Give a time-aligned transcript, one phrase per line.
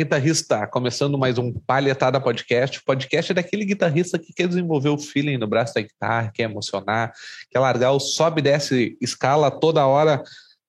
[0.00, 0.66] guitarrista!
[0.66, 2.78] Começando mais um Palhetada Podcast.
[2.78, 6.44] O podcast é daquele guitarrista que quer desenvolver o feeling no braço da guitarra, quer
[6.44, 7.12] emocionar,
[7.50, 10.22] quer largar o sobe e desce escala toda hora,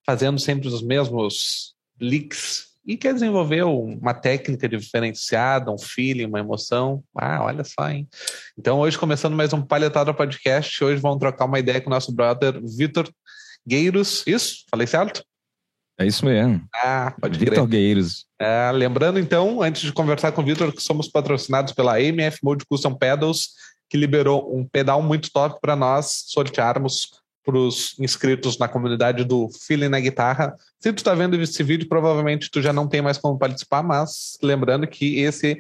[0.05, 7.01] fazendo sempre os mesmos licks e quer desenvolver uma técnica diferenciada, um feeling, uma emoção.
[7.15, 8.09] Ah, olha só, hein?
[8.59, 12.11] Então, hoje, começando mais um Palhetada Podcast, hoje vamos trocar uma ideia com o nosso
[12.11, 13.09] brother Vitor
[13.65, 14.25] Gueiros.
[14.27, 14.65] Isso?
[14.69, 15.23] Falei certo?
[16.01, 16.61] É isso mesmo.
[16.73, 18.25] Ah, pode Vitor Gueiros.
[18.39, 22.65] É, lembrando, então, antes de conversar com o Vitor, que somos patrocinados pela MF Mode
[22.65, 23.49] Custom Pedals,
[23.87, 29.49] que liberou um pedal muito top para nós sortearmos para os inscritos na comunidade do
[29.67, 30.55] Feeling na Guitarra.
[30.79, 34.37] Se tu está vendo esse vídeo, provavelmente tu já não tem mais como participar, mas
[34.41, 35.59] lembrando que esse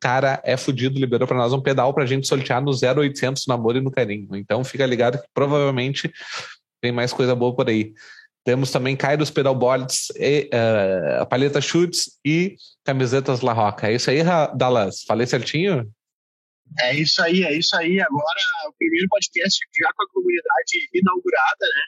[0.00, 3.54] cara é fudido, liberou para nós um pedal para a gente sortear no 0800 no
[3.54, 4.28] amor e no carinho.
[4.34, 6.12] Então fica ligado que provavelmente
[6.80, 7.94] tem mais coisa boa por aí.
[8.44, 13.88] Temos também Kairos Pedalboards, e, uh, paleta Chutes e camisetas La Roca.
[13.88, 14.22] É isso aí,
[14.54, 15.02] Dallas?
[15.04, 15.90] Falei certinho?
[16.80, 18.00] É isso aí, é isso aí.
[18.00, 21.82] Agora, o primeiro podcast já com a comunidade inaugurada, né?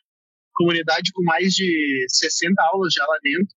[0.54, 3.54] Comunidade com mais de 60 aulas já lá dentro.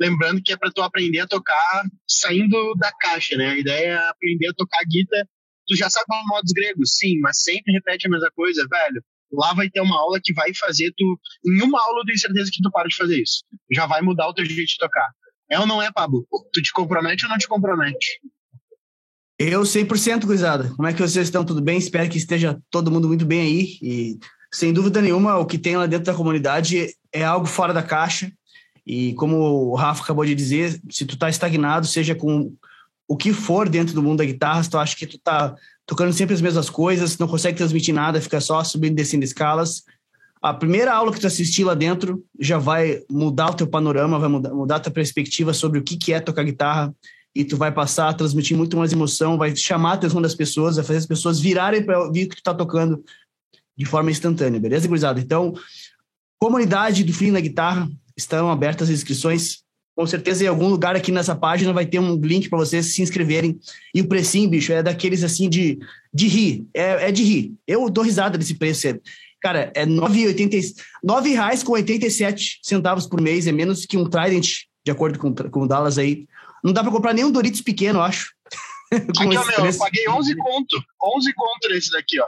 [0.00, 3.50] Lembrando que é para tu aprender a tocar saindo da caixa, né?
[3.50, 5.28] A ideia é aprender a tocar guitarra.
[5.66, 6.96] Tu já sabe modos gregos?
[6.96, 9.04] Sim, mas sempre repete a mesma coisa, velho.
[9.32, 11.18] Lá vai ter uma aula que vai fazer tu.
[11.44, 13.44] Em uma aula eu tenho certeza que tu para de fazer isso.
[13.72, 15.08] Já vai mudar o teu jeito de tocar.
[15.50, 16.26] É ou não é, Pablo?
[16.52, 18.20] Tu te compromete ou não te compromete?
[19.38, 20.70] Eu 100%, gurizada.
[20.76, 21.44] Como é que vocês estão?
[21.44, 21.78] Tudo bem?
[21.78, 23.78] Espero que esteja todo mundo muito bem aí.
[23.82, 24.18] E,
[24.52, 28.30] sem dúvida nenhuma, o que tem lá dentro da comunidade é algo fora da caixa.
[28.86, 32.54] E como o Rafa acabou de dizer, se tu tá estagnado, seja com
[33.08, 35.54] o que for dentro do mundo da guitarra, se tu acha que tu tá
[35.90, 39.82] tocando sempre as mesmas coisas, não consegue transmitir nada, fica só subindo e descendo escalas,
[40.40, 44.28] a primeira aula que tu assistir lá dentro já vai mudar o teu panorama, vai
[44.28, 46.94] mudar, mudar a tua perspectiva sobre o que, que é tocar guitarra,
[47.34, 50.76] e tu vai passar a transmitir muito mais emoção, vai chamar a atenção das pessoas,
[50.76, 53.04] vai fazer as pessoas virarem para ouvir o que tu tá tocando
[53.76, 55.18] de forma instantânea, beleza, gurizada?
[55.18, 55.54] Então,
[56.38, 59.64] comunidade do Fim na Guitarra, estão abertas as inscrições.
[59.94, 63.02] Com certeza, em algum lugar aqui nessa página vai ter um link para vocês se
[63.02, 63.58] inscreverem.
[63.94, 65.78] E o precinho, bicho, é daqueles assim de,
[66.12, 66.66] de rir.
[66.72, 67.54] É, é de rir.
[67.66, 68.88] Eu dou risada desse preço.
[68.88, 68.98] É,
[69.40, 73.46] cara, é R$ 9,87 com 87 centavos por mês.
[73.46, 74.48] É menos que um Trident,
[74.84, 76.26] de acordo com, com o Dallas aí.
[76.62, 78.32] Não dá para comprar nem um Doritos pequeno, eu acho.
[78.92, 80.82] Aqui, ó, meu, eu paguei 11 conto.
[81.02, 82.26] 11 conto nesse daqui, ó.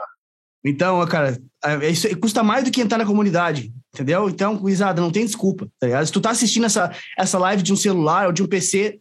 [0.65, 4.29] Então, cara, é, isso custa mais do que entrar na comunidade, entendeu?
[4.29, 6.05] Então, Guizada, não tem desculpa, tá ligado?
[6.05, 8.99] Se tu tá assistindo essa, essa live de um celular ou de um PC,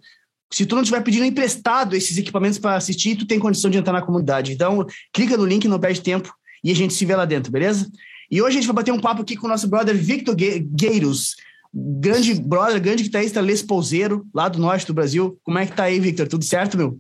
[0.52, 3.92] se tu não estiver pedindo emprestado esses equipamentos para assistir, tu tem condição de entrar
[3.92, 4.52] na comunidade.
[4.52, 6.34] Então, clica no link, não perde tempo
[6.64, 7.90] e a gente se vê lá dentro, beleza?
[8.30, 11.36] E hoje a gente vai bater um papo aqui com o nosso brother Victor Gueiros,
[11.72, 15.38] grande brother, grande guitarrista Les Pouseiro, lá do norte do Brasil.
[15.42, 16.28] Como é que tá aí, Victor?
[16.28, 16.98] Tudo certo, meu?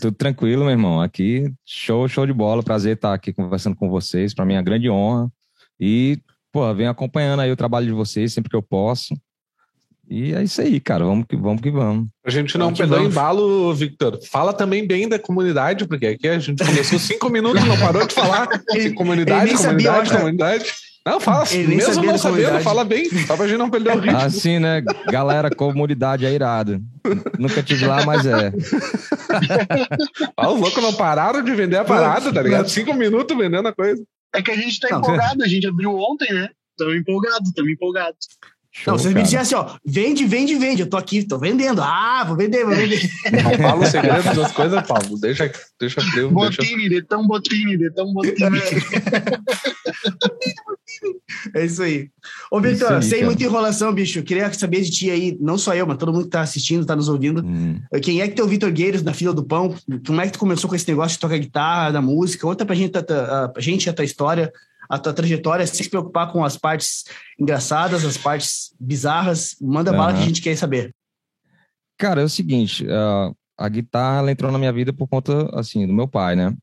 [0.00, 1.00] Tudo tranquilo, meu irmão.
[1.00, 2.62] Aqui, show, show de bola.
[2.62, 4.34] Prazer estar aqui conversando com vocês.
[4.34, 5.30] Para mim é uma grande honra.
[5.78, 6.18] E,
[6.52, 9.14] pô, venho acompanhando aí o trabalho de vocês sempre que eu posso.
[10.08, 11.04] E é isso aí, cara.
[11.04, 11.60] Vamos que vamos.
[11.60, 12.08] Que vamos.
[12.24, 14.18] A gente não perdeu embalo, Victor.
[14.30, 18.14] Fala também bem da comunidade, porque aqui a gente começou cinco minutos, não parou de
[18.14, 18.46] falar.
[18.94, 20.72] comunidade, comunidade, sabia, comunidade.
[21.06, 24.18] Não, fala, Ele mesmo não sabendo, fala bem, só pra gente não perder o ritmo.
[24.18, 24.82] Assim, né?
[25.08, 26.82] Galera, comunidade é irado.
[27.38, 28.50] Nunca tive lá, mas é.
[30.36, 32.68] ah, os loucos não pararam de vender a parada, tá ligado?
[32.68, 34.02] Cinco minutos vendendo a coisa.
[34.34, 36.48] É que a gente tá empolgado, a gente abriu ontem, né?
[36.72, 38.18] Estamos empolgados, estamos empolgados.
[38.78, 39.16] Show, não, vocês cara.
[39.16, 40.82] me diziam assim, ó, vende, vende, vende.
[40.82, 41.80] Eu tô aqui, tô vendendo.
[41.80, 43.00] Ah, vou vender, vou vender.
[43.32, 45.18] Não fala o segredo das coisas, Paulo.
[45.18, 45.50] Deixa,
[45.80, 46.30] deixa eu.
[46.30, 46.90] Botini, deixa...
[46.90, 48.60] de tão botini, de tão botini.
[51.54, 52.10] é isso aí.
[52.50, 53.24] Ô, Vitor, sem cara.
[53.24, 56.24] muita enrolação, bicho, eu queria saber de ti aí, não só eu, mas todo mundo
[56.24, 57.42] que tá assistindo, tá nos ouvindo.
[57.42, 57.80] Hum.
[58.02, 59.74] Quem é que tem o Vitor Gueiros na fila do pão?
[60.06, 62.46] Como é que tu começou com esse negócio de tocar guitarra, da música?
[62.46, 64.52] Conta pra gente a, a, a gente a tua história
[64.88, 67.04] a tua trajetória sem se preocupar com as partes
[67.38, 69.56] engraçadas, as partes bizarras.
[69.60, 69.96] Manda uhum.
[69.96, 70.90] bala que a gente quer saber.
[71.98, 75.92] Cara, é o seguinte, uh, a guitarra entrou na minha vida por conta, assim, do
[75.92, 76.54] meu pai, né?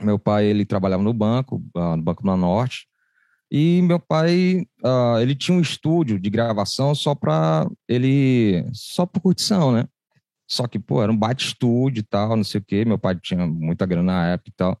[0.00, 2.86] Meu pai, ele trabalhava no banco, uh, no Banco do Norte,
[3.50, 9.20] e meu pai, uh, ele tinha um estúdio de gravação só para ele, só por
[9.20, 9.86] curtição, né?
[10.48, 12.84] Só que, pô, era um bate estúdio e tal, não sei o quê.
[12.84, 14.80] Meu pai tinha muita grana na época e tal.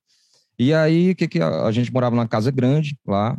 [0.58, 3.38] E aí, que que a, a gente morava numa casa grande lá,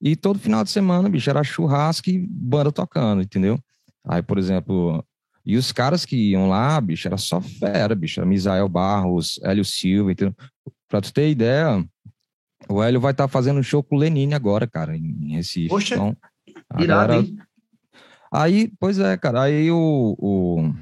[0.00, 3.58] e todo final de semana, bicho, era churrasco e banda tocando, entendeu?
[4.06, 5.04] Aí, por exemplo,
[5.46, 9.64] e os caras que iam lá, bicho, era só fera, bicho, era Misael Barros, Hélio
[9.64, 10.34] Silva, entendeu?
[10.88, 11.84] Pra tu ter ideia,
[12.68, 15.68] o Hélio vai estar tá fazendo show com o Lenine agora, cara, em Recife.
[15.68, 16.16] Poxa, então,
[16.78, 17.36] irado, hein?
[18.32, 20.74] Aí, pois é, cara, aí o, o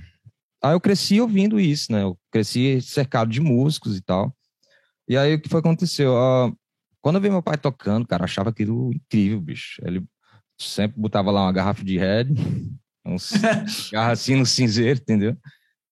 [0.63, 2.03] aí eu cresci ouvindo isso, né?
[2.03, 4.35] Eu cresci cercado de músicos e tal.
[5.09, 6.15] E aí o que foi aconteceu?
[6.15, 6.57] Uh,
[7.01, 9.83] quando eu vi meu pai tocando, cara, achava aquilo incrível, bicho.
[9.85, 10.05] Ele
[10.59, 12.29] sempre botava lá uma garrafa de Red,
[13.05, 13.33] uns
[13.93, 15.37] garracinho no cinzeiro, entendeu?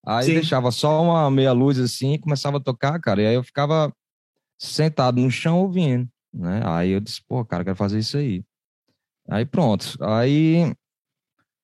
[0.06, 0.34] Aí Sim.
[0.34, 3.22] deixava só uma meia luz assim e começava a tocar, cara.
[3.22, 3.92] E aí eu ficava
[4.58, 6.62] sentado no chão ouvindo, né?
[6.64, 8.44] Aí eu disse, pô, cara, quero fazer isso aí.
[9.28, 9.96] Aí pronto.
[10.02, 10.74] Aí.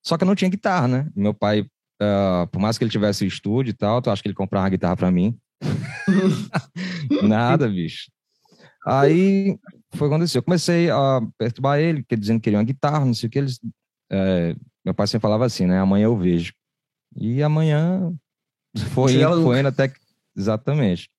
[0.04, 1.10] Só que eu não tinha guitarra, né?
[1.16, 4.34] Meu pai, uh, por mais que ele tivesse estúdio e tal, tu acha que ele
[4.34, 5.36] comprava uma guitarra pra mim?
[7.22, 8.10] Nada, bicho.
[8.86, 9.58] Aí
[9.94, 10.38] foi quando aconteceu.
[10.40, 13.38] Eu comecei a perturbar ele, dizendo que queria uma guitarra, não sei o que.
[13.38, 13.60] Eles,
[14.10, 14.54] é,
[14.84, 15.78] meu pai sempre falava assim, né?
[15.78, 16.52] Amanhã eu vejo.
[17.16, 18.14] E amanhã
[18.92, 19.92] foi indo, foi indo até.
[20.36, 21.10] Exatamente.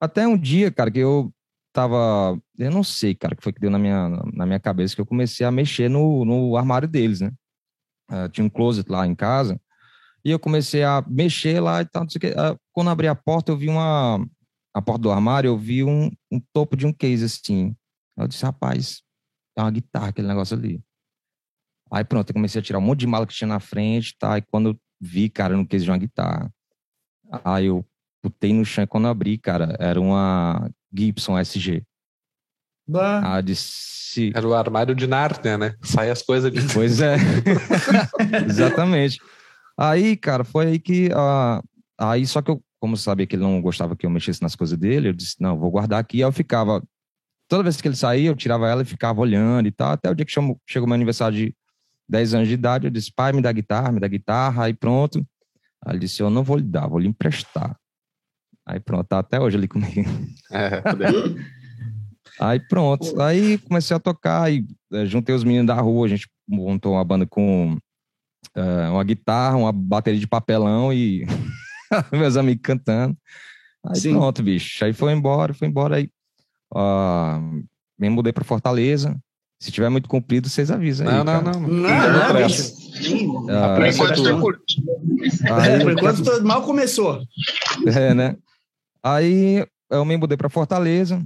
[0.00, 1.32] Até um dia, cara, que eu
[1.72, 2.38] tava.
[2.58, 5.06] Eu não sei, cara, que foi que deu na minha, na minha cabeça que eu
[5.06, 7.32] comecei a mexer no, no armário deles, né?
[8.10, 9.58] Uh, tinha um closet lá em casa.
[10.24, 12.28] E eu comecei a mexer lá e tal, não sei o que.
[12.28, 14.24] Uh, quando abri a porta, eu vi uma.
[14.74, 17.76] A porta do armário, eu vi um, um topo de um case assim.
[18.16, 19.02] Eu disse, rapaz,
[19.56, 20.82] é uma guitarra aquele negócio ali.
[21.92, 24.38] Aí pronto, eu comecei a tirar um monte de mala que tinha na frente, tá?
[24.38, 26.50] E quando eu vi, cara, no case de uma guitarra.
[27.44, 27.84] Aí eu
[28.24, 31.82] botei no chão e quando eu abri, cara, era uma Gibson SG.
[32.86, 33.36] Bah.
[33.36, 34.32] Ah, disse...
[34.34, 35.74] Era o armário de Nárnia, né?
[35.82, 36.72] Sai as coisas de.
[36.72, 37.16] Pois é.
[38.46, 39.18] Exatamente.
[39.76, 41.08] Aí, cara, foi aí que.
[41.08, 41.62] Uh,
[41.98, 44.54] aí, só que eu, como eu sabia que ele não gostava que eu mexesse nas
[44.54, 46.18] coisas dele, eu disse: não, vou guardar aqui.
[46.18, 46.82] Aí eu ficava.
[47.48, 49.92] Toda vez que ele saía, eu tirava ela e ficava olhando e tal.
[49.92, 51.54] Até o dia que chegou, chegou meu aniversário de
[52.08, 54.64] 10 anos de idade, eu disse: pai, me dá guitarra, me dá guitarra.
[54.64, 55.26] Aí pronto.
[55.84, 57.76] Aí ele disse: eu não vou lhe dar, vou lhe emprestar.
[58.66, 59.90] Aí pronto, tá até hoje ali comigo.
[60.54, 60.82] É,
[62.38, 66.28] aí pronto, aí comecei a tocar e é, juntei os meninos da rua, a gente
[66.46, 67.78] montou uma banda com
[68.90, 71.26] uma guitarra, uma bateria de papelão e
[72.12, 73.16] meus amigos cantando.
[73.84, 74.12] Aí Sim.
[74.12, 74.84] pronto, bicho.
[74.84, 76.10] Aí foi embora, foi embora aí.
[76.74, 77.64] Uh,
[77.98, 79.16] me mudei para Fortaleza.
[79.60, 81.14] Se tiver muito comprido, vocês avisam aí.
[81.14, 81.68] Não, não, não, não.
[81.68, 82.34] Não, não,
[83.46, 83.76] não.
[83.76, 84.28] Por enquanto,
[85.46, 87.22] é, por enquanto mal começou.
[87.86, 88.36] É, né?
[89.02, 91.24] Aí eu me mudei para Fortaleza.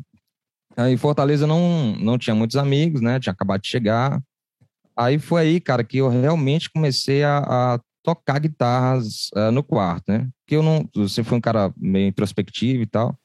[0.76, 3.18] Aí Fortaleza não, não tinha muitos amigos, né?
[3.18, 4.20] Tinha acabado de chegar.
[4.96, 10.10] Aí foi aí, cara, que eu realmente comecei a, a tocar guitarras uh, no quarto,
[10.10, 10.28] né?
[10.46, 13.18] Que eu não, você foi um cara meio introspectivo e tal.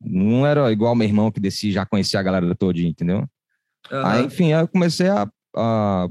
[0.00, 3.20] Não era igual meu irmão que descia já conhecia a galera toda, entendeu?
[3.90, 4.06] Uhum.
[4.06, 6.08] Aí, enfim, aí eu comecei a, a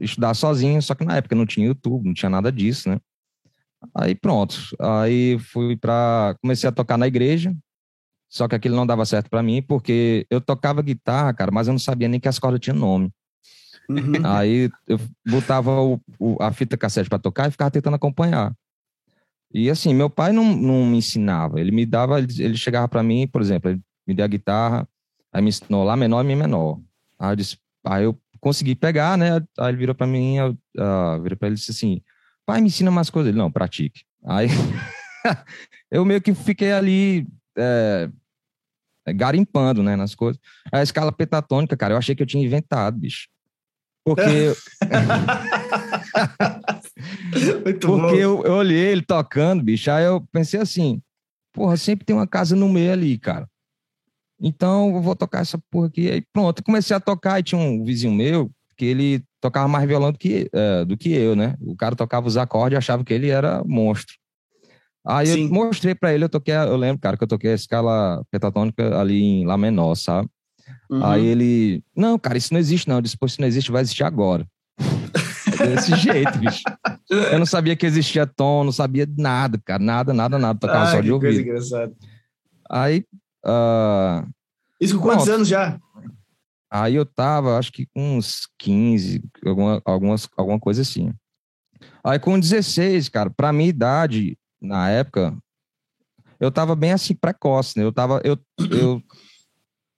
[0.00, 2.98] estudar sozinho, só que na época não tinha YouTube, não tinha nada disso, né?
[3.94, 4.56] Aí pronto.
[4.78, 7.54] Aí fui para comecei a tocar na igreja.
[8.28, 11.72] Só que aquilo não dava certo para mim, porque eu tocava guitarra, cara, mas eu
[11.72, 13.10] não sabia nem que as cordas tinham nome.
[13.90, 14.24] Uhum.
[14.24, 18.54] Aí eu botava o, o, a fita cassete para tocar e ficava tentando acompanhar.
[19.52, 23.02] E assim, meu pai não, não me ensinava, ele me dava, ele, ele chegava para
[23.02, 24.88] mim, por exemplo, ele me deu a guitarra,
[25.32, 26.80] aí me ensinou lá menor e mi menor.
[27.18, 29.36] Aí eu, disse, aí eu consegui pegar, né?
[29.58, 32.00] Aí ele virou para mim, eu, uh, virou para ele e disse assim:
[32.46, 33.30] pai, me ensina mais coisas.
[33.30, 34.02] Ele, não, pratique.
[34.24, 34.46] Aí
[35.90, 37.26] eu meio que fiquei ali
[37.56, 38.08] é,
[39.14, 40.40] garimpando, né, nas coisas.
[40.72, 43.28] A escala pentatônica, cara, eu achei que eu tinha inventado, bicho.
[44.04, 44.54] Porque.
[47.64, 51.00] Muito Porque eu, eu, olhei ele tocando, bicho, aí eu pensei assim,
[51.52, 53.48] porra, sempre tem uma casa no meio ali, cara.
[54.40, 56.10] Então eu vou tocar essa porra aqui.
[56.10, 60.10] Aí pronto, comecei a tocar e tinha um vizinho meu que ele tocava mais violão
[60.10, 61.54] do que, é, do que eu, né?
[61.60, 64.16] O cara tocava os acordes e achava que ele era monstro.
[65.06, 65.44] Aí Sim.
[65.44, 68.98] eu mostrei para ele, eu toquei, eu lembro, cara, que eu toquei a escala pentatônica
[68.98, 70.28] ali em Lá menor, sabe?
[70.90, 71.04] Uhum.
[71.04, 72.96] Aí ele, não, cara, isso não existe não.
[72.96, 74.46] Eu disse, pô, isso não existe, vai existir agora.
[75.58, 76.62] Desse jeito, bicho.
[77.10, 80.58] Eu não sabia que existia tom, não sabia nada, cara, nada, nada, nada.
[80.58, 81.92] Tocava ah, só de engraçada.
[82.70, 83.04] Aí.
[83.44, 84.28] Uh...
[84.80, 85.36] Isso com quantos Pronto.
[85.36, 85.78] anos já?
[86.70, 91.12] Aí eu tava, acho que com uns 15, alguma, algumas, alguma coisa assim.
[92.04, 95.36] Aí com 16, cara, pra minha idade, na época,
[96.38, 97.84] eu tava bem assim, precoce, né?
[97.84, 98.38] Eu tava, eu,
[98.70, 99.02] eu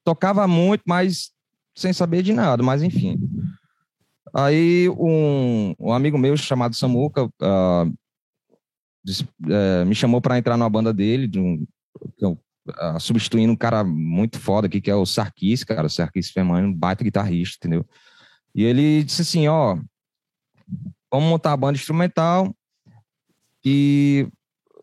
[0.04, 1.30] tocava muito, mas
[1.74, 3.18] sem saber de nada, mas enfim.
[4.34, 7.94] Aí um, um amigo meu chamado Samuca uh,
[9.04, 11.66] disse, uh, me chamou para entrar numa banda dele, de um,
[12.22, 16.68] uh, substituindo um cara muito foda aqui, que é o Sarkis, cara, o Sarkis Fermani,
[16.68, 17.86] um baita guitarrista, entendeu?
[18.54, 19.78] E ele disse assim, ó,
[21.10, 22.54] vamos montar a banda instrumental
[23.64, 24.28] e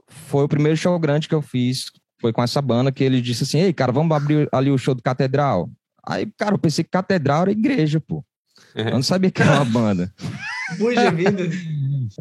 [0.07, 3.43] foi o primeiro show grande que eu fiz, foi com essa banda que ele disse
[3.43, 5.69] assim, ei, cara, vamos abrir ali o show do Catedral.
[6.05, 8.23] Aí, cara, eu pensei que Catedral era igreja, pô.
[8.75, 10.13] Eu não sabia que era uma banda.
[10.77, 11.49] Puxa vida.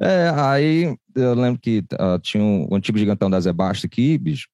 [0.01, 4.17] É, aí eu lembro que uh, tinha um, um antigo gigantão da Zé Basta aqui,
[4.17, 4.49] bicho.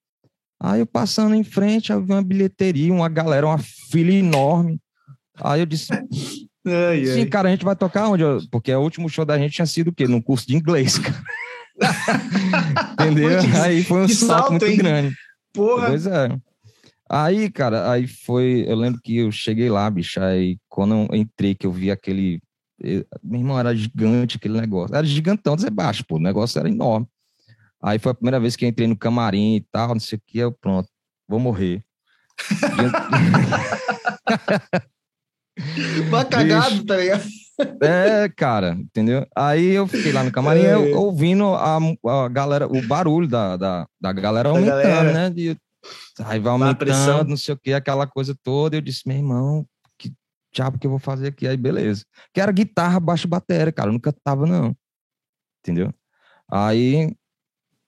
[0.60, 4.80] Aí eu passando em frente, eu vi uma bilheteria, uma galera, uma fila enorme.
[5.40, 5.92] Aí eu disse,
[6.66, 7.26] Ai, sim, ai.
[7.26, 8.24] cara, a gente vai tocar onde?
[8.50, 10.08] Porque o último show da gente tinha sido o quê?
[10.08, 11.22] Num curso de inglês, cara.
[12.92, 13.40] Entendeu?
[13.62, 14.76] Aí foi um salto, salto, muito hein?
[14.76, 15.14] grande.
[15.54, 15.86] Porra.
[15.86, 16.28] Pois é.
[17.08, 18.64] Aí, cara, aí foi.
[18.66, 20.20] Eu lembro que eu cheguei lá, bicho.
[20.20, 22.42] Aí quando eu entrei, que eu vi aquele.
[23.22, 24.96] Meu irmão, era gigante aquele negócio.
[24.96, 26.16] Era gigantão, Zé Baixo, pô.
[26.16, 27.06] O negócio era enorme.
[27.80, 30.22] Aí foi a primeira vez que eu entrei no camarim e tal, não sei o
[30.26, 30.38] que.
[30.38, 30.88] Eu, pronto,
[31.28, 31.84] vou morrer.
[36.08, 37.22] Uma cagado, tá ligado?
[37.80, 39.26] É, cara, entendeu?
[39.36, 40.74] Aí eu fiquei lá no camarim É.
[40.74, 45.12] eu, ouvindo a, a galera, o barulho da, da, da galera Da aumentando, galera.
[45.12, 45.30] né?
[45.30, 45.56] De,
[46.24, 48.76] aí vai aumentando, não sei o que, aquela coisa toda.
[48.76, 49.66] Eu disse, meu irmão,
[49.98, 50.12] que
[50.52, 51.46] diabo que eu vou fazer aqui?
[51.46, 52.04] Aí, beleza.
[52.32, 53.88] Que era guitarra, baixo e bateria, cara.
[53.88, 54.74] Eu nunca tava, não.
[55.62, 55.92] Entendeu?
[56.50, 57.14] Aí,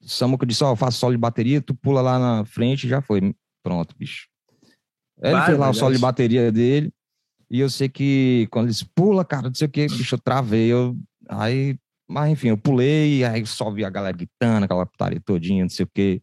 [0.01, 3.01] Samuca disse, ó, eu faço solo de bateria, tu pula lá na frente e já
[3.01, 3.35] foi.
[3.63, 4.27] Pronto, bicho.
[5.21, 6.01] Aí ele fez lá o solo de Barbaridade.
[6.01, 6.93] bateria dele.
[7.49, 10.19] E eu sei que quando ele disse, pula, cara, não sei o que, bicho, eu
[10.19, 10.67] travei.
[10.67, 10.97] Eu,
[11.29, 11.77] aí,
[12.09, 15.85] mas enfim, eu pulei, aí só vi a galera gritando, aquela putaria todinha, não sei
[15.85, 16.21] o que.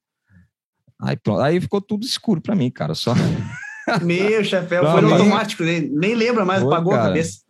[1.01, 2.95] Aí pronto, aí ficou tudo escuro pra mim, cara.
[2.95, 3.15] Só.
[4.03, 7.09] Meu Não, foi mas- automático, nem, nem lembra mais, Foi, apagou a cara.
[7.09, 7.41] cabeça.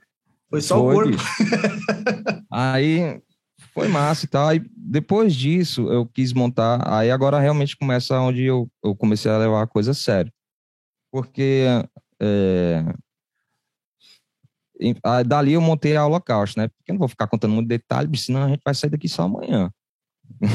[0.51, 1.11] Foi só o Foi, corpo.
[1.11, 2.45] bicho.
[2.51, 3.21] aí
[3.73, 4.49] foi massa e tal.
[4.49, 6.81] Aí depois disso eu quis montar.
[6.93, 10.33] Aí agora realmente começa onde eu, eu comecei a levar a coisa a sério.
[11.13, 11.65] Porque
[12.21, 12.85] é,
[15.05, 16.69] aí dali eu montei a Holocaust, né?
[16.69, 19.23] Porque eu não vou ficar contando muito detalhe, senão a gente vai sair daqui só
[19.23, 19.71] amanhã.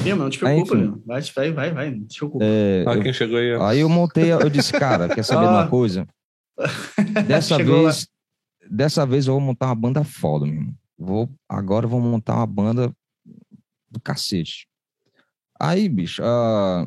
[0.04, 0.84] Meu, não te preocupa, enfim.
[0.88, 1.04] meu.
[1.06, 2.44] Vai, vai, vai, vai, não te preocupa.
[2.44, 3.56] É, Olha eu- quem chegou aí.
[3.62, 5.60] Aí eu montei, eu disse, cara, quer saber de Ah.
[5.62, 6.08] uma coisa?
[7.28, 8.08] Dessa Chegou vez,
[8.70, 10.74] dessa vez eu vou montar uma banda foda, meu irmão.
[10.98, 12.92] Vou, agora eu vou montar uma banda
[13.90, 14.68] do cacete.
[15.60, 16.86] Aí, bicho, ah,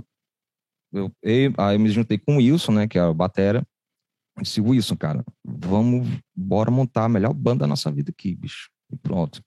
[0.92, 3.64] eu, eu- aí eu me juntei com o Wilson, né, que é o batera.
[4.36, 8.70] Eu disse, Wilson, cara, vamos, bora montar a melhor banda da nossa vida aqui, bicho.
[8.90, 9.42] E pronto.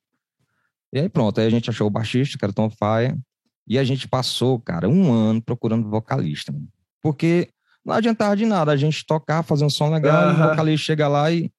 [0.94, 3.18] E aí pronto, aí a gente achou o baixista, que era Tom Faia,
[3.68, 6.68] e a gente passou, cara, um ano procurando vocalista, mano.
[7.02, 7.50] porque
[7.84, 11.08] não adiantava de nada a gente tocar, fazer um som legal, e o vocalista chega
[11.08, 11.52] lá e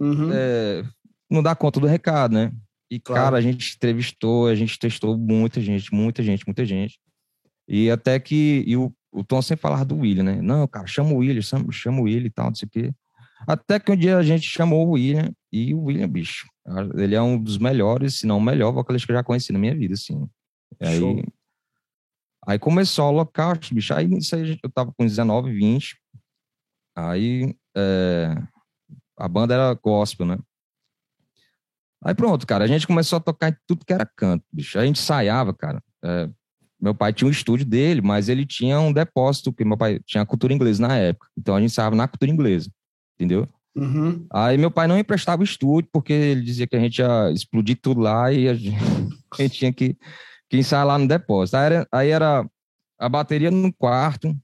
[0.00, 0.30] Uhum.
[0.32, 0.82] é,
[1.30, 2.52] não dá conta do recado, né?
[2.90, 3.22] E, Claro.
[3.22, 6.98] cara, a gente entrevistou, a gente testou muita gente, muita gente, muita gente.
[7.68, 10.42] E até que e o, o Tom sempre falava do William, né?
[10.42, 12.92] Não, cara, chama o William, chama, chama o William e tal, não sei o quê.
[13.46, 16.48] Até que um dia a gente chamou o William, e o William, bicho,
[16.96, 19.58] ele é um dos melhores, se não o melhor vocalista que eu já conheci na
[19.58, 20.28] minha vida, assim.
[20.80, 21.22] Aí, Show.
[22.46, 23.94] aí começou o Holocaust, bicho.
[23.94, 25.96] Aí aí eu tava com 19, 20.
[26.96, 28.34] Aí é,
[29.16, 30.38] a banda era gospel, né?
[32.02, 34.78] Aí pronto, cara, a gente começou a tocar em tudo que era canto, bicho.
[34.78, 35.82] A gente ensaiava, cara.
[36.04, 36.28] é,
[36.84, 40.26] meu pai tinha um estúdio dele, mas ele tinha um depósito, porque meu pai tinha
[40.26, 41.26] cultura inglesa na época.
[41.34, 42.70] Então a gente ensaiava na cultura inglesa,
[43.14, 43.48] entendeu?
[43.74, 44.26] Uhum.
[44.30, 47.78] Aí meu pai não emprestava o estúdio, porque ele dizia que a gente ia explodir
[47.80, 48.76] tudo lá e a gente,
[49.32, 49.96] a gente tinha que,
[50.50, 51.56] que ensaiar lá no depósito.
[51.56, 52.46] Aí era, aí era
[52.98, 54.36] a bateria no quarto,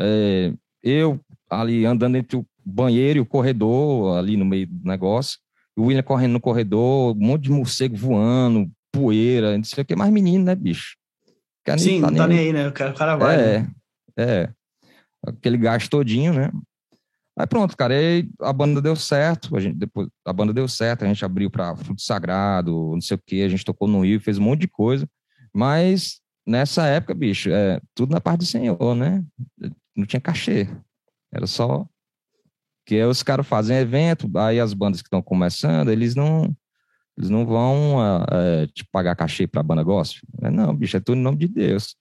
[0.00, 0.50] é,
[0.82, 1.20] eu
[1.50, 5.38] ali andando entre o banheiro e o corredor, ali no meio do negócio,
[5.76, 9.94] o William correndo no corredor, um monte de morcego voando, poeira, não sei o que,
[9.94, 10.96] mais menino, né, bicho?
[11.64, 12.68] Quer nem Sim, tá não tá nem aí, né?
[12.68, 13.36] O cara, o cara vai.
[13.36, 13.72] né?
[14.16, 14.48] é, é.
[15.26, 16.50] Aquele gás todinho, né?
[17.38, 21.04] Aí pronto, cara, aí a banda deu certo, a gente depois a banda deu certo,
[21.04, 24.20] a gente abriu para Fruto Sagrado, não sei o que, a gente tocou no Rio,
[24.20, 25.08] fez um monte de coisa,
[25.54, 29.24] mas nessa época, bicho, é tudo na parte do Senhor, né?
[29.96, 30.68] Não tinha cachê,
[31.32, 31.86] era só
[32.84, 36.54] que os caras fazem evento, aí as bandas que estão começando, eles não
[37.16, 40.22] eles não vão ah, é, te pagar cachê pra banda gospel.
[40.42, 41.94] É, não, bicho, é tudo em nome de Deus.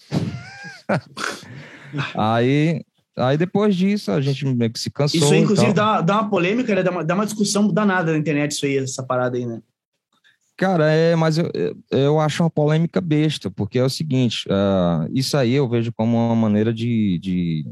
[2.14, 2.84] aí,
[3.16, 5.20] aí depois disso a gente meio que se cansou.
[5.20, 5.96] Isso aí, inclusive, tal.
[5.96, 6.82] dá, dá uma polêmica, né?
[6.82, 9.60] dá, uma, dá uma discussão danada na internet, isso aí, essa parada aí, né?
[10.56, 11.50] Cara, é, mas eu,
[11.90, 16.16] eu- acho uma polêmica besta, porque é o seguinte, ah, isso aí eu vejo como
[16.16, 17.18] uma maneira de.
[17.18, 17.66] de-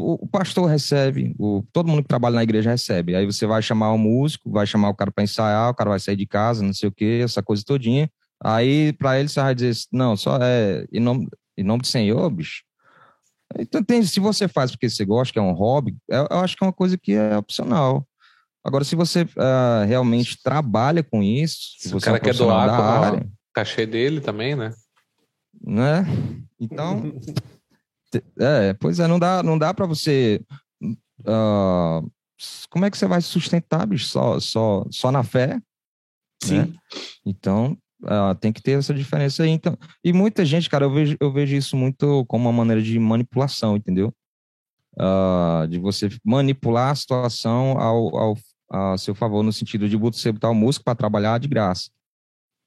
[0.00, 3.14] o, pastor recebe, o, todo mundo que trabalha na igreja recebe.
[3.14, 6.00] Aí você vai chamar o músico, vai chamar o cara para ensaiar, o cara vai
[6.00, 8.10] sair de casa, não sei o que, essa coisa todinha.
[8.42, 12.28] Aí para ele você vai dizer, não, só é em nome, em nome do Senhor,
[12.30, 12.62] bicho.
[13.58, 16.56] Então, tem, se você faz porque você gosta, que é um hobby, eu, eu acho
[16.56, 18.06] que é uma coisa que é opcional.
[18.64, 22.34] Agora, se você ah, realmente trabalha com isso, se o você é um cara quer
[22.34, 24.74] doar área, Cachê dele também, né?
[25.62, 26.04] né?
[26.58, 27.12] Então,
[28.38, 30.40] é, pois é, não dá, não dá para você.
[31.26, 32.02] ah,
[32.68, 34.06] como é que você vai se sustentar, bicho?
[34.06, 35.60] Só, só, só na fé?
[36.42, 36.58] Sim.
[36.58, 36.74] Né?
[37.24, 39.50] Então, uh, tem que ter essa diferença aí.
[39.50, 42.98] Então, e muita gente, cara, eu vejo, eu vejo isso muito como uma maneira de
[42.98, 44.12] manipulação, entendeu?
[44.96, 48.38] Uh, de você manipular a situação ao, ao,
[48.70, 51.90] a seu favor, no sentido de você botar o músico para trabalhar de graça.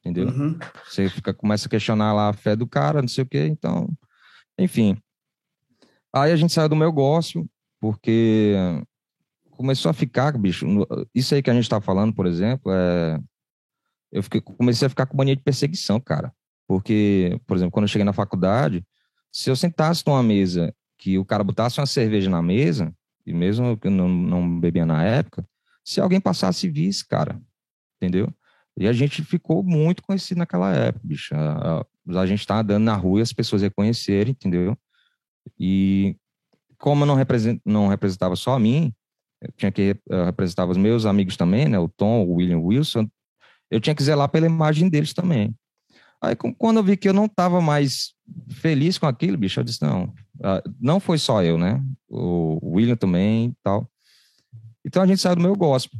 [0.01, 0.27] Entendeu?
[0.27, 0.57] Uhum.
[0.85, 3.89] Você fica, começa a questionar lá a fé do cara, não sei o quê, então.
[4.57, 4.97] Enfim.
[6.21, 7.47] Aí a gente saiu do meu negócio,
[7.79, 8.53] porque
[9.51, 10.65] começou a ficar, bicho.
[11.13, 13.19] Isso aí que a gente tá falando, por exemplo, é.
[14.11, 16.31] Eu fiquei, comecei a ficar com mania de perseguição, cara.
[16.65, 18.85] Porque, por exemplo, quando eu cheguei na faculdade,
[19.31, 22.93] se eu sentasse numa mesa que o cara botasse uma cerveja na mesa,
[23.25, 25.45] e mesmo que eu não, não bebia na época,
[25.83, 27.41] se alguém passasse e visse, cara,
[27.97, 28.33] entendeu?
[28.77, 31.35] E a gente ficou muito conhecido naquela época, bicho.
[31.35, 34.77] A, a, a gente tá andando na rua e as pessoas reconhecerem, entendeu?
[35.59, 36.15] E
[36.77, 38.93] como eu não, represent, não representava só a mim,
[39.41, 41.77] eu tinha que representar os meus amigos também, né?
[41.79, 43.07] O Tom, o William Wilson.
[43.69, 45.53] Eu tinha que zelar pela imagem deles também.
[46.21, 48.13] Aí, quando eu vi que eu não estava mais
[48.49, 51.81] feliz com aquilo, bicho, eu disse, não, uh, não foi só eu, né?
[52.09, 53.87] O William também tal.
[54.83, 55.99] Então a gente saiu do meu gospel.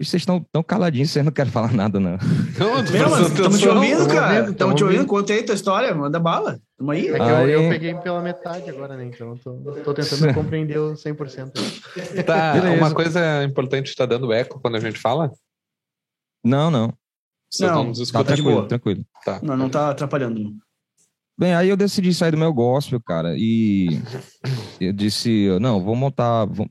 [0.00, 2.16] Vocês estão tão caladinhos, vocês não querem falar nada, não.
[2.16, 4.50] Estamos te ouvindo, cara.
[4.50, 5.06] Estamos te ouvindo.
[5.06, 6.60] Conta aí tua história, manda bala.
[6.76, 7.08] Tamo aí.
[7.08, 7.52] É que aí...
[7.52, 9.04] Eu, eu, peguei pela metade agora, né?
[9.04, 9.52] Então tô,
[9.84, 12.24] tô tentando compreender o 100%.
[12.24, 15.30] Tá, uma coisa importante está dando eco quando a gente fala?
[16.44, 16.92] Não, não.
[17.48, 19.04] Você não, nos escuta tá tranquilo, tranquilo.
[19.24, 19.40] Tá.
[19.42, 20.56] Não, não tá atrapalhando.
[21.42, 24.00] Bem, aí eu decidi sair do meu gospel, cara, e
[24.80, 26.70] eu disse, não, vou montar, vou,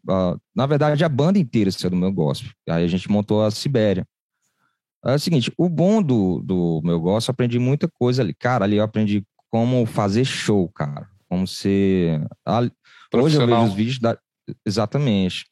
[0.55, 4.07] na verdade a banda inteira saiu do meu gospel, aí a gente montou a Sibéria.
[5.03, 8.63] É o seguinte, o bom do, do meu gospel, eu aprendi muita coisa ali, cara,
[8.63, 12.25] ali eu aprendi como fazer show, cara, como ser...
[13.13, 14.17] Hoje eu vejo os vídeos da...
[14.65, 15.47] Exatamente.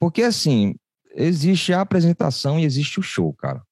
[0.00, 0.74] Porque, assim,
[1.14, 3.62] existe a apresentação e existe o show, cara.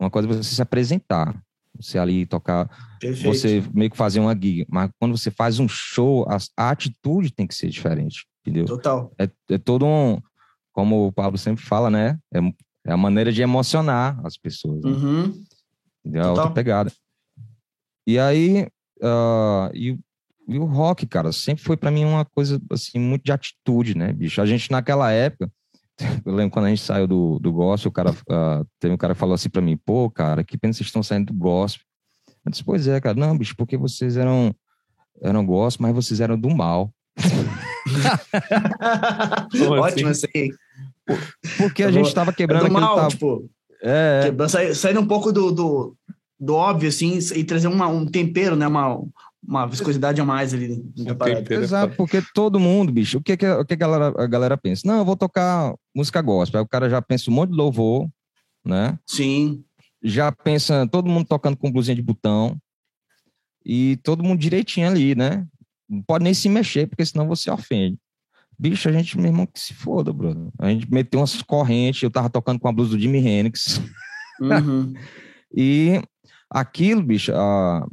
[0.00, 1.38] Uma coisa é você se apresentar,
[1.80, 2.68] você ali tocar,
[3.00, 3.34] Perfeito.
[3.34, 4.66] você meio que fazer uma guia.
[4.68, 8.66] Mas quando você faz um show, a, a atitude tem que ser diferente, entendeu?
[8.66, 9.12] Total.
[9.18, 10.20] É, é todo um,
[10.72, 12.18] como o Pablo sempre fala, né?
[12.32, 12.38] É,
[12.86, 14.82] é a maneira de emocionar as pessoas.
[14.82, 14.90] Né?
[14.90, 15.44] Uhum.
[16.14, 16.92] É outra pegada.
[18.06, 18.66] E aí,
[19.02, 19.98] uh, e,
[20.48, 24.12] e, o rock, cara, sempre foi para mim uma coisa, assim, muito de atitude, né,
[24.12, 24.40] bicho?
[24.40, 25.50] A gente, naquela época,
[26.24, 29.14] eu lembro quando a gente saiu do, do gospel, o cara, uh, teve um cara
[29.14, 31.84] que falou assim para mim, pô, cara, que pena vocês estão saindo do gospel.
[32.44, 34.54] Eu disse, pois é, cara, não, bicho, porque vocês eram,
[35.20, 36.92] eram gospel, mas vocês eram do mal.
[39.80, 40.26] Ótimo assim?
[40.34, 40.50] aí.
[41.56, 43.08] Porque a gente estava quebrando é do mal, tava...
[43.08, 43.50] tipo,
[43.82, 45.96] é, quebrando, sair, sair um pouco do, do,
[46.38, 49.00] do óbvio, assim, e trazer uma, um tempero, né, uma,
[49.46, 51.54] uma viscosidade a mais ali da parada.
[51.54, 54.82] Exato, porque todo mundo, bicho, o que, que, o que a, galera, a galera pensa?
[54.86, 56.60] Não, eu vou tocar música gospel.
[56.60, 58.08] Aí o cara já pensa um monte de louvor,
[58.64, 58.98] né?
[59.06, 59.64] Sim.
[60.02, 62.56] Já pensa todo mundo tocando com blusinha de botão
[63.64, 65.46] e todo mundo direitinho ali, né?
[65.88, 67.98] Não pode nem se mexer, porque senão você ofende.
[68.58, 70.52] Bicho, a gente, meu irmão, que se foda, Bruno.
[70.58, 73.80] A gente meteu umas correntes, eu tava tocando com a blusa do Jimi Hendrix.
[74.40, 74.92] Uhum.
[75.54, 76.02] e
[76.50, 77.86] aquilo, bicho, a,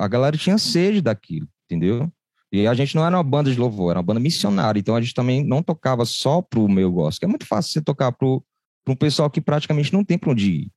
[0.00, 2.10] a galera tinha sede daquilo, entendeu?
[2.50, 4.80] E a gente não era uma banda de louvor, era uma banda missionária.
[4.80, 7.82] Então a gente também não tocava só pro meu gosto, que é muito fácil você
[7.82, 8.42] tocar pro,
[8.84, 10.72] pro um pessoal que praticamente não tem pra onde ir.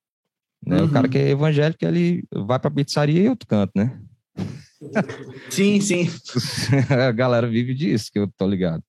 [0.65, 0.79] Né?
[0.79, 0.85] Uhum.
[0.85, 3.99] O cara que é evangélico, ele vai pra pizzaria e outro canto, né?
[5.49, 6.09] Sim, sim.
[7.07, 8.83] a galera vive disso, que eu tô ligado.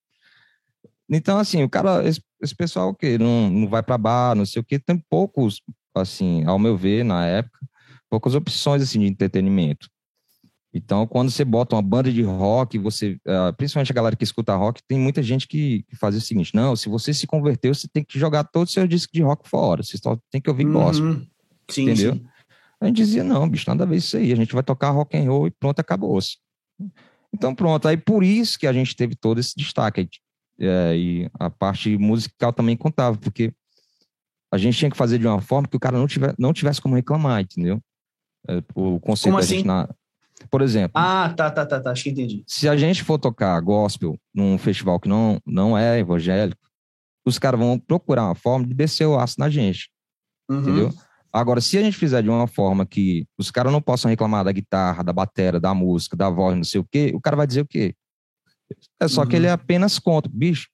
[1.08, 4.60] Então, assim, o cara, esse, esse pessoal que não, não vai para bar, não sei
[4.60, 5.62] o que, tem poucos,
[5.94, 7.58] assim, ao meu ver, na época,
[8.10, 9.88] poucas opções, assim, de entretenimento.
[10.76, 14.56] Então, quando você bota uma banda de rock, você, uh, principalmente a galera que escuta
[14.56, 17.86] rock, tem muita gente que, que, faz o seguinte: não, se você se converteu, você
[17.86, 20.64] tem que jogar todos os seus discos de rock fora, você só tem que ouvir
[20.64, 21.10] gospel.
[21.10, 21.26] Uhum.
[21.70, 22.14] Sim, entendeu?
[22.14, 22.26] Sim.
[22.80, 25.16] A gente dizia: não, bicho, nada a ver isso aí, a gente vai tocar rock
[25.16, 26.38] and roll e pronto, acabou-se.
[27.32, 30.08] Então, pronto, aí por isso que a gente teve todo esse destaque.
[30.58, 33.52] É, e a parte musical também contava, porque
[34.52, 36.80] a gente tinha que fazer de uma forma que o cara não, tiver, não tivesse
[36.80, 37.80] como reclamar, entendeu?
[38.48, 39.56] É, o conceito como da assim?
[39.56, 39.88] gente na,
[40.50, 40.92] por exemplo.
[40.94, 41.90] Ah, tá, tá, tá, tá.
[41.90, 42.44] Acho que entendi.
[42.46, 46.60] Se a gente for tocar gospel num festival que não, não é evangélico,
[47.24, 49.90] os caras vão procurar uma forma de descer o aço na gente.
[50.48, 50.60] Uhum.
[50.60, 50.90] Entendeu?
[51.32, 54.52] Agora, se a gente fizer de uma forma que os caras não possam reclamar da
[54.52, 57.62] guitarra, da bateria, da música, da voz, não sei o quê, o cara vai dizer
[57.62, 57.94] o quê?
[59.00, 59.28] É só uhum.
[59.28, 59.54] que ele é uhum.
[59.54, 60.30] apenas contra.
[60.32, 60.68] Bicho,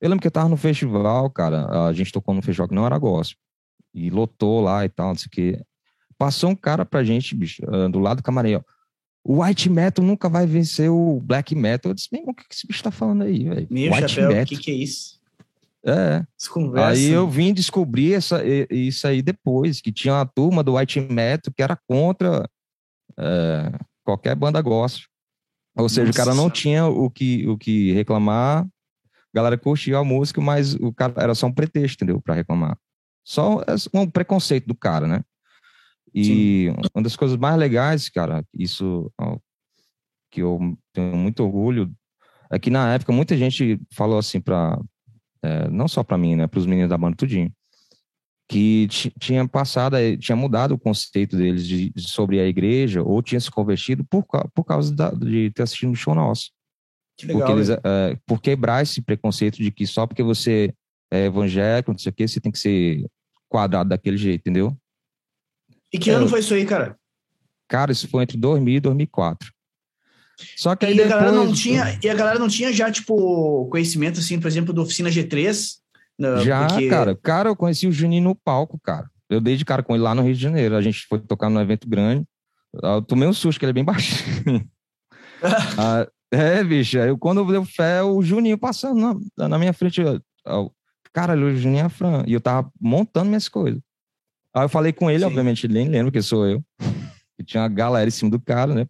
[0.00, 2.84] eu lembro que eu tava no festival, cara, a gente tocou no festival que não
[2.84, 3.38] era gospel.
[3.94, 5.62] E lotou lá e tal, não sei o quê.
[6.18, 8.75] Passou um cara pra gente, bicho, ah, do lado do camarim, ó
[9.28, 11.90] o white metal nunca vai vencer o black metal.
[11.90, 13.66] Eu disse, meu o que esse bicho tá falando aí, velho?
[13.68, 15.16] Meu white chapéu, o que, que é isso?
[15.84, 16.24] É.
[16.84, 21.52] Aí eu vim descobrir essa, isso aí depois, que tinha uma turma do White Metal
[21.54, 22.48] que era contra
[23.18, 23.72] é,
[24.04, 25.08] qualquer banda gospel.
[25.76, 26.22] Ou seja, Nossa.
[26.22, 28.68] o cara não tinha o que, o que reclamar, a
[29.34, 32.20] galera curtia a música, mas o cara era só um pretexto, entendeu?
[32.20, 32.78] Para reclamar.
[33.24, 33.62] Só
[33.92, 35.22] um preconceito do cara, né?
[36.16, 36.76] E Sim.
[36.94, 39.12] uma das coisas mais legais, cara, isso
[40.30, 40.58] que eu
[40.94, 41.92] tenho muito orgulho,
[42.50, 44.80] é que na época muita gente falou assim para
[45.42, 47.52] é, não só para mim, né, para os meninos da banda tudinho,
[48.48, 48.88] que
[49.20, 53.50] tinha passado, tinha mudado o conceito deles de, de, sobre a igreja ou tinha se
[53.50, 54.24] convertido por,
[54.54, 56.50] por causa da, de ter assistido um show nosso.
[57.18, 60.72] Que legal, porque, eles, é, por quebrar esse preconceito de que só porque você
[61.10, 63.04] é evangélico, não sei o que, você tem que ser
[63.48, 64.76] quadrado daquele jeito, entendeu?
[65.96, 66.94] E que ano foi isso aí, cara?
[67.66, 69.50] Cara, isso foi entre 2000 e 2004.
[70.54, 71.12] Só que aí e depois...
[71.12, 74.74] a galera não tinha e a galera não tinha já tipo conhecimento assim, por exemplo,
[74.74, 75.76] do oficina G3.
[76.18, 76.88] Né, já, porque...
[76.88, 79.08] cara, cara, eu conheci o Juninho no palco, cara.
[79.30, 80.76] Eu dei de cara com ele lá no Rio de Janeiro.
[80.76, 82.26] A gente foi tocar num evento grande.
[82.74, 84.68] Eu tomei um susto, que ele é bem baixinho.
[85.78, 86.98] ah, é, bicho.
[86.98, 90.00] Eu, quando eu dei fé, o Juninho passando na, na minha frente.
[90.00, 90.72] Eu, eu,
[91.12, 92.22] cara, o Juninho é Fran.
[92.26, 93.80] E eu tava montando minhas coisas.
[94.56, 95.26] Aí eu falei com ele, Sim.
[95.26, 96.64] obviamente ele nem lembra que sou eu.
[97.38, 98.86] E tinha uma galera em cima do cara, né?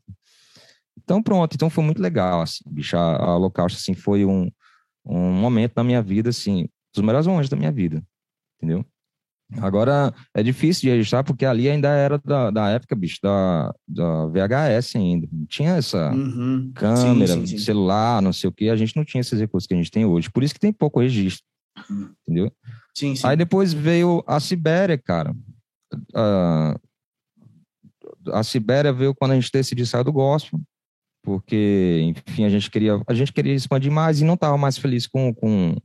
[0.97, 4.49] Então pronto, então foi muito legal, assim, bicho, a, a Holocausto, assim, foi um,
[5.05, 8.01] um momento na minha vida, assim, dos melhores momentos da minha vida,
[8.57, 8.85] entendeu?
[9.59, 14.27] Agora, é difícil de registrar porque ali ainda era da, da época, bicho, da, da
[14.27, 15.29] VHS ainda.
[15.31, 16.73] Não tinha essa uhum.
[16.75, 17.65] câmera, sim, sim, sim.
[17.65, 18.69] celular, não sei o que.
[18.69, 20.31] A gente não tinha esses recursos que a gente tem hoje.
[20.31, 21.45] Por isso que tem pouco registro,
[22.23, 22.51] entendeu?
[22.93, 23.25] Sim, sim.
[23.25, 25.33] Aí depois veio a Sibéria, cara.
[26.15, 26.79] Uh,
[28.33, 30.61] a Sibéria veio quando a gente decidiu sair do gospel
[31.27, 35.09] porque, enfim, a gente queria, a gente queria expandir mais e não estava mais feliz
[35.09, 35.77] com, com,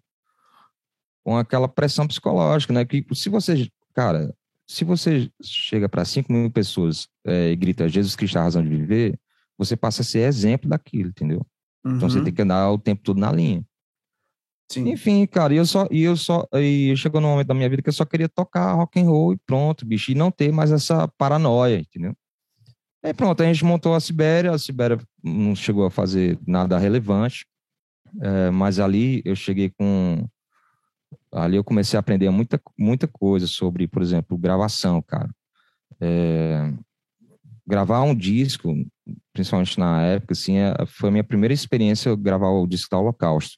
[1.25, 2.85] com aquela pressão psicológica, né?
[2.85, 4.31] Que se você, cara,
[4.67, 8.61] se você chega para 5 mil pessoas é, e grita Jesus Cristo é a razão
[8.61, 9.19] de viver,
[9.57, 11.43] você passa a ser exemplo daquilo, entendeu?
[11.83, 11.95] Uhum.
[11.95, 12.23] Então você uhum.
[12.23, 13.65] tem que andar o tempo todo na linha.
[14.71, 14.88] Sim.
[14.89, 17.81] Enfim, cara, e eu só, e eu só, e chegou num momento da minha vida
[17.81, 20.71] que eu só queria tocar rock and roll e pronto, bicho, e não ter mais
[20.71, 22.15] essa paranoia, entendeu?
[23.03, 27.45] Aí pronto, a gente montou a Sibéria, a Sibéria não chegou a fazer nada relevante,
[28.21, 30.25] é, mas ali eu cheguei com.
[31.34, 35.29] Ali eu comecei a aprender muita, muita coisa sobre, por exemplo, gravação, cara.
[35.99, 36.73] É,
[37.67, 38.73] gravar um disco,
[39.34, 43.57] principalmente na época, assim, é, foi a minha primeira experiência gravar o disco da Holocausto.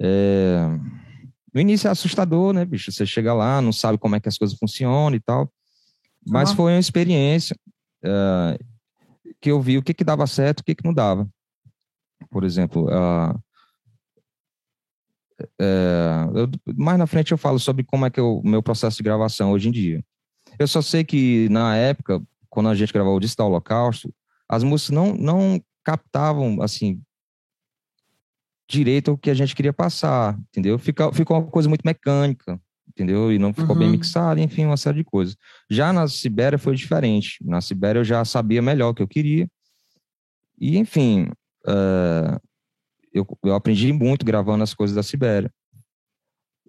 [0.00, 0.66] É,
[1.52, 2.90] no início é assustador, né, bicho?
[2.90, 5.52] Você chega lá, não sabe como é que as coisas funcionam e tal.
[6.26, 6.56] Mas uhum.
[6.56, 7.56] foi uma experiência
[8.04, 8.64] uh,
[9.40, 11.28] que eu vi o que, que dava certo o que, que não dava.
[12.30, 13.38] Por exemplo, uh,
[16.34, 19.02] eu, mais na frente eu falo sobre como é que é o meu processo de
[19.02, 20.04] gravação hoje em dia.
[20.58, 24.14] Eu só sei que na época, quando a gente gravou o Distal Holocausto,
[24.48, 27.00] as músicas não, não captavam, assim,
[28.68, 30.78] direito o que a gente queria passar, entendeu?
[30.78, 32.60] Ficou, ficou uma coisa muito mecânica
[32.92, 33.32] entendeu?
[33.32, 33.80] E não ficou uhum.
[33.80, 35.36] bem mixado, enfim, uma série de coisas.
[35.70, 37.38] Já na Sibéria foi diferente.
[37.42, 39.48] Na Sibéria eu já sabia melhor o que eu queria.
[40.58, 41.28] E, enfim,
[41.66, 42.40] uh,
[43.12, 45.52] eu, eu aprendi muito gravando as coisas da Sibéria.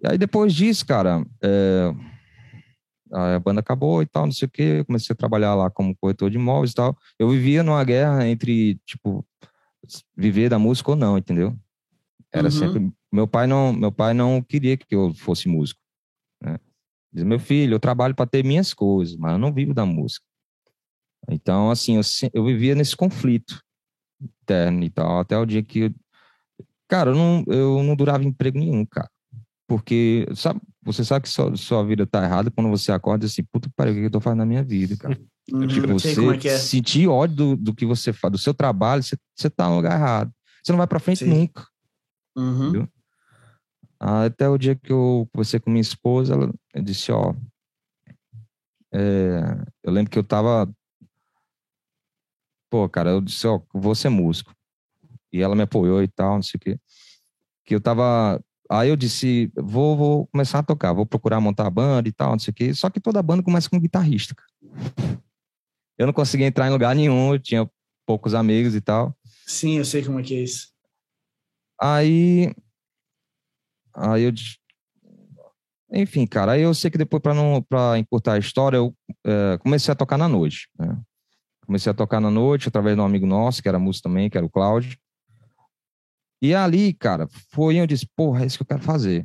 [0.02, 2.14] E aí, depois disso, cara, uh,
[3.12, 4.78] a banda acabou e tal, não sei o quê.
[4.78, 6.96] Eu comecei a trabalhar lá como corretor de imóveis e tal.
[7.18, 9.24] Eu vivia numa guerra entre, tipo,
[10.16, 11.56] viver da música ou não, entendeu?
[12.34, 12.50] Era uhum.
[12.50, 15.80] sempre meu pai não meu pai não queria que eu fosse músico
[16.42, 16.58] né?
[17.12, 20.24] Diz, meu filho, eu trabalho para ter minhas coisas, mas eu não vivo da música.
[21.28, 22.02] Então, assim, eu,
[22.34, 23.62] eu vivia nesse conflito
[24.20, 25.80] interno e tal, até o dia que.
[25.80, 25.94] Eu,
[26.88, 29.08] cara, eu não, eu não durava emprego nenhum, cara.
[29.66, 33.70] Porque, sabe, você sabe que sua, sua vida tá errada quando você acorda assim, puta
[33.74, 35.18] pariu, o que eu tô fazendo na minha vida, cara?
[35.50, 36.58] Uhum, tipo, você é é.
[36.58, 39.94] sentir ódio do, do que você faz, do seu trabalho, você, você tá no lugar
[39.94, 40.32] errado.
[40.62, 41.30] Você não vai pra frente Sim.
[41.30, 41.64] nunca.
[42.36, 42.86] Uhum.
[43.98, 47.34] Até o dia que eu conversei com minha esposa, ela disse, ó,
[48.92, 49.40] é,
[49.82, 50.70] eu lembro que eu tava,
[52.70, 54.54] pô, cara, eu disse, ó, vou ser músico.
[55.32, 56.78] E ela me apoiou e tal, não sei o quê.
[57.64, 61.70] Que eu tava, aí eu disse, vou, vou começar a tocar, vou procurar montar a
[61.70, 62.74] banda e tal, não sei o quê.
[62.74, 64.34] Só que toda banda começa com guitarrista.
[65.96, 67.70] Eu não conseguia entrar em lugar nenhum, eu tinha
[68.06, 69.16] poucos amigos e tal.
[69.46, 70.73] Sim, eu sei como é que é isso.
[71.80, 72.54] Aí
[73.94, 74.32] Aí eu.
[75.92, 79.56] Enfim, cara, aí eu sei que depois, para não para encurtar a história, eu é,
[79.58, 80.68] comecei a tocar na noite.
[80.76, 81.00] Né?
[81.64, 84.36] Comecei a tocar na noite através de um amigo nosso, que era músico também, que
[84.36, 84.98] era o Cláudio.
[86.42, 89.24] E ali, cara, foi onde eu disse, porra, é isso que eu quero fazer.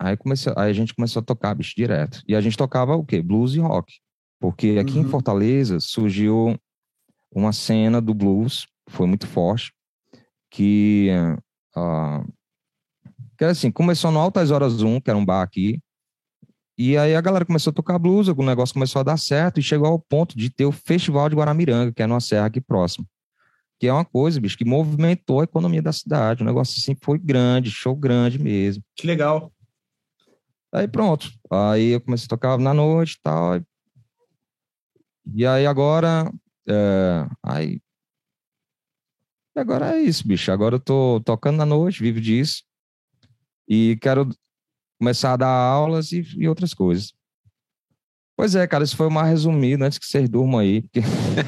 [0.00, 2.22] Aí, comecei, aí a gente começou a tocar, bicho, direto.
[2.26, 3.20] E a gente tocava o quê?
[3.22, 4.00] Blues e rock.
[4.40, 5.02] Porque aqui Uhum.
[5.02, 6.58] em Fortaleza surgiu
[7.32, 9.72] uma cena do blues, foi muito forte,
[10.50, 11.08] que,
[11.76, 12.24] ah,
[13.36, 15.80] que era assim, começou no Altas Horas 1, que era um bar aqui,
[16.76, 19.62] e aí a galera começou a tocar blues, o negócio começou a dar certo, e
[19.62, 23.06] chegou ao ponto de ter o Festival de Guaramiranga, que é numa serra aqui próximo.
[23.78, 26.42] Que é uma coisa, bicho, que movimentou a economia da cidade.
[26.42, 28.82] O negócio assim foi grande, show grande mesmo.
[28.96, 29.52] Que legal.
[30.72, 31.30] Aí pronto.
[31.50, 33.60] Aí eu comecei a tocar na noite e tal.
[35.32, 36.32] E aí agora.
[36.68, 37.80] É, aí.
[39.56, 40.50] E agora é isso, bicho.
[40.50, 42.62] Agora eu tô tocando na noite, vivo disso.
[43.68, 44.28] E quero
[44.98, 47.14] começar a dar aulas e, e outras coisas.
[48.36, 50.82] Pois é, cara, isso foi mais resumido antes que vocês durmam aí.
[50.82, 51.00] Porque...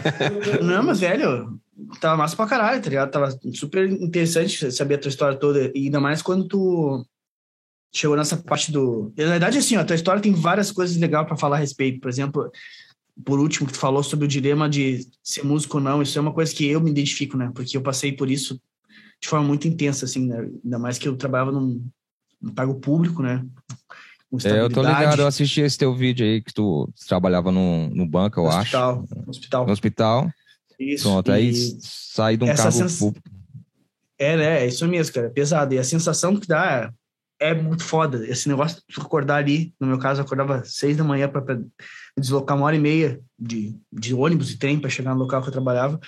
[0.62, 1.60] Não, mas, velho,
[2.00, 3.10] tava massa pra caralho, tá ligado?
[3.10, 5.72] Tava super interessante saber a tua história toda.
[5.74, 7.04] E ainda mais quando tu
[7.92, 9.12] chegou nessa parte do.
[9.16, 12.00] Na verdade, assim, ó, a tua história tem várias coisas legais pra falar a respeito.
[12.00, 12.50] Por exemplo,
[13.24, 16.02] por último, que tu falou sobre o dilema de ser músico ou não.
[16.02, 17.50] Isso é uma coisa que eu me identifico, né?
[17.54, 18.60] Porque eu passei por isso
[19.20, 20.48] de forma muito intensa, assim, né?
[20.64, 21.84] Ainda mais que eu trabalhava num,
[22.40, 23.44] num cargo público, né?
[24.44, 28.06] É, eu tô ligado, eu assisti esse teu vídeo aí que tu trabalhava no, no
[28.06, 28.60] banco, eu no acho.
[28.60, 29.66] hospital, no hospital.
[29.66, 30.30] No hospital.
[30.78, 31.04] Isso.
[31.04, 33.30] Pronto, aí saí de um cargo sens- público.
[34.18, 34.64] É, né?
[34.64, 35.28] É isso mesmo, cara.
[35.28, 35.74] É pesado.
[35.74, 36.92] E a sensação que dá
[37.38, 38.26] é muito foda.
[38.26, 41.60] Esse negócio de acordar ali, no meu caso, eu acordava seis da manhã para
[42.18, 45.48] deslocar uma hora e meia de, de ônibus e trem para chegar no local que
[45.48, 46.00] eu trabalhava.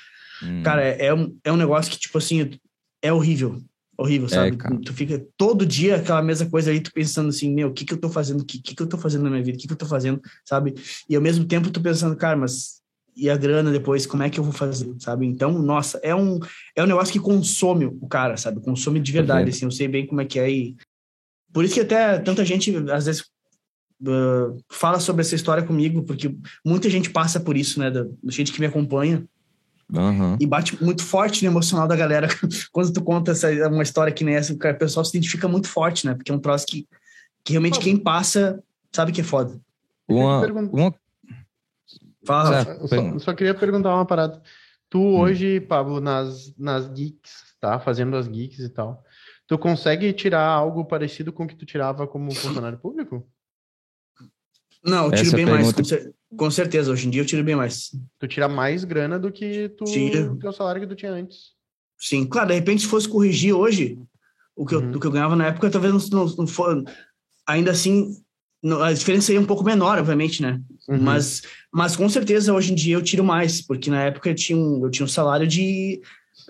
[0.43, 0.63] Hum.
[0.63, 2.59] Cara, é, é um, é um negócio que, tipo assim,
[3.03, 3.61] é horrível.
[3.97, 4.57] Horrível, sabe?
[4.57, 4.79] cara.
[4.81, 7.93] tu fica todo dia aquela mesma coisa aí, tu pensando assim, meu, o que que
[7.93, 8.43] eu tô fazendo?
[8.43, 9.59] O que, que que eu tô fazendo na minha vida?
[9.59, 10.21] O que que eu tô fazendo?
[10.45, 10.75] Sabe?
[11.09, 12.79] E ao mesmo tempo tu pensando, cara, mas
[13.17, 14.95] e a grana depois, como é que eu vou fazer?
[15.01, 15.27] Sabe?
[15.27, 16.39] Então, nossa, é um,
[16.77, 18.61] é um negócio que consome o cara, sabe?
[18.61, 20.77] Consome de verdade, assim, eu sei bem como é que é e
[21.53, 23.23] por isso que até tanta gente, às vezes,
[24.03, 26.35] uh, fala sobre essa história comigo, porque
[26.65, 27.91] muita gente passa por isso, né?
[27.91, 29.25] Da, da gente que me acompanha
[29.95, 30.37] Aham.
[30.41, 32.29] e bate muito forte no emocional da galera
[32.73, 35.49] quando tu conta essa, uma história que nem essa, o cara- o pessoal se identifica
[35.49, 36.15] muito forte, né?
[36.15, 36.87] Porque é um troço que,
[37.45, 39.59] que realmente quem passa sabe que é foda.
[40.09, 40.95] Uma, uma...
[42.25, 44.43] Fala, só, eu só queria perguntar uma parada.
[44.91, 45.19] Tu Hum.
[45.21, 47.79] hoje, Pablo, nas, nas geeks, tá?
[47.79, 49.05] Fazendo as geeks e tal.
[49.49, 53.27] Tu consegue tirar algo parecido com o que tu tirava como funcionário público?
[54.85, 56.93] Não, eu tiro Essa bem mais, com, cer- com certeza.
[56.93, 57.91] Hoje em dia eu tiro bem mais.
[58.19, 61.53] Tu tira mais grana do que tu, do que o salário que tu tinha antes.
[61.99, 63.99] Sim, claro, de repente, se fosse corrigir hoje
[64.55, 64.93] o que, eu, Uhum.
[64.93, 66.85] o que eu ganhava na época, talvez não, não, não for.
[67.47, 68.15] Ainda assim,
[68.63, 70.61] não- a diferença seria um pouco menor, obviamente, né?
[70.89, 70.99] Uhum.
[71.01, 74.57] Mas, mas com certeza hoje em dia eu tiro mais, porque na época eu tinha
[74.59, 76.01] um, eu tinha um salário de,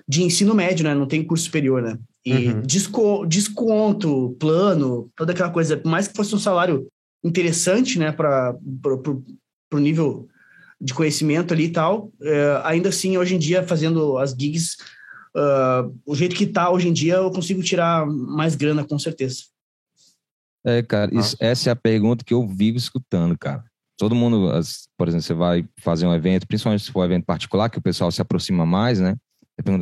[0.06, 0.94] de ensino médio, né?
[0.94, 1.96] Não tem curso superior, né?
[2.29, 2.61] E Uhum.
[2.61, 5.79] desco- desconto, plano, toda aquela coisa.
[5.79, 6.87] Por mais que fosse um salário
[7.25, 8.55] interessante, né, para
[9.73, 10.29] o nível
[10.79, 14.77] de conhecimento ali e tal, é, ainda assim, hoje em dia, fazendo as gigs,
[15.35, 19.45] ah, o jeito que tá hoje em dia, eu consigo tirar mais grana, com certeza.
[20.67, 23.64] É, cara, isso- essa é a pergunta que eu vivo escutando, cara.
[23.97, 27.25] Todo mundo, as- por exemplo, você vai fazer um evento, principalmente se for um evento
[27.25, 29.17] particular, que o pessoal se aproxima mais, né?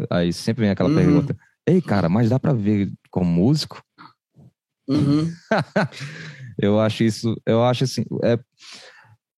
[0.08, 0.94] Aí sempre vem aquela Uhum.
[0.94, 3.82] pergunta: Ei, cara, mas dá pra ver como músico?
[4.88, 5.30] Uhum.
[6.58, 8.38] Eu acho isso, eu acho assim, é,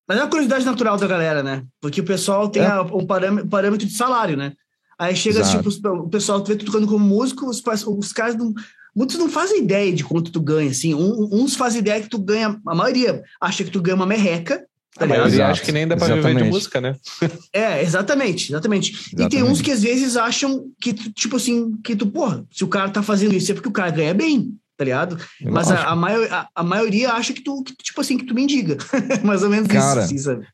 [0.09, 1.65] Mas é uma curiosidade natural da galera, né?
[1.81, 2.67] Porque o pessoal tem É.
[2.67, 4.53] a- um parâmetro, de salário, né?
[4.97, 5.69] Aí chega, Exato.
[5.69, 8.55] tipo, o pessoal tu vê tu tocando como músico, os, os caras não.
[8.95, 10.95] Muitos não fazem ideia de quanto tu ganha, assim.
[10.95, 14.65] Um- uns fazem ideia que tu ganha, a maioria acha que tu ganha uma merreca,
[14.99, 15.21] tá A ligado?
[15.21, 16.53] maioria Exato, acha que nem dá pra viver de exatamente.
[16.53, 16.97] música, né?
[17.53, 18.91] É, exatamente, exatamente.
[18.93, 19.51] E tem Exatamente.
[19.51, 22.91] uns que às vezes acham que, tu, tipo assim, que tu, porra, se o cara
[22.91, 25.17] tá fazendo isso é porque o cara ganha bem, tá ligado?
[25.43, 28.35] Mas a, a, maior, a, a maioria acha que tu, que, tipo assim, que tu
[28.35, 28.77] mendiga.
[29.25, 30.47] Mais ou menos Cara, isso, assim, sabe?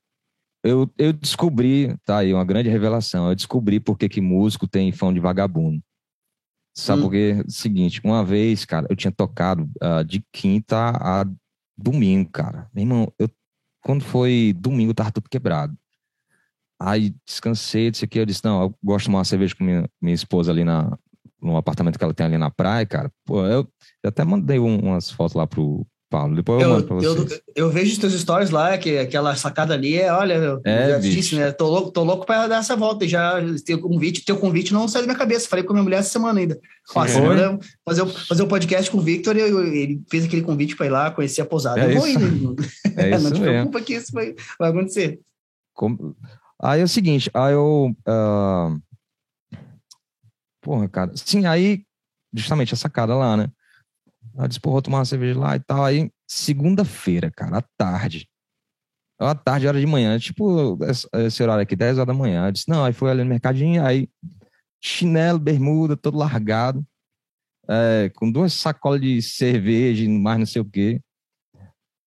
[0.65, 3.29] eu, eu descobri, tá aí, uma grande revelação.
[3.29, 5.83] Eu descobri por que que músico tem fã de vagabundo.
[6.77, 7.03] Sabe Hum.
[7.05, 7.45] por quê?
[7.49, 11.25] Seguinte, uma vez, cara, eu tinha tocado ah, de quinta a
[11.79, 12.69] domingo, cara.
[12.75, 13.29] Meu irmão, eu,
[13.85, 15.77] quando foi domingo, tava tudo quebrado.
[16.81, 19.89] Aí descansei, disse aqui, eu disse, não, eu gosto de tomar uma cerveja com minha,
[20.03, 20.99] minha esposa ali na,
[21.41, 23.13] no apartamento que ela tem ali na praia, cara.
[23.25, 23.69] Pô, eu,
[24.03, 27.15] eu até mandei um- umas fotos lá pro Paulo, depois eu, Eu, mando pra eu,
[27.17, 27.41] vocês.
[27.57, 30.99] eu vejo os teus stories lá, que aquela sacada ali é, olha, eu É, já
[30.99, 31.17] bicho.
[31.17, 31.51] disse, né?
[31.51, 33.35] Tô louco, tô louco pra dar essa volta e já
[33.67, 35.49] teu convite, teu convite não saiu da minha cabeça.
[35.49, 36.59] Falei com a minha mulher essa semana ainda.
[36.95, 40.43] Ó, semana, fazer, o- fazer o podcast com o Victor, eu- eu- ele fez aquele
[40.43, 41.81] convite pra ir lá conhecer a pousada.
[41.81, 42.19] É eu vou isso.
[42.21, 42.55] né?
[42.97, 43.45] É não isso te mesmo.
[43.45, 45.19] preocupa que isso vai, vai acontecer.
[45.75, 46.15] Como-
[46.63, 47.95] Aí é o seguinte, aí eu.
[48.07, 48.77] ah,
[50.63, 51.13] Porra, cara.
[51.15, 51.83] Sim, aí,
[52.33, 53.49] justamente a sacada lá, né?
[54.37, 55.85] Eu disse, pô, vou tomar uma cerveja lá e tal.
[55.85, 58.29] Aí, segunda-feira, cara, à tarde.
[59.19, 60.77] À tarde, hora de manhã, tipo
[61.15, 62.47] esse, horário aqui, 10 horas da manhã.
[62.47, 64.09] Eu disse, não, aí foi ali no mercadinho, aí
[64.83, 66.85] chinelo, bermuda, todo largado,
[67.69, 71.01] é, com duas sacolas de cerveja, mais não sei o quê.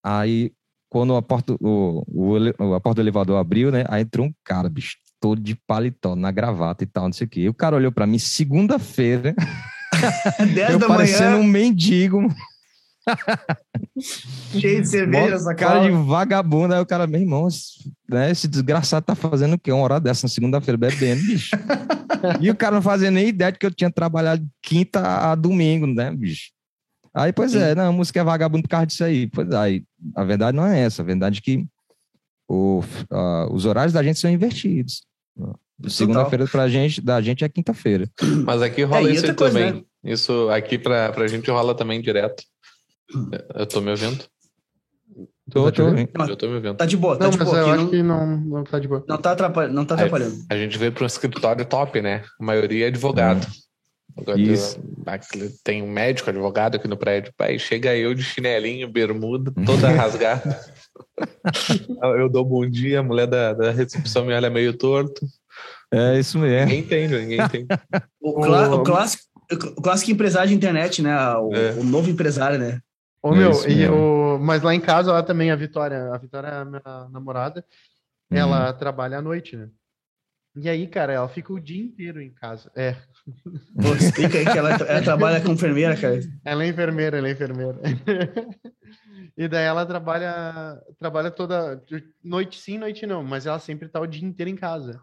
[0.04, 0.52] Aí,
[0.88, 3.84] quando a porta, o, o, a porta do elevador abriu, né?
[3.88, 7.30] Aí entrou um cara, bicho, todo de paletó, na gravata e tal, não sei o
[7.30, 7.40] quê.
[7.40, 9.34] E o cara olhou pra mim, segunda-feira,
[10.54, 12.28] 10 eu da parecendo manhã, um mendigo,
[14.52, 16.74] cheio de cerveja, essa cara de vagabundo.
[16.74, 19.72] Aí o cara, meu irmão, esse- né, esse desgraçado tá fazendo o quê?
[19.72, 21.50] Uma hora dessa, na segunda-feira, bebendo, bicho.
[22.40, 25.86] e o cara não fazia nem ideia de que eu tinha trabalhado quinta a domingo,
[25.86, 26.50] né, bicho?
[27.14, 29.26] Aí, pois é, não, a música é vagabundo por causa disso aí.
[29.28, 29.82] Pois aí,
[30.14, 31.02] a verdade não é essa.
[31.02, 31.66] A verdade é que
[32.48, 35.02] o, ah, os horários da gente são invertidos.
[35.88, 38.08] Segunda-feira pra gente, da gente é quinta-feira.
[38.44, 39.72] Mas aqui rola É, isso coisa, também.
[39.74, 39.82] né?
[40.04, 42.42] Isso aqui pra, pra gente rola também direto.
[43.54, 44.24] Eu tô me ouvindo?
[45.50, 46.24] Tô, tá te tô?
[46.28, 46.74] Eu tô me ouvindo.
[46.76, 47.58] Tá de boa, tá Não, de mas boa.
[47.58, 49.04] eu aqui, acho não, que não, não tá de boa.
[49.08, 49.74] não tá atrapalhando.
[49.74, 50.36] Não tá Aí- atrapalhando.
[50.50, 52.22] A gente veio para um escritório top, né?
[52.40, 53.46] A maioria é advogado.
[54.16, 54.78] Agora, Isso.
[55.64, 57.32] Tem um médico advogado aqui no prédio.
[57.36, 60.60] Pai, chega eu de chinelinho, bermuda, toda rasgada.
[62.18, 65.24] eu dou bom dia, a mulher da, da recepção me olha meio torto.
[65.92, 66.66] É isso mesmo.
[66.66, 67.66] Ninguém entende, ninguém entende.
[68.20, 71.16] O, clá- o clássico, o clássico empresário de internet, né?
[71.36, 71.72] O, É.
[71.72, 72.80] o novo empresário, né?
[73.22, 76.18] Ô, É meu, isso e eu, mas lá em casa, ela também, a Vitória, a
[76.18, 77.64] Vitória é a minha namorada,
[78.30, 79.68] ela trabalha à noite, né?
[80.56, 82.70] E aí, cara, ela fica o dia inteiro em casa.
[82.74, 82.96] É,
[83.80, 86.20] Pô, explica aí que ela, ela trabalha como enfermeira, cara.
[86.44, 87.78] ela é enfermeira, ela é enfermeira.
[89.36, 91.80] E daí ela trabalha, trabalha toda
[92.24, 95.00] noite sim, noite não, mas ela sempre tá o dia inteiro em casa.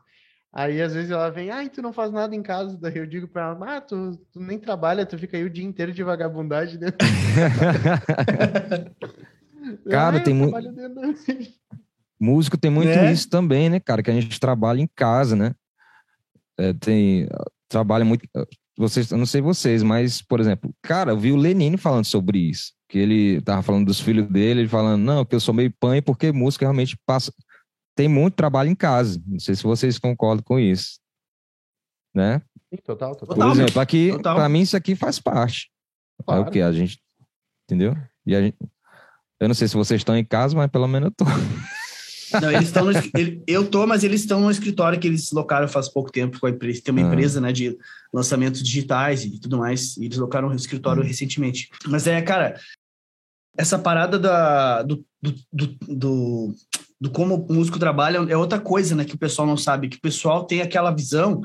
[0.58, 2.78] Aí às vezes ela vem, ai, tu não faz nada em casa.
[2.80, 5.66] Daí eu digo pra ela, ah, tu, tu nem trabalha, tu fica aí o dia
[5.66, 6.98] inteiro de vagabundagem dentro.
[9.90, 11.16] Cara, "Ah, eu tem muito- trabalho dentro."
[12.20, 13.12] Músico tem muito Né?
[13.12, 14.02] isso também, né, cara?
[14.02, 15.54] Que a gente trabalha em casa, né?
[16.58, 17.28] É, tem
[17.68, 18.26] trabalha muito.
[18.78, 22.38] Vocês, eu não sei vocês, mas por exemplo, cara, eu vi o Lenine falando sobre
[22.40, 25.74] isso, que ele tava falando dos filhos dele, ele falando não, que eu sou meio
[25.80, 27.34] pai porque música realmente passa
[27.96, 29.22] tem muito trabalho em casa.
[29.26, 31.00] Não sei se vocês concordam com isso,
[32.14, 32.42] né?
[32.74, 33.36] Sim, Total, total.
[33.38, 35.72] Por exemplo, aqui para mim isso aqui faz parte.
[36.20, 36.42] É Claro.
[36.44, 37.00] o que a gente,
[37.66, 37.96] entendeu?
[38.26, 38.58] E a gente,
[39.40, 41.26] eu não sei se vocês estão em casa, mas pelo menos eu tô.
[42.42, 45.88] Não, eles estão ele- eu tô, mas eles estão no escritório que eles locaram faz
[45.88, 46.82] pouco tempo com a empresa.
[46.84, 47.08] Tem uma Ah.
[47.08, 47.78] empresa, né, de
[48.12, 49.96] lançamentos digitais e tudo mais.
[49.96, 51.06] E eles locaram o escritório Hum.
[51.06, 51.70] recentemente.
[51.88, 52.60] Mas é, cara,
[53.58, 56.56] essa parada da, do, do, do, do,
[57.00, 59.90] do como o músico trabalha é outra coisa, né, que o pessoal não sabe.
[59.90, 61.42] Que o pessoal tem aquela visão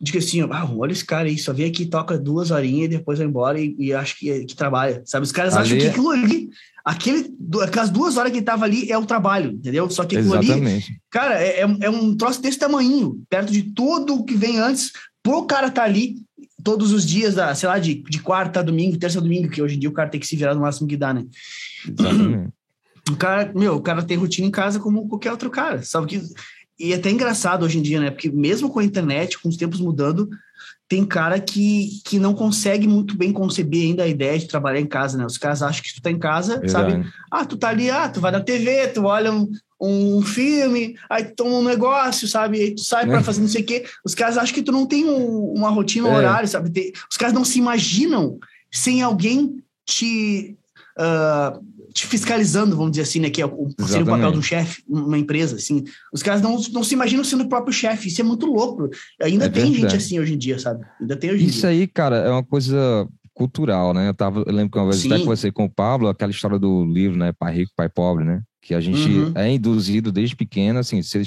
[0.00, 2.96] de que assim, ah, olha esse cara aí, só vem aqui, toca duas horinhas e
[2.96, 5.24] depois vai embora e, e acha que, que trabalha, sabe?
[5.24, 6.48] Os caras acham Ali- que aquilo ali,
[6.84, 7.32] aquele,
[7.62, 9.88] aquelas duas horas que ele tava ali é o trabalho, entendeu?
[9.88, 11.00] Só que aquilo ali Exatamente.
[11.08, 14.90] Cara, é, é- é um troço desse tamanho, perto de tudo o que vem antes,
[15.22, 16.16] pro cara tá ali
[16.64, 19.78] todos os dias, da, sei lá, de, de quarta domingo, terça domingo, que hoje em
[19.78, 21.24] dia o cara tem que se virar no máximo que dá, né?
[21.86, 22.52] Exatamente.
[23.10, 26.22] O cara, meu, o cara tem rotina em casa como qualquer outro cara, sabe que...
[26.78, 28.10] E é até engraçado hoje em dia, né?
[28.10, 30.28] Porque mesmo com a internet, com os tempos mudando,
[30.88, 34.86] tem cara que, que não consegue muito bem conceber ainda a ideia de trabalhar em
[34.86, 35.24] casa, né?
[35.24, 36.92] Os caras acham que tu tá em casa, sabe?
[36.92, 37.12] Verdade.
[37.30, 39.48] Ah, tu tá ali, ah, tu vai na TV, tu olha um,
[39.80, 42.58] um filme, aí tu toma um negócio, sabe?
[42.60, 43.22] Aí tu sai pra É.
[43.22, 43.84] fazer não sei o quê.
[44.04, 46.16] Os caras acham que tu não tem um- uma rotina, um É.
[46.16, 46.70] horário, sabe?
[46.70, 48.38] Tem- os caras não se imaginam
[48.72, 50.56] sem alguém te,
[50.98, 51.58] ah,
[51.92, 53.30] te fiscalizando, vamos dizer assim, né?
[53.30, 55.84] Que é o, seria o papel um chefe, uma empresa, assim.
[56.12, 58.08] Os caras não, não se imaginam sendo o próprio chefe.
[58.08, 58.88] Isso é muito louco.
[59.20, 59.96] Ainda É tem gente verdade.
[59.96, 60.84] assim hoje em dia, sabe?
[61.00, 61.68] Ainda tem hoje em Isso dia.
[61.70, 64.08] aí, cara, é uma coisa cultural, né?
[64.08, 65.12] Eu, tava, eu lembro que uma vez Sim.
[65.12, 67.32] até conversei com o Pablo, aquela história do livro, né?
[67.32, 68.42] Pai Rico, Pai Pobre, né?
[68.60, 69.32] Que a gente Uhum.
[69.34, 71.22] é induzido desde pequeno, assim, você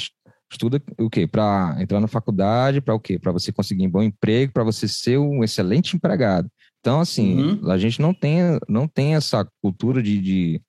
[0.51, 1.27] estuda o quê?
[1.27, 3.17] Para entrar na faculdade, para o quê?
[3.19, 6.47] Para você conseguir um bom emprego, para você ser um excelente empregado.
[6.85, 7.71] Então, assim, Uhum.
[7.71, 10.61] a gente não tem, não tem essa cultura de, de,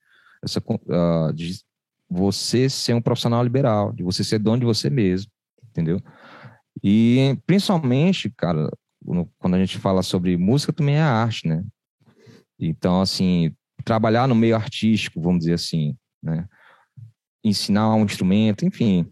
[0.43, 1.61] essa, ah, de
[2.09, 5.31] você ser um profissional liberal, de você ser dono de você mesmo,
[5.69, 6.01] entendeu?
[6.83, 8.71] E principalmente, cara,
[9.39, 11.63] quando a gente fala sobre música, também é arte, né?
[12.59, 13.55] Então, assim,
[13.85, 16.49] trabalhar no meio artístico, vamos dizer assim, né?
[17.45, 19.07] Ensinar um instrumento, enfim.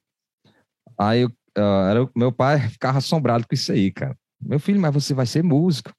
[0.97, 4.17] Aí, eu, ah, era, meu pai ficava assombrado com isso aí, cara.
[4.41, 5.93] Meu filho, mas você vai ser músico?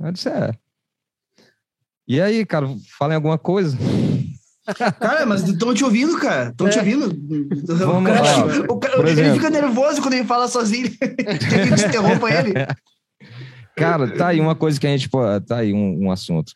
[0.00, 0.52] Eu disse, é.
[2.06, 2.66] E aí, cara,
[2.98, 3.76] fala em alguma coisa?
[4.98, 6.48] Cara, mas estão te ouvindo, cara.
[6.48, 6.80] Estão te É.
[6.80, 7.06] ouvindo.
[7.08, 8.72] O Vamos cara, lá.
[8.72, 10.88] o cara- ele fica nervoso quando ele fala sozinho.
[10.98, 12.52] Quer que a gente interrompa ele?
[13.76, 16.52] Cara, tá aí uma coisa que a gente pô, tá aí um, um assunto.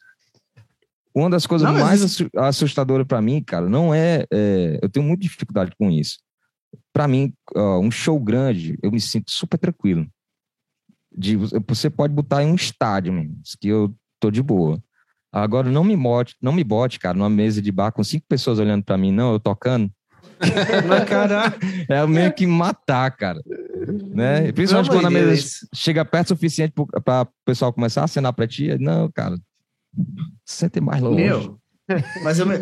[1.14, 4.89] Uma das coisas Não, mas mais isso- assustadoras para mim, cara, não é, é, Eu
[4.89, 6.18] tenho muita dificuldade com isso.
[6.95, 10.07] Para mim, ó, um show grande, eu me sinto super tranquilo.
[11.16, 14.82] De, você pode botar em um estádio, mesmo, que eu tô de boa.
[15.32, 18.59] Agora, não me bote, não me bote, cara, numa mesa de bar com cinco pessoas
[18.59, 19.90] olhando para mim, não, eu tocando.
[20.86, 21.09] Mas.
[21.88, 23.40] É meio que matar, cara.
[24.14, 24.52] Né?
[24.52, 25.66] Principalmente quando a mesa Deus.
[25.74, 26.72] chega perto o suficiente
[27.04, 28.76] para o pessoal começar a acenar pra ti.
[28.78, 29.36] Não, cara.
[30.44, 31.16] Sente mais longe.
[31.16, 31.59] Meu,
[32.22, 32.56] mas eu me-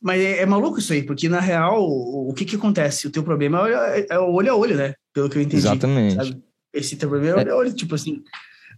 [0.00, 3.06] Mas é, é maluco isso aí, porque na real, o, o que que acontece?
[3.06, 4.94] O teu problema é, é o olho a olho, né?
[5.14, 5.56] Pelo que eu entendi.
[5.58, 6.14] Exatamente.
[6.14, 6.42] sabe?
[6.76, 8.22] Esse teu problema é olho a olho, tipo assim.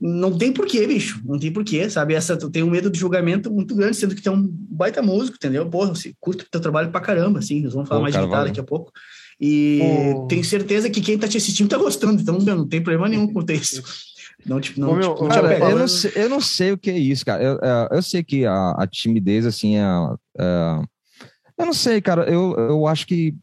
[0.01, 1.21] Não tem porquê, bicho.
[1.25, 2.15] Não tem porquê, sabe?
[2.15, 5.37] Essa, tu tem um medo de julgamento muito grande, sendo que é um baita músico,
[5.37, 5.69] entendeu?
[5.69, 7.61] Porra, você curto teu trabalho pra caramba, assim.
[7.63, 8.93] Nós vamos falar Pô, mais cara, de guitarra daqui a pouco.
[9.41, 13.09] E tenho certeza que quem tá te assistindo tá gostando, então meu, não tem problema
[13.09, 13.83] nenhum com isso.
[14.47, 16.79] Não, tipo, não, Ô, meu, tipo, não Cara, eu não, sei, eu não sei o
[16.79, 17.43] que é isso, cara.
[17.43, 19.83] Eu, é, eu sei que a, a timidez, assim, é,
[20.39, 20.83] é-
[21.59, 22.23] eu não sei, cara.
[22.31, 23.35] Eu, eu acho que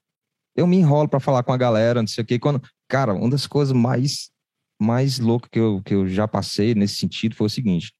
[0.55, 2.39] eu me enrolo pra falar com a galera, não sei o quê.
[2.39, 4.29] Quando, cara, uma das coisas mais,
[4.85, 7.91] mais loucas que eu, que eu já passei nesse sentido foi o seguinte.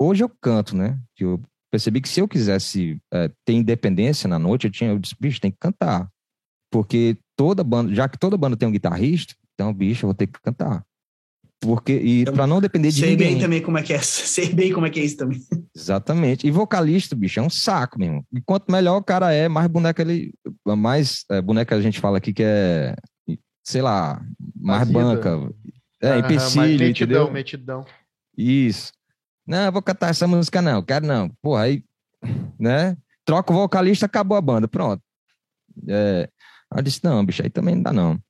[0.00, 0.98] Hoje eu canto, né?
[1.14, 1.40] Que eu
[1.70, 5.40] percebi que se eu quisesse é, ter independência na noite, eu tinha, eu disse, bicho,
[5.40, 6.08] tem que cantar.
[6.70, 10.26] Porque toda banda, já que toda banda tem um guitarrista, então, bicho, eu vou ter
[10.26, 10.84] que cantar.
[11.60, 13.32] Porque, e Eu pra não depender de Sei ninguém.
[13.32, 13.98] bem também como é que é.
[14.02, 15.40] Sei bem como é que é isso também.
[15.76, 16.46] Exatamente.
[16.46, 18.24] E vocalista, bicho, é um saco mesmo.
[18.32, 20.32] E quanto melhor o cara é, mais boneca ele.
[20.64, 22.94] Mais é, boneca a gente fala aqui que é.
[23.64, 24.22] Sei lá,
[24.54, 24.98] mais Fazida.
[24.98, 25.52] banca.
[26.00, 27.32] É, empecilho, mas metidão, entendeu?
[27.32, 27.86] metidão.
[28.36, 28.92] Isso.
[29.46, 31.30] Não, eu vou cantar essa música, não, quero não.
[31.42, 31.82] Pô, aí,
[32.58, 32.96] né?
[33.24, 35.02] Troca o vocalista, acabou a banda, pronto.
[35.88, 36.28] É,
[36.70, 38.20] aí eu disse, não, bicho, aí também não dá, não.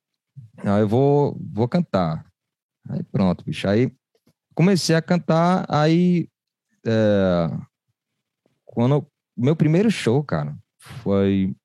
[0.57, 2.25] Aí eu vou, vou cantar.
[2.89, 3.67] Aí pronto, bicho.
[3.67, 3.93] Aí
[4.55, 6.27] comecei a cantar, aí
[6.85, 7.49] é,
[8.65, 9.05] quando
[9.37, 11.55] meu primeiro show, cara, foi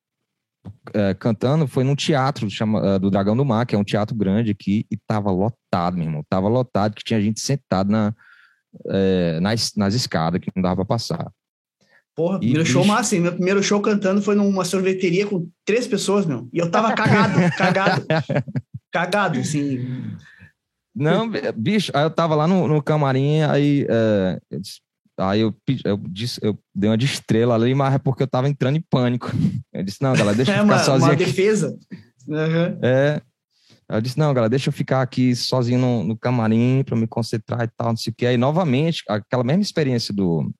[0.92, 4.14] é, cantando, foi num teatro chama, é, do Dragão do Mar, que é um teatro
[4.16, 6.24] grande aqui, e tava lotado, meu irmão.
[6.28, 8.14] Tava lotado, que tinha gente sentada na,
[8.90, 11.30] é, nas, nas escadas, que não dava pra passar.
[12.16, 13.22] Porra, E, primeiro show bicho- massa, hein?
[13.22, 16.48] Meu primeiro show cantando foi numa sorveteria com três pessoas, meu.
[16.52, 18.06] E eu tava cagado, cagado.
[18.92, 19.80] Cagado, assim.
[20.94, 24.80] Não, bicho, aí eu tava lá no, no camarim, aí, é, eu disse-
[25.18, 25.54] aí eu,
[25.84, 28.80] eu, disse, eu dei uma de estrela ali, mas é porque eu tava entrando em
[28.80, 29.30] pânico.
[29.72, 31.24] Eu disse, não, galera, deixa eu É ficar uma, sozinho uma aqui.
[31.24, 31.78] defesa.
[32.30, 32.78] Aham.
[32.82, 33.22] É.
[33.88, 37.62] Eu disse, não, galera, deixa eu ficar aqui sozinho no, no camarim para me concentrar
[37.64, 38.24] e tal, não sei o que.
[38.26, 40.50] Aí, novamente, aquela mesma experiência do.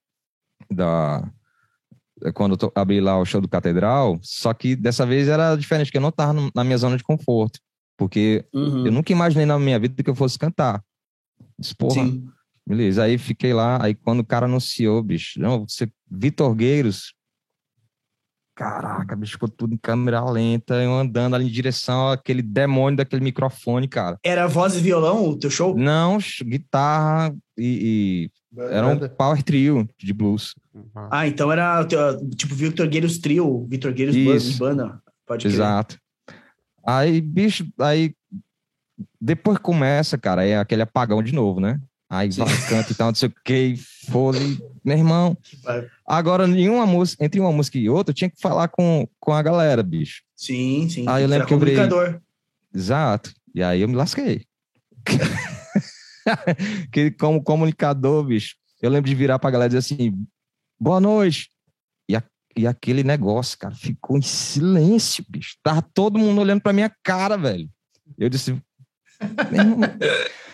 [0.71, 1.27] Da,
[2.35, 5.99] quando eu abri lá o show do Catedral, só que dessa vez era diferente, porque
[5.99, 7.59] eu não tava no- na minha zona de conforto.
[7.99, 8.87] Porque Uhum.
[8.87, 10.83] eu nunca imaginei na minha vida que eu fosse cantar.
[11.59, 12.27] Disse, porra, Sim.
[12.67, 13.05] Beleza.
[13.05, 17.15] Aí fiquei lá, aí quando o cara anunciou, bicho, não, você, Vitor Gueiros.
[18.57, 23.23] Caraca, bicho, ficou tudo em câmera lenta, eu andando ali em direção àquele demônio daquele
[23.23, 24.17] microfone, cara.
[24.23, 25.77] Era voz e violão o teu show?
[25.77, 30.55] Não, guitarra e, e era um power trio de blues.
[30.73, 31.09] Uhum.
[31.11, 31.85] Ah, então era
[32.37, 34.59] tipo Victor Gueiros Trio, Victor Gueiros Isso.
[34.59, 35.01] Banda.
[35.27, 35.55] Pode crer.
[35.55, 35.99] Exato.
[36.87, 38.15] Aí, bicho, aí
[39.21, 41.81] depois começa, cara, é aquele apagão de novo, né?
[42.15, 42.45] Aí Sim.
[42.45, 43.75] vai, canta e tal, não sei o que,
[44.09, 44.39] foda
[44.85, 45.37] meu irmão.
[46.07, 49.33] Agora, em uma música, entre uma música e outra, eu tinha que falar com, com
[49.33, 50.23] a galera, bicho.
[50.37, 51.07] Sim, sim.
[51.09, 52.21] Ah, eu lembro que eu virei- comunicador.
[52.73, 53.33] Exato.
[53.53, 54.45] E aí eu me lasquei.
[56.93, 60.25] que como comunicador, bicho, eu lembro de virar pra galera e dizer assim,
[60.79, 61.49] boa noite.
[62.09, 62.23] E, a-
[62.57, 65.57] e aquele negócio, cara, ficou em silêncio, bicho.
[65.63, 67.69] Tava todo mundo olhando pra minha cara, velho.
[68.19, 68.65] Eu disse, "Meu irmão,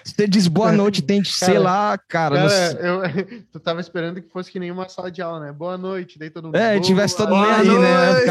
[0.05, 2.41] você diz boa noite, tem, sei Cara, lá, cara.
[2.41, 5.53] não Cara, eu, tu tava esperando que fosse que nem uma sala de aula, né?
[5.53, 6.57] Boa noite, daí todo mundo.
[6.57, 8.25] É, e tivesse todo mundo aí, né?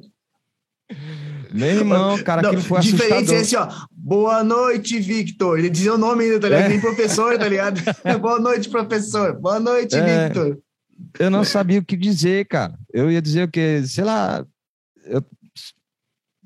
[1.52, 3.34] Meu irmão, cara, Não, aquilo foi diferente assustador.
[3.34, 3.86] é assim, ó.
[3.92, 5.58] Boa noite, Victor.
[5.58, 6.64] Ele dizia o nome ainda, tá ligado?
[6.64, 6.68] É.
[6.68, 7.80] Nem professor, tá ligado?
[8.20, 9.38] Boa noite, professor.
[9.38, 10.26] Boa noite, É.
[10.26, 10.58] Victor.
[11.18, 12.74] Eu não sabia o que dizer, cara.
[12.92, 13.82] Eu ia dizer o quê?
[13.86, 14.44] Sei lá.
[15.04, 15.24] Eu,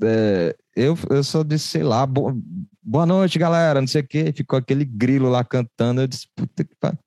[0.03, 2.37] é, eu, eu só disse, sei lá, bo-
[2.83, 4.33] boa noite, galera, não sei o quê.
[4.35, 6.01] Ficou aquele grilo lá cantando.
[6.01, 6.99] Eu disse, puta que pariu.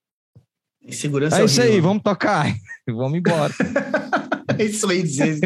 [0.90, 1.90] Segurança É isso aí, horrível.
[1.90, 2.46] vamos tocar.
[2.88, 3.54] vamos embora.
[4.60, 5.40] É isso aí, dizer.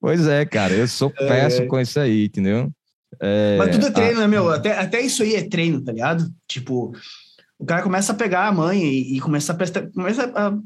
[0.00, 2.72] pois é, cara, eu sou péssimo com isso aí, entendeu?
[3.20, 4.50] É, Mas tudo é a- treino, né, meu?
[4.50, 6.28] Até, até isso aí é treino, tá ligado?
[6.48, 6.92] Tipo,
[7.58, 10.58] o cara começa a pegar a mãe e, e começa a prestar, começa a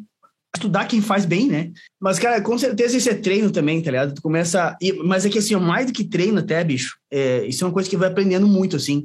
[0.58, 1.70] estudar quem faz bem, né?
[2.00, 4.14] Mas, cara, com certeza isso é treino também, tá ligado?
[4.14, 4.76] Tu começa.
[4.80, 7.72] e- mas é que assim, mais do que treino até, bicho, é, isso é uma
[7.72, 9.04] coisa que vai aprendendo muito, assim.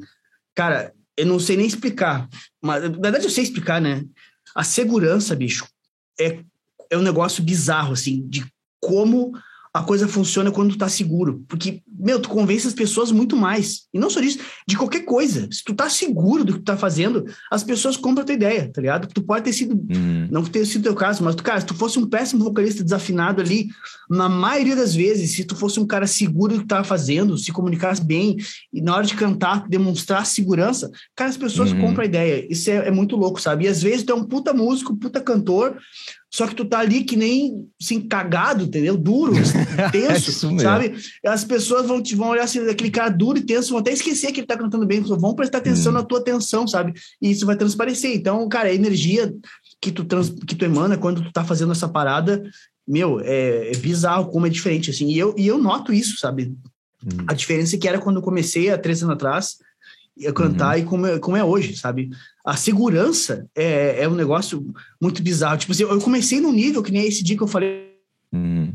[0.56, 2.28] Cara, eu não sei nem explicar.
[2.62, 4.04] Mas, na verdade, eu sei explicar, né?
[4.56, 5.68] a segurança, bicho,
[6.20, 6.40] é,
[6.90, 8.46] é um negócio bizarro, assim, de
[8.80, 9.32] como
[9.74, 11.44] a coisa funciona quando tu tá seguro.
[11.48, 13.88] Porque, meu, tu convence as pessoas muito mais.
[13.92, 15.50] E não só disso, de qualquer coisa.
[15.52, 18.70] Se tu tá seguro do que tu tá fazendo, as pessoas compram a tua ideia,
[18.72, 19.08] tá ligado?
[19.08, 20.28] Tu pode ter sido, uhum.
[20.30, 23.42] não ter sido teu caso, mas, tu, cara, se tu fosse um péssimo vocalista desafinado
[23.42, 23.68] ali,
[24.08, 27.36] na maioria das vezes, se tu fosse um cara seguro do que tu tava fazendo,
[27.36, 28.38] se comunicasse bem,
[28.72, 31.82] e na hora de cantar, demonstrar segurança, cara, as pessoas uhum.
[31.82, 32.46] compram a ideia.
[32.48, 33.66] Isso é, é muito louco, sabe?
[33.66, 35.80] E às vezes tu é um puta músico, puta cantor,
[36.34, 38.98] só que tu tá ali que nem assim, cagado, entendeu?
[38.98, 39.34] Duro,
[39.92, 40.96] tenso, é sabe?
[41.24, 44.32] As pessoas vão te vão olhar assim, aquele cara duro e tenso, vão até esquecer
[44.32, 45.96] que ele tá cantando bem, vão prestar atenção hum.
[45.96, 46.94] na tua atenção, sabe?
[47.22, 48.16] E isso vai transparecer.
[48.16, 49.32] Então, cara, a energia
[49.80, 52.42] que tu, trans, que tu emana quando tu tá fazendo essa parada,
[52.88, 55.10] meu, é, é bizarro como é diferente, assim.
[55.10, 56.52] E eu, e eu noto isso, sabe?
[57.06, 57.26] Hum.
[57.28, 59.58] A diferença que era quando eu comecei há três anos atrás,
[60.34, 60.84] cantar uhum.
[60.84, 62.10] e como é, como é hoje, sabe?
[62.46, 64.66] A segurança é, é um negócio
[65.02, 65.58] muito bizarro.
[65.58, 67.94] Tipo assim, eu comecei num nível que nem esse dia que eu falei.
[68.32, 68.74] Uhum.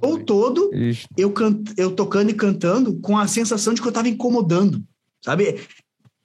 [0.00, 0.70] Ou todo,
[1.16, 4.82] eu, can, eu tocando e cantando com a sensação de que eu tava incomodando,
[5.22, 5.60] sabe?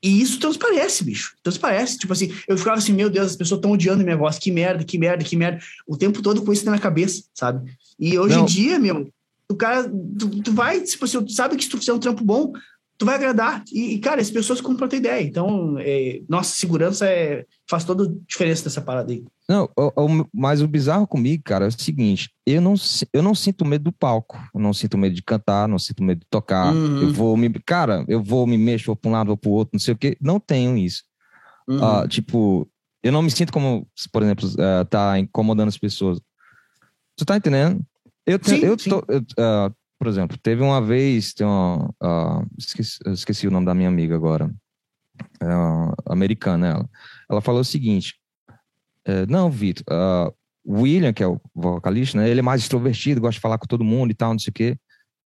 [0.03, 1.35] E isso transparece, bicho.
[1.43, 1.99] Transparece.
[1.99, 4.39] Tipo assim, eu ficava assim, meu Deus, as pessoas estão odiando minha voz.
[4.39, 5.59] Que merda, que merda, que merda.
[5.85, 7.71] O tempo todo com isso na minha cabeça, sabe?
[7.99, 8.43] E hoje Não.
[8.43, 9.07] em dia, meu,
[9.51, 9.87] o cara,
[10.17, 12.51] tu, tu vai, tipo assim, tu sabe que se tu fizer um trampo bom,
[13.01, 13.63] tu vai agradar.
[13.73, 15.23] E, cara, as pessoas compram a tua ideia.
[15.23, 19.25] Então, é, nossa, segurança é, faz toda a diferença nessa parada aí.
[19.49, 22.75] Não, o, o, mas o bizarro comigo, cara, é o seguinte: eu não,
[23.11, 26.19] eu não sinto medo do palco, eu não sinto medo de cantar, não sinto medo
[26.19, 26.71] de tocar.
[26.71, 27.01] Uhum.
[27.01, 27.49] Eu vou me.
[27.65, 29.95] Cara, eu vou me mexer, vou para um lado, vou para o outro, não sei
[29.95, 30.15] o quê.
[30.21, 31.01] Não tenho isso.
[31.67, 31.77] Uhum.
[31.77, 32.69] Uh, tipo,
[33.01, 36.21] eu não me sinto como, por exemplo, uh, tá incomodando as pessoas.
[37.17, 37.81] Tu tá entendendo?
[38.27, 38.91] Eu, sim, eu, sim.
[38.91, 43.67] Tô, eu, uh, por exemplo, teve uma vez, tem uma, uh, esqueci, esqueci, o nome
[43.67, 44.51] da minha amiga agora,
[45.39, 46.89] é americana ela.
[47.29, 48.15] Ela falou o seguinte:
[49.05, 50.33] é, não, Vitor, uh,
[50.67, 53.83] William, que é o vocalista, né, ele é mais extrovertido, gosta de falar com todo
[53.83, 54.77] mundo e tal, não sei o quê.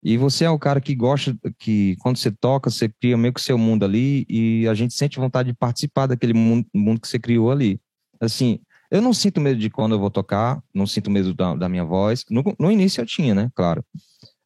[0.01, 3.41] E você é o cara que gosta, que quando você toca, você cria meio que
[3.41, 7.19] seu mundo ali e a gente sente vontade de participar daquele mundo, mundo que você
[7.19, 7.77] criou ali.
[8.21, 11.67] Assim, eu não sinto medo de quando eu vou tocar, não sinto medo da, da
[11.67, 12.23] minha voz.
[12.29, 13.51] No, no início eu tinha, né?
[13.53, 13.83] Claro.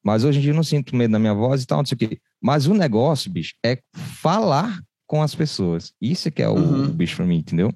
[0.06, 1.96] Mas hoje em dia eu não sinto medo na minha voz e tal, não sei
[1.96, 2.20] o quê.
[2.40, 3.80] Mas o negócio, bicho, é
[4.22, 5.92] falar com as pessoas.
[6.00, 6.90] Isso que é o, uhum.
[6.90, 7.74] bicho pra mim, entendeu?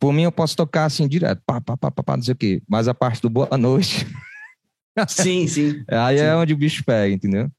[0.00, 2.36] Por mim, eu posso tocar assim direto, pá, pá, pá, pá, pá não sei o
[2.36, 2.62] quê.
[2.68, 4.04] Mas a parte do boa noite.
[5.08, 5.82] Sim, sim.
[5.88, 6.24] Aí é sim.
[6.24, 7.50] é onde o bicho pega, entendeu?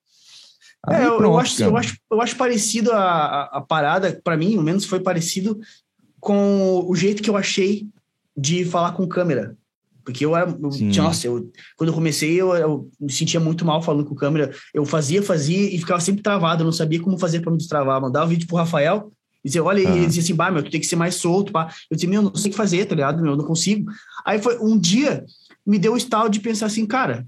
[0.88, 4.22] Aí, é, eu, pronto, eu, acho, eu, acho, eu acho parecido a, a, a parada,
[4.24, 5.60] para mim, ao menos foi parecido
[6.18, 7.89] com o jeito que eu achei
[8.38, 9.58] de falar com câmera.
[10.06, 10.49] Porque eu era.
[10.51, 10.70] Eu,
[11.03, 14.53] nossa, eu, quando eu comecei, eu, eu, me sentia muito mal falando com câmera.
[14.72, 16.62] Eu fazia, fazia e ficava sempre travado.
[16.62, 17.99] Eu não sabia como fazer para me destravar.
[17.99, 19.12] Mandava o vídeo pro Rafael
[19.43, 19.97] e dizia, olha, uhum.
[19.97, 21.74] ele dizia assim, bah, meu, tu tem que ser mais solto, pá.
[21.89, 23.22] Eu dizia, meu, não sei o que fazer, tá ligado?
[23.22, 23.91] Meu, eu não consigo.
[24.24, 25.26] Aí foi um dia,
[25.66, 27.28] me deu o estalo de pensar assim, cara,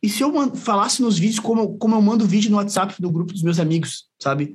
[0.00, 3.32] e se eu falasse nos vídeos como, como eu mando vídeo no WhatsApp do grupo
[3.32, 4.54] dos meus amigos, sabe?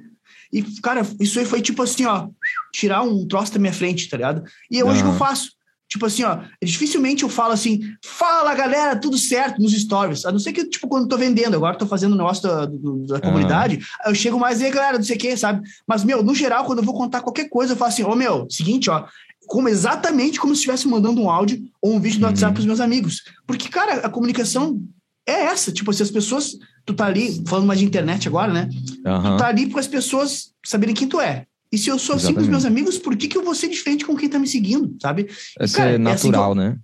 [0.54, 2.30] E, cara, isso aí foi tipo assim, ó,
[2.74, 4.44] tirar um troço da minha frente, tá ligado?
[4.70, 5.52] E é hoje que eu faço.
[5.90, 10.24] Tipo assim, ó, dificilmente eu falo assim, fala galera, tudo certo nos stories.
[10.24, 12.68] A não ser que, tipo, quando eu tô vendendo, agora tô fazendo o negócio da,
[13.16, 13.82] da comunidade, uhum.
[14.12, 15.68] eu chego mais aí, galera, não sei o que, sabe?
[15.88, 18.16] Mas, meu, no geral, quando eu vou contar qualquer coisa, eu falo assim, ô, oh,
[18.16, 19.06] meu, seguinte, ó,
[19.48, 22.32] como exatamente como se estivesse mandando um áudio ou um vídeo no uhum.
[22.32, 23.24] WhatsApp pros meus amigos.
[23.48, 24.80] Porque, cara, a comunicação
[25.28, 25.72] é essa.
[25.72, 26.56] Tipo, se as pessoas.
[26.86, 28.70] Tu tá ali, falando mais de internet agora, né?
[29.06, 29.22] Uhum.
[29.24, 31.46] Tu tá ali para as pessoas saberem quem tu é.
[31.72, 33.70] E se eu sou assim com os meus amigos, por que, que eu vou ser
[33.70, 35.28] diferente com quem tá me seguindo, sabe?
[35.60, 36.56] É ser natural, é assim eu...
[36.56, 36.80] né?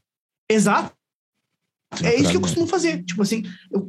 [0.49, 0.95] Exato.
[2.03, 3.03] É isso que eu costumo fazer.
[3.03, 3.87] Tipo assim, eu,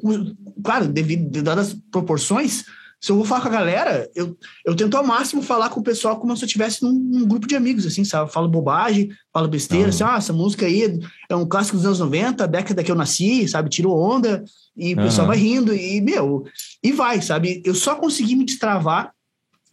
[0.63, 2.65] claro, devido dadas proporções,
[3.01, 5.83] se eu vou falar com a galera, eu, eu tento ao máximo falar com o
[5.83, 8.33] pessoal como se eu estivesse num, num, grupo de amigos, assim, sabe?
[8.33, 12.49] Falo bobagem, falo besteira, assim, ah, essa música aí é um clássico dos anos 90,
[12.49, 13.69] década que eu nasci, sabe?
[13.69, 14.43] Tirou onda,
[14.77, 16.45] e o pessoal vai rindo, e, meu,
[16.83, 17.63] e vai, sabe?
[17.65, 19.13] Eu só consegui me destravar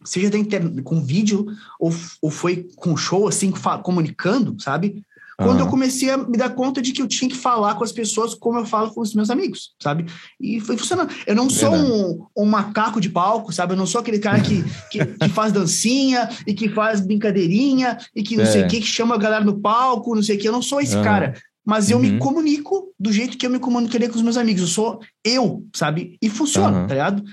[0.04, 1.46] seja da internet, com vídeo
[1.78, 3.52] ou, ou foi com show, assim,
[3.82, 5.04] comunicando, sabe?
[5.36, 5.64] Quando uhum.
[5.64, 8.34] eu comecei a me dar conta de que eu tinha que falar com as pessoas
[8.34, 10.06] como eu falo com os meus amigos, sabe?
[10.40, 11.12] E foi funcionando.
[11.26, 13.72] Eu não sou um, um, macaco de palco, sabe?
[13.72, 18.22] Eu não sou aquele cara que, que, que faz dancinha e que faz brincadeirinha e
[18.22, 18.46] que não é.
[18.46, 20.46] sei o que, que chama a galera no palco, não sei o que.
[20.46, 21.02] Eu não sou esse uhum.
[21.02, 21.34] cara.
[21.66, 22.02] Mas eu uhum.
[22.02, 24.62] me comunico do jeito que eu me comunicaria com os meus amigos.
[24.62, 26.16] Eu sou eu, sabe?
[26.22, 27.24] E funciona, tá ligado?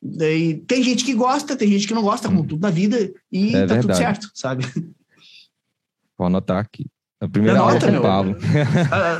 [0.00, 2.46] Daí, tem gente que gosta, tem gente que não gosta, como hum.
[2.46, 3.80] tudo na vida, e é tá verdade.
[3.82, 4.64] tudo certo, sabe?
[6.16, 6.86] Vou anotar aqui.
[7.20, 8.00] A primeira anota, meu.
[8.00, 8.36] Pablo.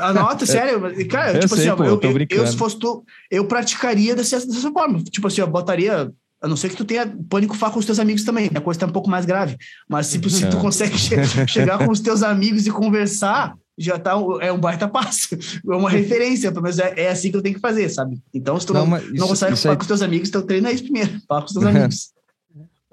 [0.03, 0.81] Anota, sério.
[1.09, 4.39] Cara, eu tipo sei, assim, pô, eu, eu, eu, se fosse tu, eu praticaria dessa,
[4.47, 5.03] dessa forma.
[5.03, 6.09] Tipo assim, eu botaria
[6.41, 8.79] A não ser que tu tenha pânico falar com os teus amigos também, a coisa
[8.79, 9.57] tá um pouco mais grave.
[9.89, 10.61] Mas se, se tu É.
[10.61, 14.87] consegue che- chegar com os teus amigos e conversar, já tá um- é um baita
[14.91, 15.35] passo.
[15.35, 18.20] É uma referência, pelo menos é, é assim que eu tenho que fazer, sabe?
[18.35, 20.70] Então, se tu não, não isso- consegue falar aí- com os teus amigos, então treina
[20.72, 21.11] isso primeiro.
[21.29, 22.11] Fala com os teus amigos.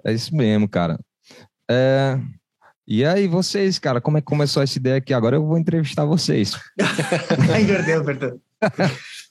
[0.06, 1.00] É isso mesmo, cara.
[1.70, 2.20] É,
[2.88, 5.12] E aí, vocês, cara, como é que começou essa ideia aqui?
[5.14, 6.52] Agora eu vou entrevistar vocês.
[7.60, 8.40] Inverteu, inverteu.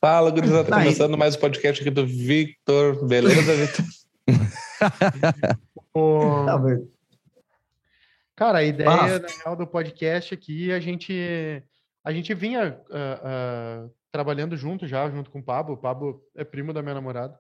[0.01, 0.65] Fala, gurizada.
[0.65, 0.85] Tá Aí.
[0.87, 3.07] começando mais um podcast aqui do Victor.
[3.07, 3.85] Beleza, Victor?
[5.95, 6.89] O- Tá, velho.
[8.37, 9.19] Cara, a ideia, Ah.
[9.19, 11.63] na real, do podcast aqui, a gente,
[12.05, 15.75] a gente vinha ah, ah, trabalhando junto já, junto com o Pablo.
[15.75, 17.39] O Pablo é primo da minha namorada.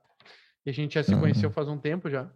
[0.65, 1.19] E a gente já se Ah.
[1.19, 2.31] conheceu faz um tempo já.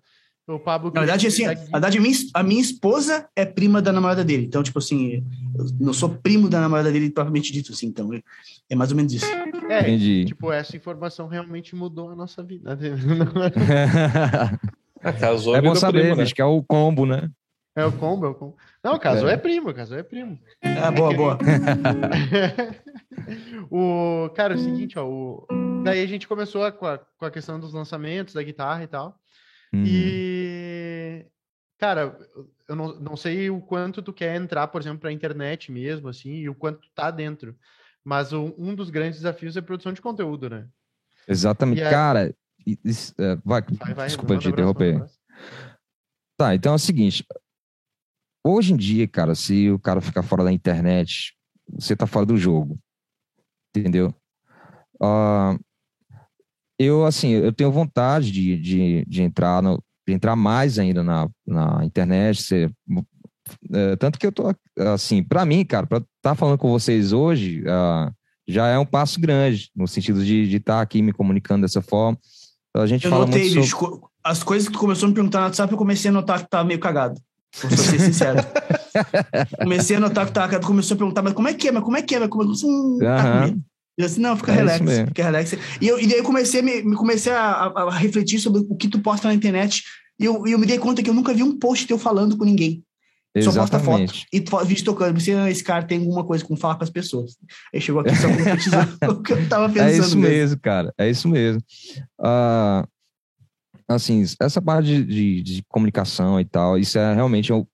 [0.46, 0.90] O Pablo...
[0.94, 4.46] Na verdade, assim, Gui- verdade, a minha, a minha esposa é prima da namorada dele.
[4.46, 5.22] Então, tipo assim,
[5.54, 7.86] eu não sou primo da namorada dele, propriamente dito, assim.
[7.88, 8.22] Então, é-
[8.70, 9.26] é mais ou menos isso.
[9.68, 10.24] É, Entendi.
[10.24, 12.78] tipo, essa informação realmente mudou a nossa vida.
[15.00, 16.22] Ah, casou é bom saber, primo, né?
[16.24, 17.30] acho que é o combo, né?
[17.78, 18.56] É o combo, é o combo.
[18.82, 19.34] Não, casou É.
[19.34, 20.36] é, primo, casou é primo.
[20.62, 21.38] Ah, boa, boa.
[23.70, 25.46] o, cara, é o seguinte, ó, o,
[25.84, 28.86] daí a gente começou a- com, a, com a questão dos lançamentos da guitarra e
[28.86, 29.18] tal.
[29.72, 29.84] Uhum.
[29.86, 31.26] E,
[31.78, 32.16] cara,
[32.68, 36.30] eu não, não sei o quanto tu quer entrar, por exemplo, pra internet mesmo, assim,
[36.32, 37.56] e o quanto tu tá dentro.
[38.04, 40.66] Mas o- um dos grandes desafios é a produção de conteúdo, né?
[41.26, 41.80] Exatamente.
[41.80, 42.34] E aí- Cara,
[42.84, 45.04] isso- é, vai, Vai, vai, desculpa te interromper.
[46.36, 47.24] Tá, então é o seguinte.
[48.44, 51.34] Hoje em dia, cara, se o cara ficar fora da internet,
[51.72, 52.78] você tá fora do jogo.
[53.76, 54.14] Entendeu?
[55.00, 55.56] Ah,
[56.78, 61.28] eu, assim, eu tenho vontade de, de, de entrar no, de entrar mais ainda na,
[61.46, 62.42] na internet.
[62.42, 62.72] Ser,
[63.72, 67.12] é, tanto que eu tô, assim, para mim, cara, para estar tá falando com vocês
[67.12, 68.12] hoje, ah,
[68.46, 72.18] já é um passo grande, no sentido de estar aqui me comunicando dessa forma.
[72.74, 74.00] A gente Eu fala notei, muito sobre...
[74.22, 76.48] as coisas que tu começou a me perguntar no WhatsApp, eu comecei a notar que
[76.48, 77.20] tava meio cagado.
[77.62, 78.38] Vou ser sincero.
[79.62, 81.72] comecei a notar que tava começou a perguntar, mas como é que é?
[81.72, 82.18] Mas como é que é?
[82.20, 83.50] Mas como é que hum, tá.
[83.96, 84.78] Eu disse, não, fica É relax,
[85.08, 85.52] fica relax.
[85.80, 88.60] E, eu, e daí eu comecei, a me, me comecei a, a- a refletir sobre
[88.68, 89.82] o que tu posta na internet.
[90.20, 92.36] E eu, e eu me dei conta que eu nunca vi um post teu falando
[92.36, 92.82] com ninguém.
[93.40, 94.12] Só posta foto.
[94.32, 95.14] E vídeo tocando.
[95.14, 97.36] Pensei, ah, esse cara tem alguma coisa com falar com as pessoas.
[97.72, 98.80] Aí chegou aqui só concretizou
[99.10, 99.88] o que eu tava pensando.
[99.88, 100.20] É isso mesmo.
[100.20, 100.94] mesmo, cara.
[100.98, 101.62] É isso mesmo.
[102.20, 102.84] Ah,
[103.88, 107.66] assim, essa parte de, de- comunicação e tal, isso é realmente o-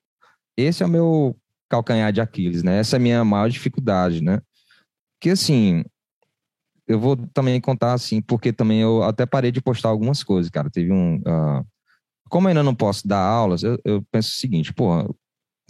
[0.56, 1.36] esse é o meu
[1.70, 2.78] calcanhar de Aquiles, né?
[2.80, 4.40] Essa é a minha maior dificuldade, né?
[5.20, 5.84] Que assim,
[6.86, 10.70] eu vou também contar assim, porque também eu até parei de postar algumas coisas, cara.
[10.70, 11.64] Teve um, ah,
[12.28, 15.08] como eu ainda não posso dar aulas, eu, eu penso o seguinte, porra,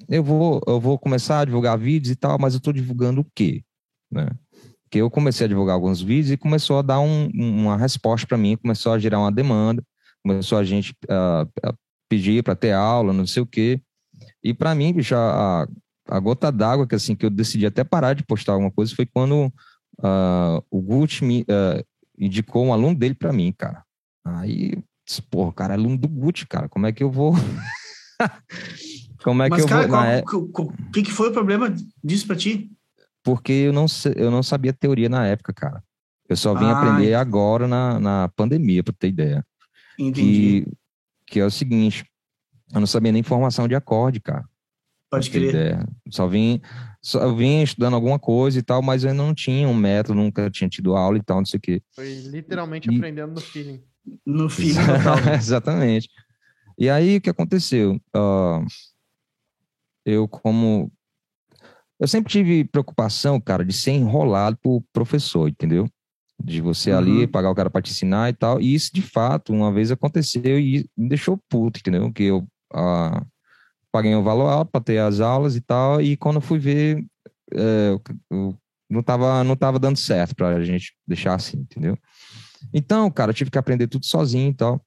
[0.08, 3.26] eu vou, eu vou começar a divulgar vídeos e tal, mas eu tô divulgando o
[3.34, 3.62] quê,
[4.10, 4.28] né?
[4.84, 8.38] Porque eu comecei a divulgar alguns vídeos e começou a dar um- uma resposta para
[8.38, 9.82] mim, começou a gerar uma demanda,
[10.24, 11.74] começou a gente ah, a
[12.08, 13.80] pedir para ter aula, não sei o quê.
[14.42, 15.66] E para mim, bicho, a,
[16.08, 19.06] a gota d'água que assim que eu decidi até parar de postar alguma coisa foi
[19.06, 19.52] quando
[20.02, 21.82] ah, o Gucci me ah,
[22.18, 23.84] indicou um aluno dele para mim, cara.
[24.24, 24.78] Aí,
[25.30, 27.34] porra, cara, é aluno do Gucci, cara, como é que eu vou
[29.22, 31.74] Como é que Mas, eu cara, vou qual- qual- o que, que foi o problema
[32.02, 32.70] disso pra ti?
[33.22, 35.82] porque eu não, eu não sabia teoria na época, cara.
[36.28, 39.44] Eu só vim Ah, aprender agora na, na pandemia, para ter ideia.
[39.98, 40.64] Entendi.
[40.64, 40.72] Que,
[41.34, 42.04] que é o seguinte,
[42.72, 44.44] eu não sabia nem formação de acorde, cara.
[45.10, 45.50] Pode crer.
[45.50, 45.88] ideia.
[46.10, 46.60] Só vim,
[47.00, 50.14] só eu vim estudando alguma coisa e tal, mas eu ainda não tinha um método,
[50.18, 51.82] nunca tinha tido aula e tal, não sei o quê.
[51.94, 53.82] Foi literalmente E- aprendendo no feeling.
[54.26, 55.34] No filme total.
[55.34, 56.08] Exatamente.
[56.76, 58.00] E aí, o que aconteceu?
[58.12, 58.64] Ah,
[60.04, 60.90] eu, como.
[62.00, 65.88] Eu sempre tive preocupação, cara, de ser enrolado por professor, entendeu?
[66.46, 67.28] De você ali Uhum.
[67.28, 68.60] pagar o cara para te ensinar e tal.
[68.60, 72.12] E isso, de fato, uma vez aconteceu e me deixou puto, entendeu?
[72.12, 72.46] Que eu
[73.90, 76.00] paguei um valor alto para ter as aulas e tal.
[76.02, 77.04] E quando eu fui ver,
[77.52, 78.58] eh, eu- eu
[78.90, 81.96] não tava, não tava dando certo pra gente deixar assim, entendeu?
[82.72, 84.84] Então, cara, eu tive que aprender tudo sozinho e tal.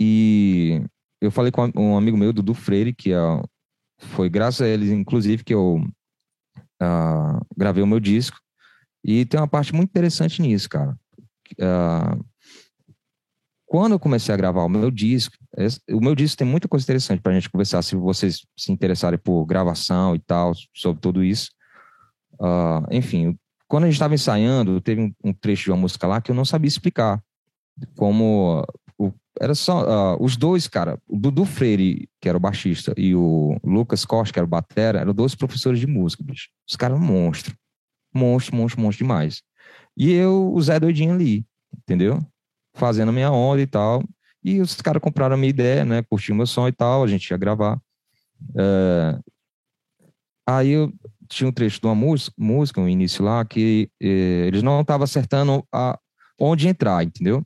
[0.00, 0.82] E
[1.20, 3.18] eu falei com um amigo meu, Dudu Freire, que é,
[3.98, 5.84] foi graças a eles, inclusive, que eu
[6.80, 8.38] ah, gravei o meu disco.
[9.04, 10.96] E tem uma parte muito interessante nisso, cara.
[11.60, 12.16] Ah,
[13.66, 16.84] quando eu comecei a gravar o meu disco, esse- o meu disco tem muita coisa
[16.84, 21.50] interessante pra gente conversar, se vocês se interessarem por gravação e tal, sobre tudo isso.
[22.40, 23.36] Ah, enfim,
[23.68, 26.34] quando a gente estava ensaiando, teve um, um trecho de uma música lá que eu
[26.34, 27.22] não sabia explicar.
[27.96, 28.62] Como
[28.98, 33.14] o- era só ah, os dois, cara, o Dudu Freire, que era o baixista, e
[33.14, 36.48] o Lucas Costa, que era o batera, eram dois professores de música, bicho.
[36.68, 37.56] Os caras eram monstro.
[38.14, 39.42] Monstro, monstro, monstro demais.
[39.96, 41.44] E eu, o Zé Doidinho ali,
[41.76, 42.18] entendeu?
[42.74, 44.02] Fazendo minha onda e tal.
[44.42, 46.02] E os caras compraram a minha ideia, né?
[46.02, 47.80] Curtiram meu som e tal, a gente ia gravar.
[48.56, 49.18] É,
[50.46, 50.92] aí eu
[51.28, 55.66] tinha um trecho de uma música, um início lá, que eh, eles não estavam acertando
[55.72, 55.98] a,
[56.38, 57.44] onde entrar, entendeu?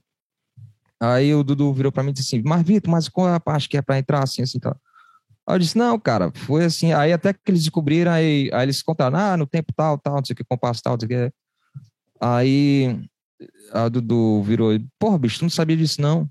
[1.00, 3.40] Aí o Dudu virou para mim e disse assim, mas Vitor, mas qual é a
[3.40, 4.76] parte que é para entrar assim, assim, tal?
[5.48, 8.82] Aí eu disse, não, cara, foi assim, aí até que eles descobriram, aí, aí eles
[8.82, 11.30] contaram, ah, no tempo tal, tal, não sei o que, compasso tal, não sei o
[11.30, 11.34] que.
[12.20, 13.08] Aí
[13.72, 16.28] a Dudu virou, porra, bicho, tu não sabia disso, não.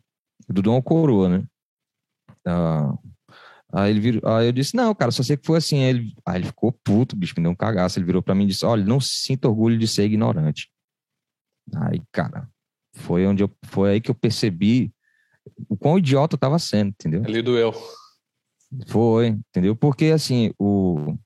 [0.50, 1.44] O Dudu é uma coroa, né?
[2.46, 2.94] Ah,
[3.72, 5.84] aí ele virou, aí eu disse, não, cara, só sei que foi assim.
[5.84, 7.98] Aí ele, aí ele ficou puto, bicho, me deu um cagaço.
[7.98, 10.70] Ele virou para mim e disse, olha, não sinto orgulho de ser ignorante.
[11.76, 12.50] Aí, cara,
[12.96, 14.92] foi onde eu, foi aí que eu percebi
[15.70, 17.24] o quão idiota eu tava sendo, entendeu?
[17.24, 17.74] Ali doeu.
[18.88, 19.76] Foi, entendeu?
[19.76, 21.18] Porque, assim, o,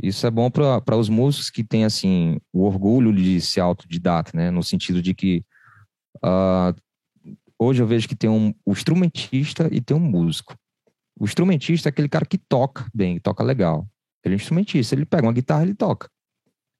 [0.00, 4.50] isso é bom para os músicos que têm, assim, o orgulho de ser autodidata, né?
[4.50, 5.44] No sentido de que
[6.24, 6.74] uh,
[7.58, 10.54] hoje eu vejo que tem um, o instrumentista e tem um músico.
[11.18, 13.86] O instrumentista é aquele cara que toca bem, toca legal.
[14.24, 16.08] Ele é instrumentista, ele pega uma guitarra ele toca.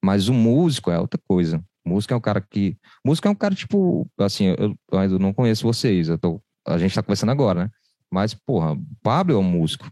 [0.03, 1.63] Mas o músico é outra coisa.
[1.85, 2.77] O músico é um cara que.
[3.05, 6.95] Músico é um cara, tipo, assim, eu, eu não conheço vocês, eu tô, a gente
[6.95, 7.71] tá conversando agora, né?
[8.11, 9.91] Mas, porra, o Pablo é um músico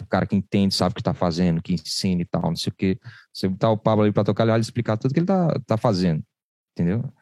[0.00, 2.70] o cara que entende, sabe o que está fazendo, que ensina e tal, não sei
[2.70, 2.98] o quê.
[3.32, 6.22] Você botar o Pablo ali para tocar, ele explicar tudo que ele está tá fazendo,
[6.72, 7.12] entendeu?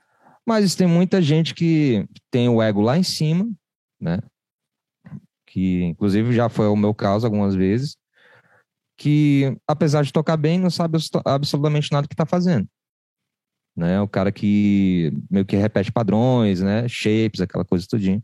[0.46, 3.48] Mas tem muita gente que tem o ego lá em cima,
[4.00, 4.18] né?
[5.46, 7.96] Que inclusive já foi o meu caso algumas vezes,
[8.96, 12.68] que apesar de tocar bem, não sabe absolutamente nada que está fazendo.
[13.76, 14.00] Né?
[14.00, 16.86] O cara que meio que repete padrões, né?
[16.88, 18.22] Shapes, aquela coisa tudinho.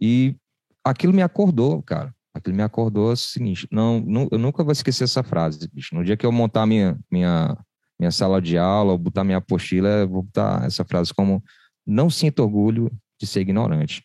[0.00, 0.36] E
[0.84, 2.14] aquilo me acordou, cara.
[2.34, 5.94] Aquilo me acordou é o seguinte, não, não, eu nunca vou esquecer essa frase, bicho.
[5.94, 7.56] No dia que eu montar minha, minha,
[8.00, 11.42] minha sala de aula, ou botar minha apostila, eu vou botar essa frase como
[11.86, 14.02] não sinto orgulho de ser ignorante.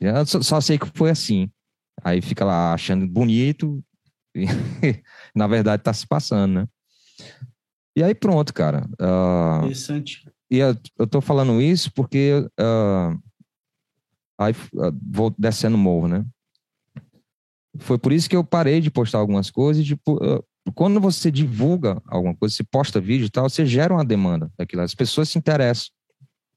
[0.00, 1.48] Eu só, só sei que foi assim.
[2.02, 3.82] Aí fica lá achando bonito,
[4.34, 4.46] e,
[5.34, 6.68] na verdade está se passando, né?
[7.96, 8.88] E aí pronto, cara.
[9.00, 10.28] Uh, Interessante.
[10.50, 13.22] E eu, eu tô falando isso porque uh,
[14.38, 16.24] aí uh, vou descendo o morro, né?
[17.78, 19.84] Foi por isso que eu parei de postar algumas coisas.
[19.84, 20.18] Tipo,
[20.74, 24.82] quando você divulga alguma coisa, você posta vídeo e tal, você gera uma demanda daquilo.
[24.82, 25.88] As pessoas se interessam.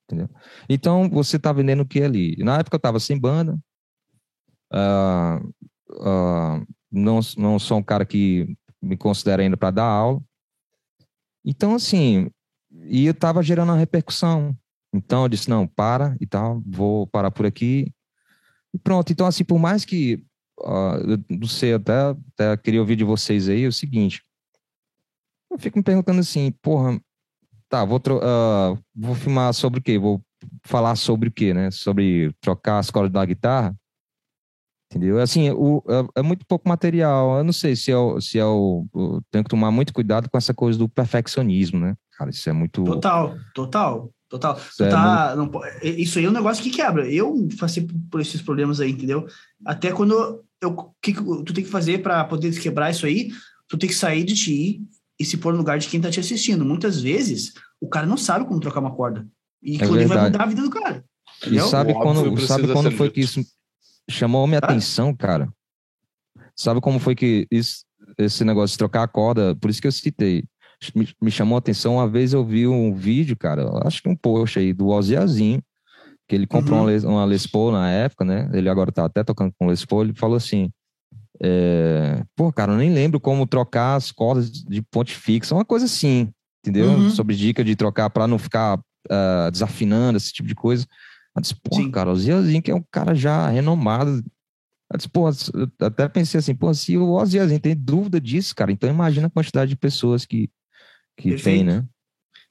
[0.05, 0.29] Entendeu?
[0.67, 2.35] Então, você está vendendo o que ali?
[2.39, 3.57] Na época eu estava sem banda.
[4.73, 5.47] Uh,
[5.91, 10.21] uh, não, não sou um cara que me considera ainda para dar aula.
[11.45, 12.29] Então, assim,
[12.71, 14.55] e eu estava gerando uma repercussão.
[14.93, 17.91] Então, eu disse: não, para e tal, vou parar por aqui.
[18.73, 19.11] E pronto.
[19.11, 20.25] Então, assim, por mais que
[20.63, 24.23] uh, não sei, até, até queria ouvir de vocês aí, é o seguinte.
[25.51, 26.99] Eu fico me perguntando assim, porra,
[27.69, 29.97] tá, vou, uh, vou filmar sobre o quê?
[29.97, 30.21] Vou
[30.63, 31.71] falar sobre o quê, né?
[31.71, 33.75] Sobre trocar as cordas da guitarra?
[34.91, 35.19] Entendeu?
[35.19, 37.37] Assim, o, é, é, muito pouco material.
[37.37, 38.85] Eu não sei se é, o, se é o.
[39.31, 41.95] Tenho que tomar muito cuidado com essa coisa do perfeccionismo, né?
[42.17, 42.83] Cara, isso é muito.
[42.83, 44.11] Total, total.
[44.29, 44.57] Total.
[44.57, 45.51] Isso, tá, é muito...
[45.51, 47.07] não, isso aí é um negócio que quebra.
[47.07, 49.27] Eu passei por esses problemas aí, entendeu?
[49.63, 53.29] Até quando eu, que, tu tem que fazer para poder quebrar isso aí,
[53.67, 54.81] tu tem que sair de ti
[55.19, 56.65] e se pôr no lugar de quem tá te assistindo.
[56.65, 59.27] Muitas vezes, o cara não sabe como trocar uma corda.
[59.61, 61.03] E é aquilo vai mudar a vida do cara.
[61.41, 61.65] Entendeu?
[61.65, 63.43] E sabe quando, sabe quando foi que isso
[64.09, 64.65] chamou minha ah?
[64.65, 65.47] atenção, cara?
[66.55, 67.85] Sabe como foi que isso,
[68.17, 70.43] esse negócio de trocar a corda, por isso que eu citei
[70.95, 71.95] me, me chamou a atenção.
[71.95, 75.61] Uma vez eu vi um vídeo, cara, acho que um post aí do Oziazinho,
[76.27, 76.85] que ele comprou uhum.
[76.85, 78.49] uma, Les, uma Les Paul na época, né?
[78.53, 80.03] Ele agora tá até tocando com Les Paul.
[80.03, 80.71] Ele falou assim:
[81.41, 85.85] é, Pô, cara, eu nem lembro como trocar as cordas de ponte fixa, uma coisa
[85.85, 86.31] assim,
[86.63, 86.89] entendeu?
[86.89, 87.09] Uhum.
[87.09, 90.85] Sobre dica de trocar para não ficar uh, desafinando, esse tipo de coisa.
[91.35, 91.91] Eu disse, pô, Sim.
[91.91, 94.23] cara, o Ziazinho, que é um cara já renomado.
[94.91, 98.71] Eu disse, pô, eu até pensei assim, pô, se o Oziazinho tem dúvida disso, cara,
[98.71, 100.49] então imagina a quantidade de pessoas que,
[101.17, 101.43] que Perfeito.
[101.43, 101.83] tem, né?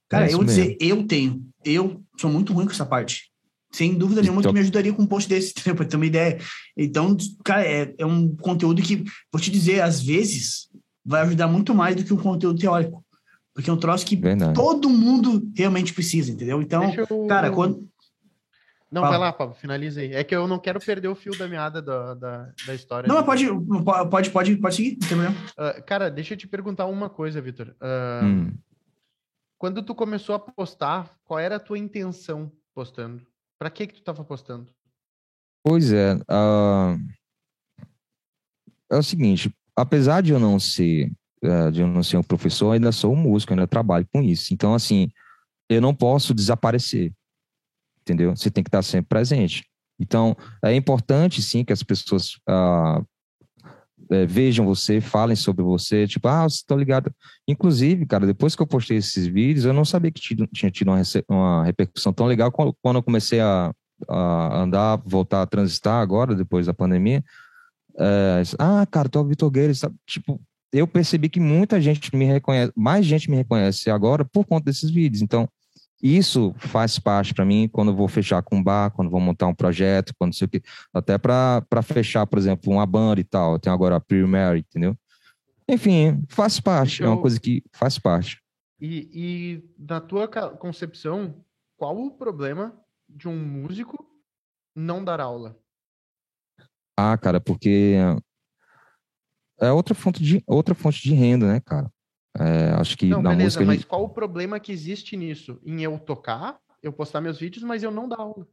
[0.09, 1.49] Cara, é eu vou dizer, eu tenho.
[1.65, 3.32] Eu sou muito ruim com essa parte.
[3.75, 4.53] Sem dúvida nenhuma, então...
[4.53, 6.39] tu me ajudaria com um post desse, pra ter uma ideia.
[6.77, 10.69] Então, cara, é, é um conteúdo que, vou te dizer, às vezes,
[11.05, 13.05] vai ajudar muito mais do que um conteúdo teórico.
[13.55, 14.55] Porque é um troço que Verdade.
[14.55, 16.63] todo mundo realmente precisa, entendeu?
[16.63, 17.27] Então, eu...
[17.27, 17.87] cara, quando.
[18.91, 19.13] Não, Fala.
[19.13, 20.13] vai lá, Pablo, finaliza aí.
[20.13, 23.09] É que eu não quero perder o fio da meada da, da, da história.
[23.09, 23.47] Não, pode,
[24.11, 25.37] pode, pode, pode seguir, não tem problema.
[25.53, 27.75] Uh, cara, deixa eu te perguntar uma coisa, Vitor.
[27.81, 28.53] Uh, hum.
[29.57, 33.23] Quando tu começou a postar, qual era a tua intenção postando?
[33.63, 34.75] Para que que tu estava postando?
[35.65, 36.99] Pois é, uh,
[38.91, 41.13] é o seguinte, apesar de eu não ser
[41.45, 44.53] uh, de eu não ser um professor, ainda sou um músico, ainda trabalho com isso.
[44.53, 45.13] Então, assim,
[45.71, 47.13] eu não posso desaparecer
[48.01, 48.35] entendeu?
[48.35, 49.65] Você tem que estar sempre presente.
[49.97, 53.01] Então, é importante, sim, que as pessoas ah,
[54.13, 57.13] é, vejam você, falem sobre você, tipo, ah, você tá ligado.
[57.49, 61.03] Inclusive, cara, depois que eu postei esses vídeos, eu não sabia que tinha tido uma,
[61.29, 63.73] uma repercussão tão legal quando eu comecei a,
[64.09, 67.25] a, andar, voltar a transitar agora, depois da pandemia.
[67.99, 69.97] É, ah, cara, tu é o Vitor Guedes, sabe?
[70.07, 70.41] Tipo,
[70.73, 74.91] eu percebi que muita gente me reconhece, mais gente me reconhece agora por conta desses
[74.91, 75.23] vídeos.
[75.23, 75.49] Então,
[76.03, 79.47] isso faz parte para mim quando eu vou fechar com um bar, quando vou montar
[79.47, 83.53] um projeto, quando sei o que, até para fechar, por exemplo, uma banda e tal.
[83.53, 84.97] Eu tenho agora a Pre-Mary, entendeu?
[85.69, 88.43] Enfim, faz parte, é uma coisa que faz parte.
[88.81, 91.45] E, e na tua concepção,
[91.77, 92.77] qual o problema
[93.09, 94.05] de um músico
[94.75, 95.57] não dar aula?
[96.99, 97.95] Ah, cara, porque
[99.61, 101.89] é outra fonte de, outra fonte de renda, né, cara?
[102.39, 103.65] É, acho que não, na beleza, música.
[103.65, 103.87] Mas gente...
[103.87, 105.61] qual o problema que existe nisso?
[105.65, 108.47] Em eu tocar, eu postar meus vídeos, mas eu não dar aula.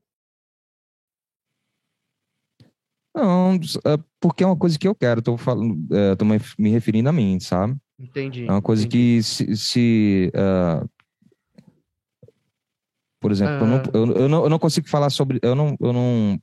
[3.16, 7.10] Não, é porque é uma coisa que eu quero, tô falando, é, tô me referindo
[7.10, 7.76] a mim, sabe?
[7.98, 8.46] Entendi.
[8.46, 9.18] É uma coisa entendi.
[9.18, 10.88] que se, se uh,
[13.20, 13.84] por exemplo, eu, não, ah.
[13.94, 16.40] eu, eu, não, eu não consigo falar sobre, eu não, eu não,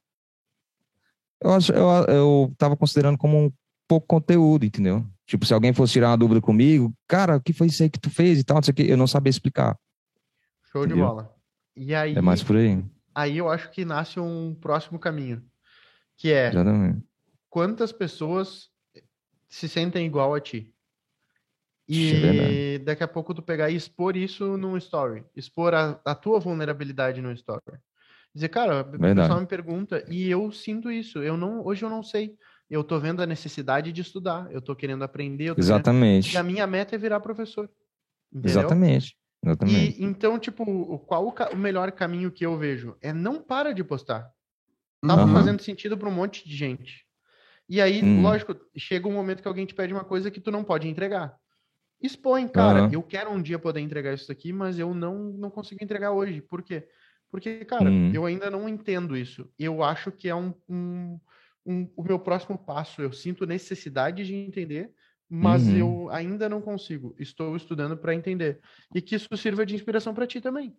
[1.43, 3.53] eu acho, eu, eu tava considerando como um
[3.89, 5.07] pouco conteúdo, entendeu?
[5.27, 7.99] Tipo, se alguém fosse tirar uma dúvida comigo, cara, o que foi isso aí que
[7.99, 9.77] tu fez e tal, não sei o que, eu não sabia explicar.
[10.71, 11.05] Show entendeu?
[11.05, 11.35] de bola.
[11.75, 12.83] E aí, é mais por aí.
[13.15, 15.43] Aí eu acho que nasce um próximo caminho,
[16.17, 17.03] que é Exatamente.
[17.51, 18.71] quantas pessoas
[19.49, 20.73] se sentem igual a ti.
[21.89, 26.15] E é daqui a pouco tu pegar e expor isso num story, expor a, a
[26.15, 27.63] tua vulnerabilidade no story.
[28.35, 31.23] Dizer, cara, o pessoal me pergunta e eu sinto isso.
[31.23, 32.37] Eu não, hoje eu não sei
[32.69, 35.55] eu tô vendo a necessidade de estudar, eu tô querendo aprender.
[35.57, 36.31] Exatamente.
[36.31, 36.35] Querendo...
[36.35, 37.71] E a minha meta é virar professor.
[38.33, 38.51] Entendeu?
[38.51, 39.17] Exatamente.
[39.45, 40.01] Exatamente.
[40.01, 42.97] E, então, tipo, qual o, o, melhor caminho que eu vejo?
[43.01, 44.31] É não para de postar.
[45.07, 45.33] Tava uhum.
[45.33, 47.07] fazendo sentido para um monte de gente.
[47.69, 48.23] E aí, uhum.
[48.23, 51.37] lógico, chega um momento que alguém te pede uma coisa que tu não pode entregar.
[52.01, 52.91] Expõe, cara, uhum.
[52.93, 56.43] eu quero um dia poder entregar isso aqui, mas eu não, não consigo entregar hoje.
[56.43, 56.87] Por quê?
[57.31, 58.13] Porque, cara, hum.
[58.15, 59.51] eu ainda não entendo isso.
[59.59, 61.19] Eu acho que é um, um
[61.67, 63.03] um, o meu próximo passo.
[63.03, 64.91] Eu sinto necessidade de entender,
[65.29, 65.77] mas uhum.
[65.77, 67.15] eu ainda não consigo.
[67.19, 68.61] Estou estudando para entender.
[68.95, 70.77] E que isso sirva de inspiração para ti também.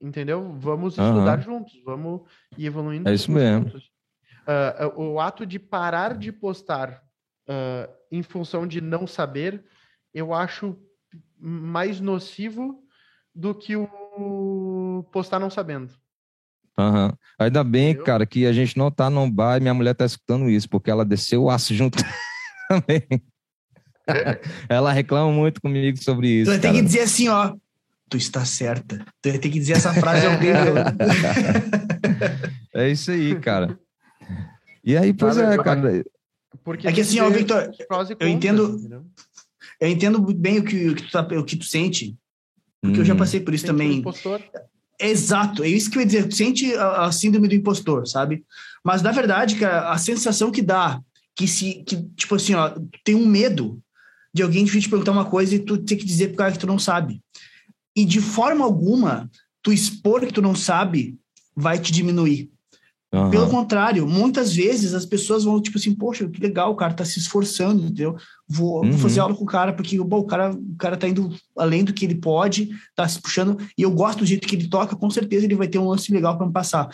[0.00, 0.52] Entendeu?
[0.58, 1.06] Vamos uhum.
[1.08, 2.20] estudar juntos, vamos
[2.58, 3.08] ir evoluindo.
[3.08, 3.68] É isso mesmo.
[3.68, 7.02] Uh, o ato de parar de postar
[7.48, 9.64] uh, em função de não saber,
[10.12, 10.78] eu acho
[11.38, 12.82] mais nocivo
[13.34, 15.92] do que o postar não sabendo.
[16.78, 17.10] Uhum.
[17.38, 18.04] Ainda bem, Entendeu?
[18.04, 20.90] cara, que a gente não tá num bar e minha mulher tá escutando isso, porque
[20.90, 21.98] ela desceu o aço junto
[22.68, 23.02] também.
[24.68, 26.50] ela reclama muito comigo sobre isso.
[26.50, 27.54] Tu vai ter que dizer assim, ó.
[28.08, 29.04] Tu está certa.
[29.20, 30.74] Tu vai ter que dizer essa frase horrível.
[32.72, 33.76] é isso aí, cara.
[34.84, 36.04] E aí, pois é, cara.
[36.62, 37.68] Porque é que assim, ó, Victor,
[38.20, 38.80] eu entendo,
[39.80, 42.16] eu entendo bem o que, o que, tu, tá, o que tu sente,
[42.80, 43.00] porque hum.
[43.00, 43.18] eu já hum.
[43.18, 44.04] passei por isso também.
[45.00, 46.32] Exato, é isso que eu ia dizer.
[46.32, 48.44] Sente a, a, síndrome do impostor, sabe?
[48.84, 51.00] Mas na verdade, cara, a sensação que dá,
[51.34, 52.72] que se, que, tipo assim, ó,
[53.04, 53.80] tem um medo
[54.32, 56.66] de alguém te perguntar uma coisa e tu ter que dizer pro cara que tu
[56.66, 57.22] não sabe.
[57.94, 59.30] E de forma alguma,
[59.62, 61.16] tu expor que tu não sabe
[61.54, 62.50] vai te diminuir.
[63.16, 63.30] Uhum.
[63.30, 67.04] Pelo contrário, muitas vezes as pessoas vão, tipo assim, poxa, que legal, o cara tá
[67.04, 68.16] se esforçando, entendeu?
[68.48, 68.90] Vou, uhum.
[68.90, 71.82] vou fazer aula com o cara, porque bom, o, cara, o cara tá indo além
[71.82, 74.94] do que ele pode, tá se puxando, e eu gosto do jeito que ele toca,
[74.94, 76.88] com certeza ele vai ter um lance legal para me passar.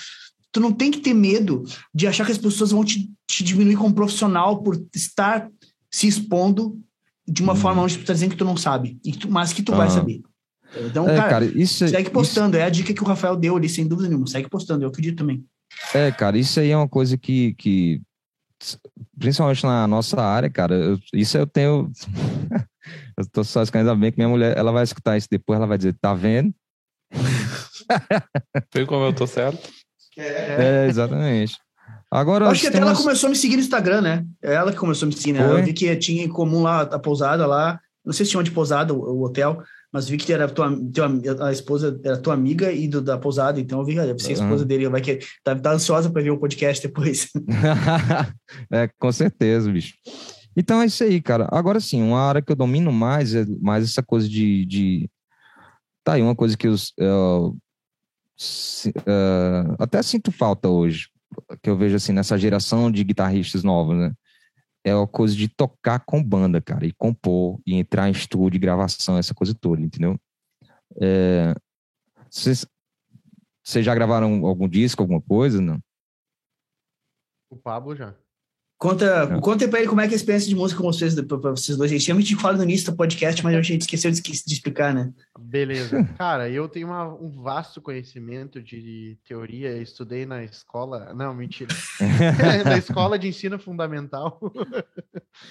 [0.50, 1.64] Tu não tem que ter medo
[1.94, 5.48] de achar que as pessoas vão te, te diminuir como profissional por estar
[5.90, 6.78] se expondo
[7.26, 7.58] de uma uhum.
[7.58, 10.22] forma onde tu tá dizendo que tu não sabe, tu, mas que tu vai saber.
[10.80, 12.56] Então, é, cara, cara isso, segue postando.
[12.56, 12.62] Isso...
[12.62, 14.26] É a dica que o Rafael deu ali, sem dúvida nenhuma.
[14.26, 15.44] Segue postando, eu acredito também.
[15.94, 18.00] É, cara, isso aí é uma coisa que, que
[19.18, 21.90] principalmente na nossa área, cara, eu, isso eu tenho.
[23.18, 25.78] eu tô só ainda bem que minha mulher, ela vai escutar isso depois, ela vai
[25.78, 26.54] dizer, tá vendo?
[28.72, 29.70] Vê como eu tô certo?
[30.16, 31.56] É, exatamente.
[32.10, 34.26] Agora, acho que até ela começou a me seguir no Instagram, né?
[34.42, 35.46] É ela que começou a me seguir, né?
[35.46, 35.60] Foi?
[35.60, 37.80] Eu vi que tinha em comum lá a pousada lá.
[38.04, 39.62] Não sei se tinha de pousada o, o hotel,
[39.92, 43.60] mas vi que era tua, tua, a esposa era tua amiga e do, da pousada,
[43.60, 44.68] então eu vi, olha, você é a esposa uhum.
[44.68, 47.28] dele, vai que tá, tá ansiosa para ver o podcast depois.
[48.72, 49.94] é, com certeza, bicho.
[50.56, 51.48] Então é isso aí, cara.
[51.50, 54.64] Agora sim, uma área que eu domino mais é mais essa coisa de.
[54.66, 55.10] de...
[56.04, 57.56] Tá aí, uma coisa que eu, eu,
[58.88, 61.08] uh, até sinto falta hoje,
[61.62, 64.12] que eu vejo assim nessa geração de guitarristas novos, né?
[64.84, 69.16] É uma coisa de tocar com banda, cara, e compor, e entrar em estúdio, gravação,
[69.16, 70.18] essa coisa toda, entendeu?
[71.00, 71.54] É,
[72.30, 72.66] vocês,
[73.62, 75.78] vocês já gravaram algum disco, alguma coisa, não?
[77.50, 78.14] O Pablo já.
[78.82, 79.40] Conta, É.
[79.40, 81.50] conta pra ele como é que é a experiência de música com vocês, pra, pra
[81.52, 81.88] vocês dois.
[81.88, 84.92] A gente sempre fala no início do podcast, mas a gente esqueceu de, de explicar,
[84.92, 85.12] né?
[85.38, 86.02] Beleza.
[86.18, 89.80] Cara, eu tenho uma- um vasto conhecimento de teoria.
[89.80, 91.14] Estudei na escola.
[91.14, 91.72] Não, mentira.
[92.64, 94.40] na escola de ensino fundamental.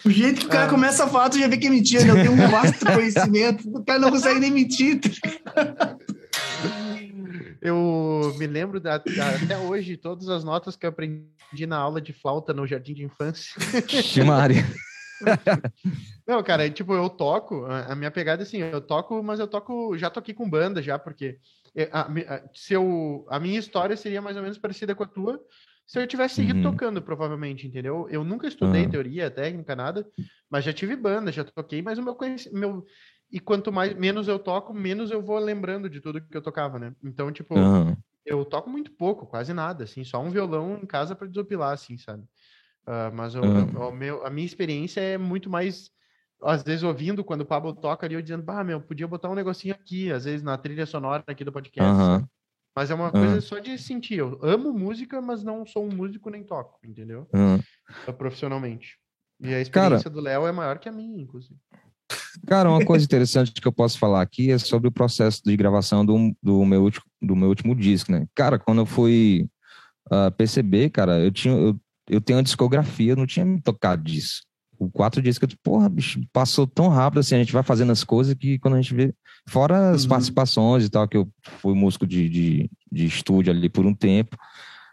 [0.04, 0.70] O jeito que o cara Ah.
[0.70, 2.10] começa a falar, tu já vê que é mentira, né?
[2.12, 3.70] Eu tenho um vasto conhecimento.
[3.70, 5.00] O cara não consegue nem mentir.
[7.62, 12.02] Eu me lembro da- da- até hoje todas as notas que eu aprendi na aula
[12.02, 13.62] de flauta no jardim de infância.
[13.88, 14.64] Ixi, Maria.
[16.26, 19.98] Não, cara, tipo, eu toco, a minha pegada é assim, eu toco, mas eu toco,
[19.98, 21.38] já toquei com banda já, porque
[21.76, 25.08] é, a, a- se eu, a minha história seria mais ou menos parecida com a
[25.08, 25.40] tua,
[25.86, 26.72] se eu tivesse seguido Uhum.
[26.72, 28.08] tocando, provavelmente, entendeu?
[28.10, 28.90] Eu nunca estudei Uhum.
[28.92, 30.08] teoria, técnica, nada,
[30.50, 32.86] mas já tive banda, já toquei, mas o meu conhecimento, meu...
[33.32, 36.78] E quanto mais, menos eu toco, menos eu vou lembrando de tudo que eu tocava,
[36.78, 36.94] né?
[37.04, 37.96] Então, tipo, Aham.
[38.26, 41.98] eu toco muito pouco, quase nada, assim, só um violão em casa para desopilar, assim,
[41.98, 42.24] sabe?
[42.86, 43.68] Ah, mas Aham.
[43.78, 45.92] o meu, a minha experiência é muito mais,
[46.42, 49.36] às vezes, ouvindo quando o Pablo toca ali, eu dizendo, bah, meu, podia botar um
[49.36, 52.26] negocinho aqui, às vezes na trilha sonora aqui do podcast, sabe?
[52.76, 53.42] Mas é uma coisa Aham.
[53.42, 54.20] só de sentir.
[54.20, 57.30] Eu amo música, mas não sou um músico nem toco, entendeu?
[57.34, 58.98] Ah, Profissionalmente.
[59.40, 61.60] E a Cara- experiência do Léo é maior que a minha, inclusive.
[62.48, 66.06] Cara, uma coisa interessante que eu posso falar aqui é sobre o processo de gravação
[66.06, 68.26] do, do, meu, último, do meu último disco, né?
[68.36, 69.48] Cara, quando eu fui
[70.10, 74.04] ah, perceber, cara, eu tinha eu, eu tenho uma discografia, eu não tinha me tocado
[74.04, 74.44] disso.
[74.78, 78.04] O quatro discos, eu porra, bicho, passou tão rápido assim, a gente vai fazendo as
[78.04, 79.14] coisas que quando a gente vê.
[79.48, 80.10] Fora as Uhum.
[80.10, 81.30] participações e tal, que eu
[81.62, 84.36] fui músico de, de, de estúdio ali por um tempo.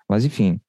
[0.08, 0.60] Mas enfim.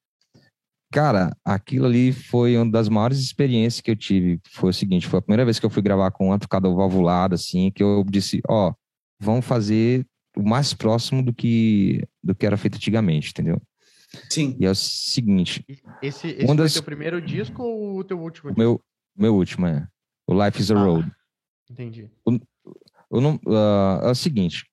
[0.92, 4.40] Cara, aquilo ali foi uma das maiores experiências que eu tive.
[4.50, 7.36] Foi o seguinte, foi a primeira vez que eu fui gravar com um amplificador valvulado,
[7.36, 8.74] assim, que eu disse, ó,
[9.20, 13.62] vamos fazer o mais próximo do que do que era feito antigamente, entendeu?
[14.32, 14.56] Sim.
[14.60, 15.64] E é o seguinte,
[16.02, 18.50] Esse, esse foi das- teu primeiro disco ou o teu último?
[18.52, 18.82] o meu,
[19.16, 19.88] meu último é
[20.28, 20.84] o Life is a Ah.
[20.84, 21.12] Road.
[21.70, 22.10] Entendi.
[23.12, 24.66] Eu não, ah, é o seguinte,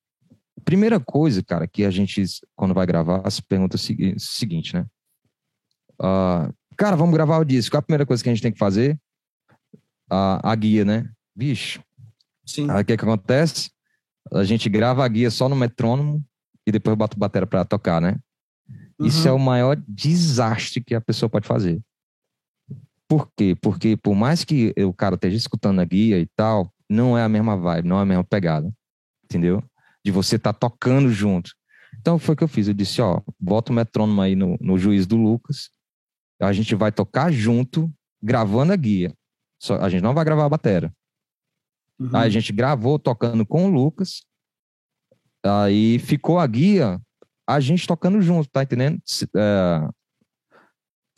[0.64, 2.22] primeira coisa, cara, que a gente,
[2.54, 4.86] quando vai gravar, se pergunta o segui- seguinte, né?
[6.00, 7.72] Ah, cara, vamos gravar o disco.
[7.72, 8.98] Qual a primeira coisa que a gente tem que fazer?
[10.10, 11.10] a a guia, né?
[11.34, 11.82] Bicho,
[12.46, 12.70] Sim.
[12.70, 13.70] Aí o que que acontece?
[14.32, 16.24] A gente grava a guia só no metrônomo
[16.66, 18.16] e depois bota a bateria para tocar, né?
[19.00, 19.36] Isso é Uhum.
[19.38, 21.80] o maior desastre que a pessoa pode fazer.
[23.08, 23.56] Por quê?
[23.60, 27.28] Porque por mais que o cara esteja escutando a guia e tal, não é a
[27.28, 28.72] mesma vibe, não é a mesma pegada.
[29.24, 29.62] Entendeu?
[30.04, 31.50] De você estar tocando junto.
[32.00, 32.68] Então foi o que eu fiz.
[32.68, 35.70] Eu disse, ó, bota o metrônomo aí no, no juiz do Lucas.
[36.40, 39.12] A gente vai tocar junto, gravando a guia.
[39.58, 40.92] Só, a gente não vai gravar a bateria.
[41.98, 42.10] Uhum.
[42.12, 44.24] Aí a gente gravou tocando com o Lucas.
[45.44, 47.00] Aí ficou a guia,
[47.46, 49.00] a gente tocando junto, tá entendendo?
[49.36, 49.88] É,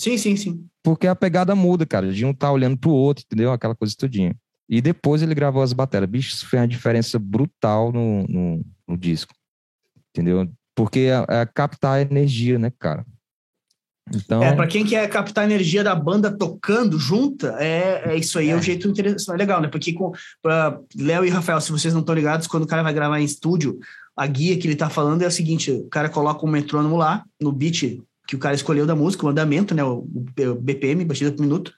[0.01, 0.69] Sim, sim, sim.
[0.83, 3.51] porque a pegada muda, cara, de um tá olhando pro outro, entendeu?
[3.53, 4.37] Aquela coisa todinha.
[4.69, 6.11] E depois ele gravou as baterias.
[6.11, 9.35] Bicho, isso fez uma diferença brutal no, no, no disco.
[10.11, 10.49] Entendeu?
[10.75, 13.05] Porque é, é captar a energia, né, cara?
[14.15, 18.39] Então, É, pra quem quer captar a energia da banda tocando junta, é, é isso
[18.39, 19.69] aí, é, um jeito interessante, legal, né?
[19.69, 20.13] Porque com
[20.97, 23.79] Léo e Rafael, se vocês não estão ligados, quando o cara vai gravar em estúdio,
[24.17, 27.25] a guia que ele tá falando é o seguinte: o cara coloca um metrônomo lá,
[27.41, 29.83] no beat que o cara escolheu da música, o andamento, né?
[29.83, 31.73] O, o BPM, batida por minuto.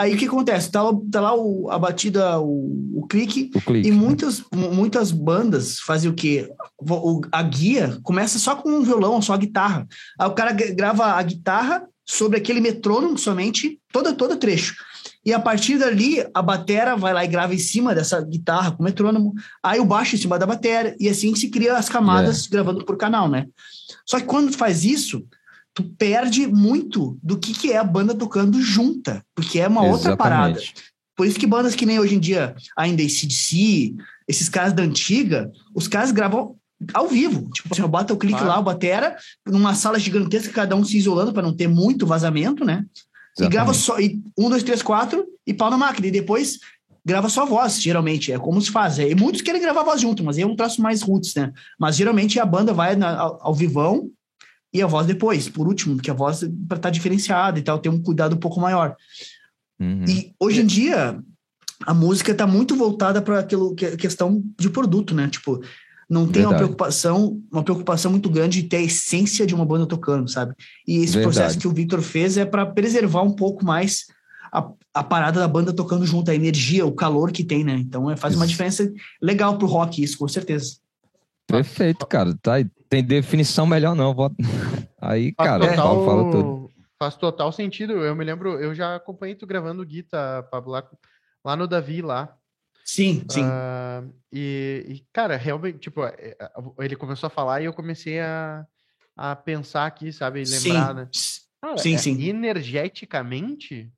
[0.00, 0.70] Aí o que acontece?
[0.70, 3.88] Tá, lá- tá lá o, a batida, o, o clique, o clique.
[3.88, 6.48] e muitas, mu- muitas bandas fazem o quê?
[6.78, 9.86] O- a guia começa só com um violão, só a guitarra.
[10.18, 14.74] Aí o cara gra- grava a guitarra sobre aquele metrônomo somente, todo, todo trecho.
[15.24, 18.82] E a partir dali, a batera vai lá e grava em cima dessa guitarra com
[18.82, 22.84] metrônomo, aí o baixo em cima da batera, e assim se cria as camadas gravando
[22.86, 23.46] por canal, né?
[24.06, 25.22] Só que quando faz isso,
[25.74, 30.16] tu perde muito do que, que é a banda tocando junta, porque é uma outra
[30.16, 30.50] parada.
[30.58, 30.90] Exatamente.
[31.16, 33.94] Por isso que bandas que nem hoje em dia, ainda ACDC,
[34.26, 36.56] esses caras da antiga, os caras gravam
[36.94, 37.50] ao vivo.
[37.50, 38.48] Tipo assim, bota o clique Claro.
[38.54, 39.16] lá, o batera,
[39.46, 42.84] numa sala gigantesca, cada um se isolando para não ter muito vazamento, né?
[43.38, 43.78] E grava Exatamente.
[43.78, 46.06] só, e um, dois, três, quatro, e pau na máquina.
[46.06, 46.58] E depois
[47.04, 48.32] grava só a voz, geralmente.
[48.32, 48.98] É como se faz.
[48.98, 51.52] E muitos querem gravar a voz junto, mas aí é um traço mais roots, né?
[51.78, 54.08] Mas geralmente a banda vai na- ao, ao vivão
[54.72, 57.88] e a voz depois, por último, porque a voz para estar diferenciada e tal, ter
[57.88, 58.96] um cuidado um pouco maior.
[59.80, 60.04] Uhum.
[60.06, 61.20] E hoje em dia,
[61.86, 65.28] a música está muito voltada para aquilo que questão de produto, né?
[65.28, 65.60] Tipo,
[66.08, 66.58] não tem uma Verdade.
[66.58, 70.54] preocupação, uma preocupação muito grande de ter a essência de uma banda tocando, sabe?
[70.86, 71.22] E esse Verdade.
[71.22, 74.06] processo que o Victor fez é para preservar um pouco mais
[74.52, 77.74] a, a parada da banda tocando junto, a energia, o calor que tem, né?
[77.74, 78.52] Então é, faz uma Isso.
[78.52, 78.92] diferença
[79.22, 80.76] legal pro rock, isso, com certeza.
[81.46, 82.36] Perfeito, cara.
[82.42, 82.54] Tá.
[82.90, 84.12] Tem definição melhor não.
[84.12, 84.30] Vou...
[85.00, 86.70] Aí, Faz cara, total- Paulo fala tudo.
[86.98, 87.92] Faz total sentido.
[87.92, 90.86] Eu me lembro, eu já acompanhei tu gravando guitarra, Pablo, lá,
[91.42, 92.36] lá no Davi, lá.
[92.84, 93.42] Sim, sim.
[93.42, 96.36] Uh, e, e, cara, realmente, tipo, é, é,
[96.80, 98.66] ele começou a falar e eu comecei a,
[99.16, 100.42] a pensar aqui, sabe?
[100.44, 100.94] Lembrar, sim.
[100.94, 101.08] né?
[101.62, 102.22] Cara, sim, é, sim.
[102.22, 103.90] Energeticamente,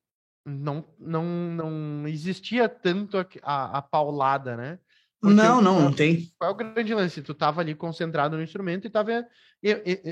[0.47, 4.78] não, não, não existia tanto a, a, a paulada, né?
[5.23, 6.33] Porque não, não, não tem.
[6.37, 7.23] Qual é o grande lance?
[7.23, 9.25] Tu tava ali concentrado no instrumento e tava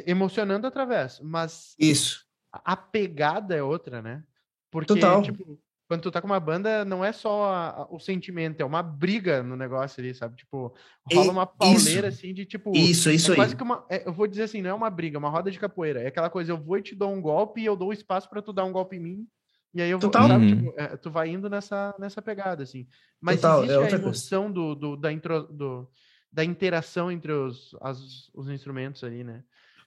[0.07, 1.75] emocionando através, mas...
[1.77, 2.25] Isso.
[2.53, 4.23] A pegada é outra, né?
[4.71, 5.21] Porque, Total.
[5.21, 8.81] tipo, quando tu tá com uma banda, não é só a, o sentimento, é uma
[8.81, 10.37] briga no negócio ali, sabe?
[10.37, 10.73] Tipo,
[11.13, 12.19] rola uma pauleira isso.
[12.19, 12.71] assim de tipo.
[12.73, 13.37] Isso, isso é aí.
[13.37, 15.51] Quase que uma, é, eu vou dizer assim, não é uma briga, é uma roda
[15.51, 16.01] de capoeira.
[16.01, 18.41] É aquela coisa, eu vou e te dou um golpe e eu dou espaço para
[18.41, 19.27] tu dar um golpe em mim.
[19.73, 20.29] E aí eu vou, Total.
[20.29, 20.57] sabe, Uhum.
[20.57, 22.87] tipo, é, tu vai indo nessa, nessa pegada, assim.
[23.21, 25.89] Mas Total, é existe a outra emoção do, do, da, intro, do,
[26.33, 29.43] da interação entre os, as, os instrumentos ali, né?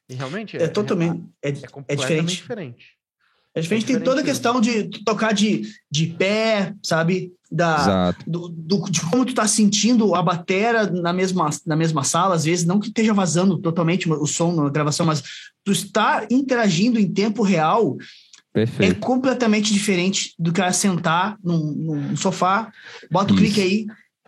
[0.08, 1.26] E realmente É totalmente.
[1.42, 2.36] É, é é completamente diferente.
[2.42, 2.86] diferente.
[3.56, 5.62] É diferente, É tem toda a diferente questão de tocar de,
[5.92, 7.34] de pé, sabe?
[7.52, 8.26] Da, Exato.
[8.28, 12.46] do, do- de como tu tá sentindo a batera na mesma, na mesma sala, às
[12.46, 15.22] vezes, não que esteja vazando totalmente o som na gravação, mas
[15.64, 17.96] tu está interagindo em tempo real
[18.54, 19.00] é Perfeito.
[19.00, 22.72] completamente diferente do que sentar num, num sofá,
[23.12, 23.44] bota o Isso.
[23.44, 23.86] clique aí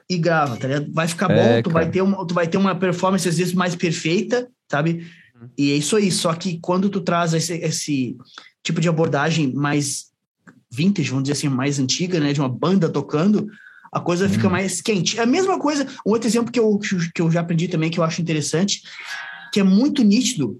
[0.09, 0.91] e grava, tá ligado?
[0.91, 3.53] Vai ficar bom, É, tu, vai ter uma, tu vai ter uma performance às vezes
[3.53, 5.05] mais perfeita, sabe?
[5.39, 5.49] Uhum.
[5.57, 8.17] E é isso aí, só que quando tu traz esse, esse
[8.63, 10.07] tipo de abordagem mais
[10.71, 13.47] vintage, vamos dizer assim, mais antiga, né, de uma banda tocando,
[13.91, 14.51] a coisa fica Hum.
[14.51, 15.19] mais quente.
[15.19, 16.77] É a mesma coisa, um outro exemplo que eu,
[17.13, 18.81] que eu já aprendi também, que eu acho interessante,
[19.53, 20.59] que é muito nítido,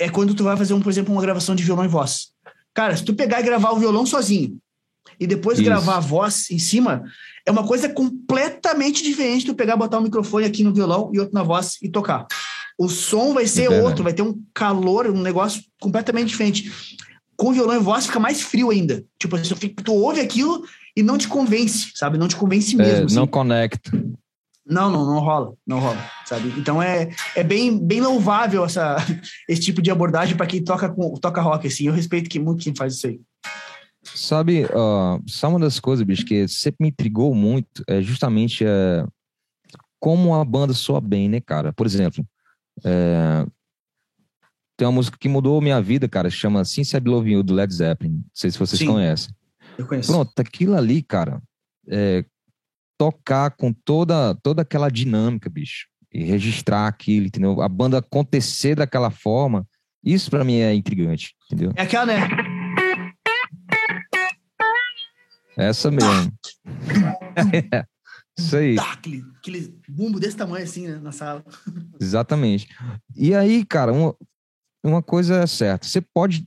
[0.00, 2.33] é quando tu vai fazer, um, por exemplo, uma gravação de violão e voz.
[2.74, 4.58] Cara, se tu pegar e gravar o violão sozinho,
[5.18, 5.64] e depois Isso.
[5.64, 7.04] gravar a voz em cima,
[7.46, 11.34] é uma coisa completamente diferente tu pegar, botar um microfone aqui no violão e outro
[11.34, 12.26] na voz e tocar.
[12.78, 16.72] O som vai ser outro, vai ter um calor, um negócio completamente diferente.
[17.36, 19.04] Com violão e voz fica mais frio ainda.
[19.18, 20.64] Tipo, assim, tu ouve aquilo
[20.96, 22.18] e não te convence, sabe?
[22.18, 23.02] Não te convence mesmo.
[23.02, 23.14] É, assim.
[23.14, 23.90] não conecta.
[24.66, 26.48] Não, não, não rola, não rola, sabe?
[26.58, 28.96] Então é, é bem, bem louvável essa,
[29.48, 31.86] esse tipo de abordagem para quem toca com toca rock assim.
[31.86, 33.20] Eu respeito que muito quem faz isso aí.
[34.02, 39.06] Sabe, ó, só uma das coisas, bicho, que sempre me intrigou muito é justamente é,
[39.98, 41.72] como a banda soa bem, né, cara?
[41.72, 42.26] Por exemplo,
[42.84, 43.46] é,
[44.76, 47.72] tem uma música que mudou minha vida, cara, chama Since I Love You, do Led
[47.72, 48.12] Zeppelin.
[48.12, 48.86] Não sei se vocês Sim.
[48.86, 49.34] conhecem.
[49.78, 50.12] Eu conheço.
[50.12, 51.42] Pronto, aquilo ali, cara,
[51.88, 52.24] é,
[53.04, 57.60] tocar com toda, toda aquela dinâmica, bicho, e registrar aquilo, entendeu?
[57.60, 59.66] A banda acontecer daquela forma,
[60.02, 61.72] isso pra mim é intrigante, entendeu?
[61.76, 62.28] É aquela, né?
[65.56, 66.32] Essa mesmo.
[68.36, 71.44] Isso aí, aquele, aquele bumbo desse tamanho assim, né, na sala.
[72.02, 72.66] exatamente.
[73.14, 74.16] E aí, cara, uma,
[74.84, 76.44] uma coisa é certa, você pode,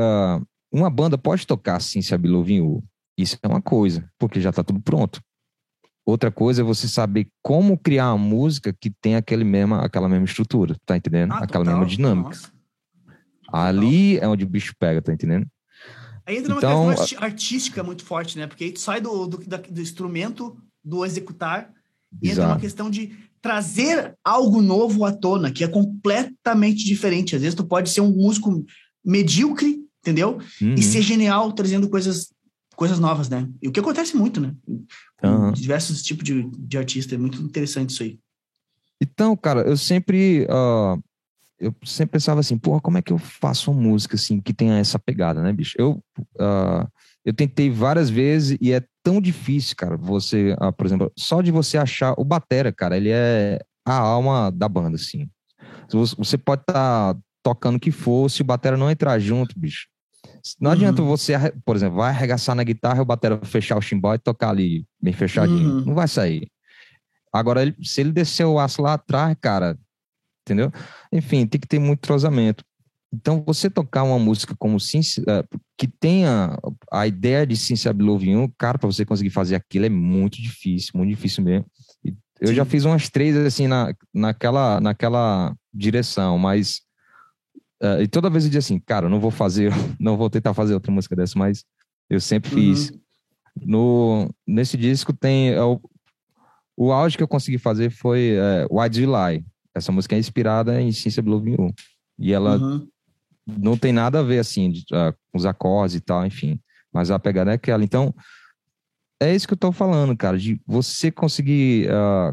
[0.00, 0.42] ah,
[0.72, 2.82] uma banda pode tocar assim, se a Belovinho,
[3.16, 5.22] isso é uma coisa, porque já tá tudo pronto.
[6.08, 10.24] Outra coisa é você saber como criar uma música que tem aquele mesma, aquela mesma
[10.24, 11.32] estrutura, tá entendendo?
[11.32, 11.80] Ah, aquela total.
[11.80, 12.30] mesma dinâmica.
[12.30, 12.50] Nossa.
[13.52, 15.46] Ali é onde o bicho pega, tá entendendo?
[16.24, 18.46] Aí entra numa Então, questão artística muito forte, né?
[18.46, 21.70] Porque aí tu sai do, do, do instrumento, do executar,
[22.22, 22.60] e entra uma Exato.
[22.62, 27.36] questão de trazer algo novo à tona, que é completamente diferente.
[27.36, 28.64] Às vezes tu pode ser um músico
[29.04, 30.38] medíocre, entendeu?
[30.58, 30.74] Uhum.
[30.74, 32.32] E ser genial trazendo coisas,
[32.78, 33.48] coisas novas, né?
[33.60, 34.54] E o que acontece muito, né?
[34.64, 35.52] Com Aham.
[35.52, 37.16] diversos tipos de, de artista.
[37.16, 38.20] É muito interessante isso aí.
[39.02, 40.96] Então, cara, eu sempre, ah,
[41.58, 44.78] eu sempre pensava assim, porra, como é que eu faço uma música assim que tenha
[44.78, 45.74] essa pegada, né, bicho?
[45.76, 46.00] Eu,
[46.38, 46.86] ah,
[47.24, 49.96] eu tentei várias vezes e é tão difícil, cara.
[49.96, 54.52] Você, ah, por exemplo, só de você achar o batera, cara, ele é a alma
[54.52, 55.28] da banda, assim.
[55.90, 59.88] Você- Você pode estar tocando o que for, se o batera não entrar junto, bicho.
[60.60, 60.76] Não Uhum.
[60.76, 61.34] adianta você,
[61.64, 64.84] por exemplo, vai arregaçar na guitarra e o batera fechar o chimbal e tocar ali
[65.00, 65.76] bem fechadinho.
[65.78, 65.84] Uhum.
[65.86, 66.50] Não vai sair.
[67.32, 69.78] Agora, ele- se ele descer o aço lá atrás, cara,
[70.44, 70.72] entendeu?
[71.12, 72.64] Enfim, tem que ter muito trozamento.
[73.12, 75.44] Então, você tocar uma música como Since, eh,
[75.78, 76.58] que tenha
[76.92, 77.56] a ideia de
[77.98, 81.66] Love You, cara, para você conseguir fazer aquilo é muito difícil, muito difícil mesmo.
[82.40, 82.54] Eu Sim.
[82.54, 86.82] já fiz umas três, assim, na, naquela, naquela direção, mas.
[87.82, 90.74] Eh, e toda vez eu dizia assim, cara, não vou fazer, não vou tentar fazer
[90.74, 91.64] outra música dessa, mas
[92.10, 92.92] eu sempre fiz.
[93.60, 95.50] No, nesse disco tem.
[95.50, 95.80] é, o,
[96.76, 99.44] o auge que eu consegui fazer foi é, Why Do You Lie?
[99.74, 101.72] Essa música é inspirada em Ciência Blue You.
[102.18, 102.88] E ela Uhum.
[103.46, 106.60] não tem nada a ver, assim, de, ah, com os acordes e tal, enfim.
[106.92, 107.82] Mas a pegada é aquela.
[107.84, 108.14] Então,
[109.20, 112.32] é isso que eu tô falando, cara, de você conseguir ah,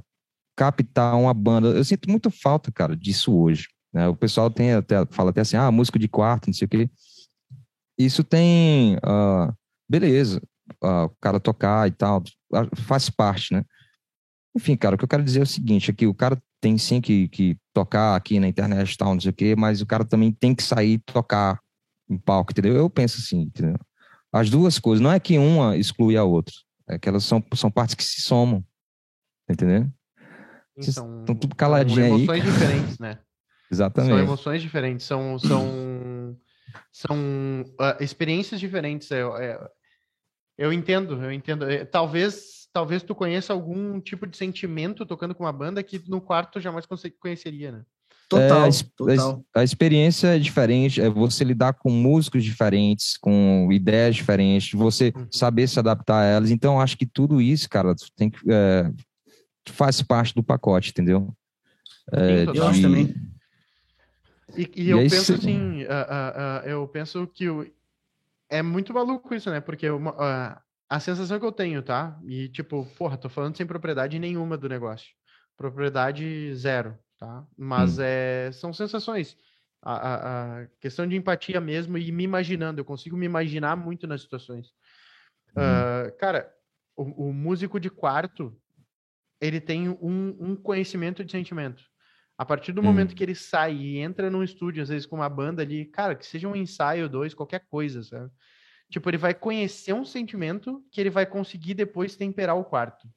[0.55, 1.69] captar uma banda.
[1.69, 3.67] Eu sinto muito falta, cara, disso hoje.
[3.95, 4.09] Né?
[4.09, 6.89] O pessoal tem até, fala até assim, ah, músico de quarto, não sei o quê.
[7.97, 8.97] isso tem.
[8.97, 9.55] Uh,
[9.89, 10.41] beleza,
[10.83, 12.21] uh, o cara tocar e tal,
[12.75, 13.63] faz parte, né?
[14.53, 16.99] Enfim, cara, o que eu quero dizer é o seguinte: aqui, o cara tem sim
[16.99, 20.03] que, que tocar aqui na internet e tal, não sei o quê, mas o cara
[20.03, 21.61] também tem que sair e tocar
[22.09, 22.75] em palco, entendeu?
[22.75, 23.77] Eu penso assim, entendeu?
[24.29, 26.53] As duas coisas, não é que uma exclui a outra,
[26.89, 28.61] é que elas são, são partes que se somam,
[29.49, 29.89] entendeu?
[30.77, 32.09] Então, estão tudo caladinho aí.
[32.09, 33.19] São emoções diferentes, né?
[33.71, 34.11] Exatamente.
[34.11, 36.37] São emoções diferentes, são, são,
[36.91, 37.17] são
[37.79, 39.11] uh, experiências diferentes.
[39.11, 39.59] É, é,
[40.57, 41.69] eu entendo, eu entendo.
[41.69, 46.21] É, talvez, talvez tu conheça algum tipo de sentimento tocando com uma banda que no
[46.21, 46.85] quarto tu jamais
[47.19, 47.81] conheceria, né?
[48.27, 49.45] Total, é, total.
[49.53, 55.13] A, a, experiência é diferente, é você lidar com músicos diferentes, com ideias diferentes, você
[55.15, 55.27] uhum.
[55.31, 56.49] saber se adaptar a elas.
[56.49, 58.91] Então, acho que tudo isso, cara, tem que é,
[59.69, 61.35] faz parte do pacote, entendeu?
[62.11, 63.13] É, eu acho também.
[64.57, 67.69] E, e, eu penso assim, uh, uh, uh, eu penso que o,
[68.49, 69.59] é muito maluco isso, né?
[69.59, 72.19] Porque uma, a sensação que eu tenho, tá?
[72.23, 75.09] E tipo, porra, tô falando sem propriedade nenhuma do negócio.
[75.57, 77.45] Propriedade zero, tá?
[77.57, 78.03] Mas hum.
[78.03, 79.37] é, são sensações.
[79.81, 82.79] A, a, a, questão de empatia mesmo e me imaginando.
[82.79, 84.73] Eu consigo me imaginar muito nas situações.
[85.55, 86.11] Hum.
[86.19, 86.51] cara,
[86.95, 88.53] o, o, músico de quarto,
[89.39, 91.83] ele tem um, um conhecimento de sentimento.
[92.37, 92.83] A partir do hum.
[92.83, 96.15] momento que ele sai e entra num estúdio, às vezes com uma banda ali, cara,
[96.15, 98.29] que seja um ensaio, dois, qualquer coisa, sabe?
[98.89, 103.07] Tipo, ele vai conhecer um sentimento que ele vai conseguir depois temperar o quarto.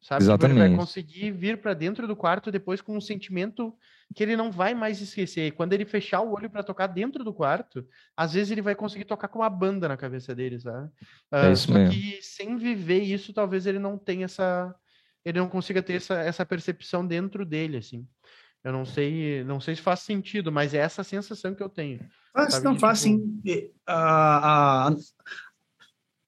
[0.00, 0.24] Sabe?
[0.24, 0.56] Exatamente.
[0.56, 3.72] Tipo, ele vai conseguir vir para dentro do quarto depois com um sentimento
[4.14, 5.46] que ele não vai mais esquecer.
[5.46, 7.86] E quando ele fechar o olho para tocar dentro do quarto,
[8.16, 10.86] às vezes ele vai conseguir tocar com uma banda na cabeça dele, sabe?
[11.30, 11.94] Uh, é isso só mesmo.
[11.94, 14.74] que sem viver isso, talvez ele não tenha essa.
[15.24, 18.04] Ele não consiga ter essa, essa percepção dentro dele, assim.
[18.64, 22.00] Eu não sei, não sei se faz sentido, mas é essa sensação que eu tenho.
[22.32, 23.20] Faz, não, faz tipo...
[23.44, 23.70] sim.
[23.86, 24.96] A, a,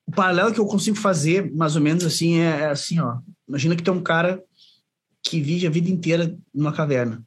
[0.06, 3.18] o paralelo que eu consigo fazer, mais ou menos assim, é, é assim, ó.
[3.48, 4.42] Imagina que tem um cara
[5.22, 7.22] que vive a vida inteira numa caverna.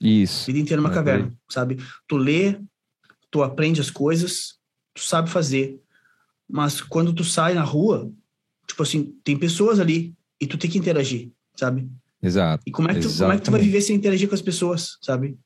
[0.00, 0.42] Isso.
[0.42, 1.38] A vida inteira numa é caverna, bem.
[1.48, 1.78] sabe?
[2.06, 2.60] Tu lê,
[3.30, 4.58] tu aprende as coisas,
[4.92, 5.80] tu sabe fazer.
[6.48, 8.12] Mas quando tu sai na rua,
[8.66, 11.90] tipo assim, tem pessoas ali e tu tem que interagir, sabe?
[12.24, 12.62] Exato.
[12.66, 14.42] E como é, que tu, como é que tu vai viver sem interagir com as
[14.42, 15.36] pessoas, sabe?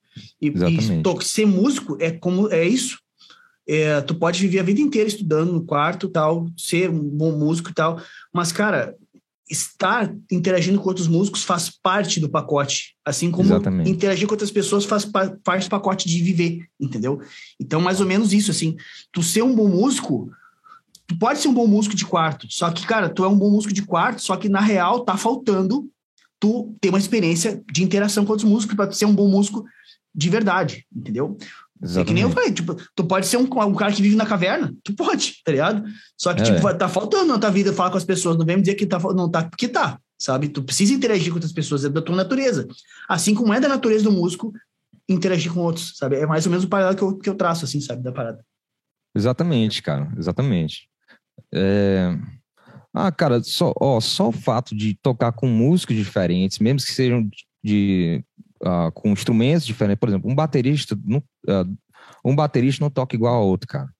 [0.40, 2.98] E, e ser músico é como é isso.
[3.66, 7.70] É, tu pode viver a vida inteira estudando no quarto tal, ser um bom músico
[7.70, 8.00] e tal,
[8.32, 8.96] mas cara,
[9.50, 13.90] estar interagindo com outros músicos faz parte do pacote, assim como Exatamente.
[13.90, 17.20] interagir com outras pessoas faz parte do pacote de viver, entendeu?
[17.60, 18.76] Então, mais ou menos isso, assim,
[19.12, 20.30] tu ser um bom músico,
[21.06, 23.50] tu pode ser um bom músico de quarto, só que, cara, tu é um bom
[23.50, 25.90] músico de quarto, só que na real tá faltando
[26.40, 29.64] tu ter uma experiência de interação com outros músicos para ser um bom músico
[30.14, 31.36] de verdade, entendeu?
[31.80, 34.26] É que nem eu falei, tipo, tu pode ser um, um, cara que vive na
[34.26, 35.84] caverna, tu pode, tá ligado?
[36.16, 36.44] Só que, é.
[36.44, 38.86] tipo, tá faltando na tua vida falar com as pessoas, não vem me dizer que
[38.86, 40.48] tá, não tá, porque tá, sabe?
[40.48, 42.66] Tu precisa interagir com outras pessoas, é da tua natureza.
[43.08, 44.52] Assim como é da natureza do músico
[45.08, 46.16] interagir com outros, sabe?
[46.16, 48.44] É mais ou menos o paralelo que eu, que eu traço, assim, sabe, da parada.
[49.14, 50.88] Exatamente, cara, exatamente.
[51.54, 52.18] É...
[52.94, 57.28] Ah, cara, só, ó, só o fato de tocar com músicos diferentes, mesmo que sejam
[57.62, 58.24] de,
[58.62, 61.78] uh, com instrumentos diferentes, por exemplo, um baterista, não, uh,
[62.24, 63.92] um baterista não toca igual ao outro, cara.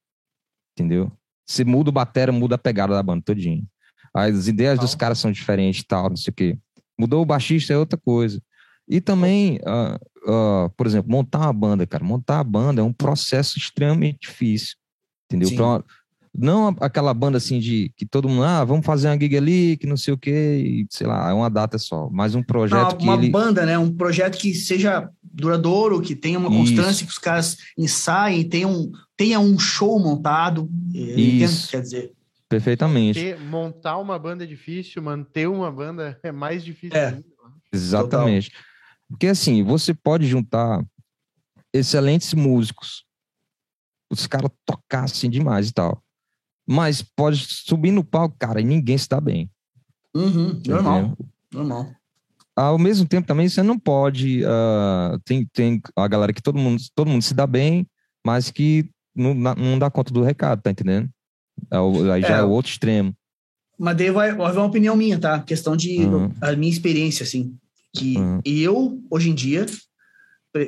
[0.75, 1.13] Entendeu?
[1.47, 3.67] Se muda o batera, muda a pegada da banda todinho.
[4.15, 6.59] As ideias dos caras são diferentes e tal, não sei o quê.
[6.99, 8.43] Mudou o baixista é outra coisa.
[8.89, 12.03] E também, uh, por exemplo, montar uma banda, cara.
[12.03, 14.77] Montar uma banda é um processo extremamente difícil.
[15.31, 15.55] Entendeu?
[15.55, 15.85] Pra,
[16.35, 19.87] não aquela banda assim de que todo mundo, ah, vamos fazer uma gig ali, que
[19.87, 22.09] não sei o quê, e, sei lá, é uma data só.
[22.11, 23.05] Mas um projeto não, que.
[23.05, 23.31] Uma ele...
[23.31, 23.79] banda, né?
[23.79, 27.07] Um projeto que seja duradouro, que tenha uma constância, Isso.
[27.07, 30.69] que os caras ensaiem, tenha um, tenha um show montado.
[30.93, 31.71] Isso.
[31.71, 32.13] quer dizer.
[32.49, 33.21] Perfeitamente.
[33.21, 36.99] Porque montar uma banda é difícil, manter uma banda é mais difícil.
[36.99, 37.19] É.
[37.73, 38.51] Exatamente.
[38.51, 38.65] Total.
[39.09, 40.85] Porque assim, você pode juntar
[41.73, 43.05] excelentes músicos,
[44.11, 46.03] os caras tocassem demais e tal
[46.69, 49.51] mas pode subir no palco, cara, e ninguém se dá bem.
[50.15, 51.17] Uhum, normal,
[51.53, 51.91] normal.
[52.55, 54.43] Ao mesmo tempo também você não pode.
[54.43, 57.87] Uh, tem, tem a galera que todo mundo, todo mundo se dá bem,
[58.27, 61.09] mas que não, não dá conta do recado, tá entendendo?
[61.71, 61.79] É
[62.13, 63.15] aí já é, é o outro extremo.
[63.79, 65.41] Mas daí vai, vai uma opinião minha, tá?
[65.41, 66.33] Questão de uhum.
[66.41, 67.57] a minha experiência, assim.
[67.95, 68.41] Que uhum.
[68.45, 69.65] eu, hoje em dia,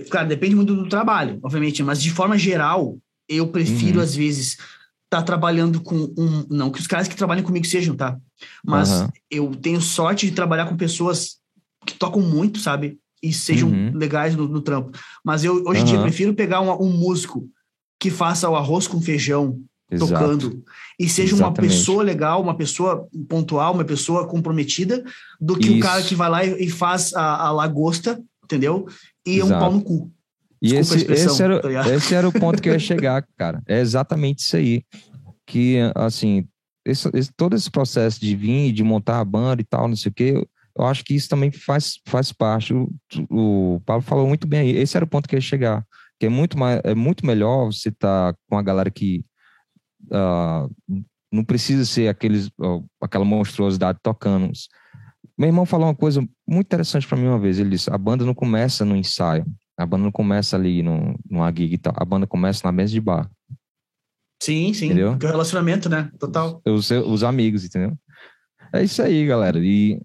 [0.09, 2.97] claro, depende muito do trabalho, obviamente, mas de forma geral,
[3.29, 4.05] eu prefiro, uhum.
[4.05, 4.57] às vezes,
[5.11, 6.47] tá trabalhando com um.
[6.49, 8.17] Não que os caras que trabalham comigo sejam, tá?
[8.65, 9.09] Mas uhum.
[9.29, 11.39] eu tenho sorte de trabalhar com pessoas
[11.85, 12.99] que tocam muito, sabe?
[13.21, 13.93] E sejam uhum.
[13.93, 14.97] legais no, no, trampo.
[15.25, 15.89] Mas eu, hoje em uhum.
[15.91, 17.47] dia, prefiro pegar uma, um músico
[17.99, 19.61] que faça o arroz com feijão
[19.91, 20.13] Exato.
[20.13, 20.65] tocando
[20.99, 21.73] e seja uma Exatamente.
[21.73, 25.05] pessoa legal, uma pessoa pontual, uma pessoa comprometida,
[25.41, 25.83] do que o Isso.
[25.83, 28.87] cara que vai lá e, e faz a, a lagosta, entendeu?
[29.27, 29.61] E é um Exato.
[29.61, 30.13] pau no cu.
[30.63, 33.63] E Desculpa esse, esse, era, tá esse era o ponto que eu ia chegar, cara.
[33.67, 34.83] É exatamente isso aí.
[35.47, 36.47] Que, assim,
[36.85, 40.11] esse, esse- todo esse processo de vir, de montar a banda e tal, não sei
[40.11, 40.47] o quê, eu,
[40.79, 42.75] eu acho que isso também faz, faz parte.
[42.75, 42.89] O,
[43.31, 44.71] o Pablo falou muito bem aí.
[44.77, 45.85] Esse era o ponto que eu ia chegar.
[46.19, 49.25] Que é muito, mais, é muito melhor você estar com a galera que
[50.13, 50.69] ah,
[51.33, 54.51] não precisa ser aqueles, ó, aquela monstruosidade tocando.
[55.39, 57.59] Meu irmão falou uma coisa muito interessante para mim uma vez.
[57.59, 59.45] Ele disse: a banda não começa no ensaio,
[59.79, 62.93] a banda não começa ali no, numa gig e tal, a banda começa na mesa
[62.93, 63.31] de bar.
[64.43, 64.87] Sim, sim.
[64.87, 65.11] Entendeu?
[65.13, 66.11] Porque é o relacionamento, né?
[66.19, 66.63] Total.
[66.67, 67.97] Os, os amigos, entendeu?
[68.73, 69.59] É isso aí, galera.
[69.59, 70.01] E,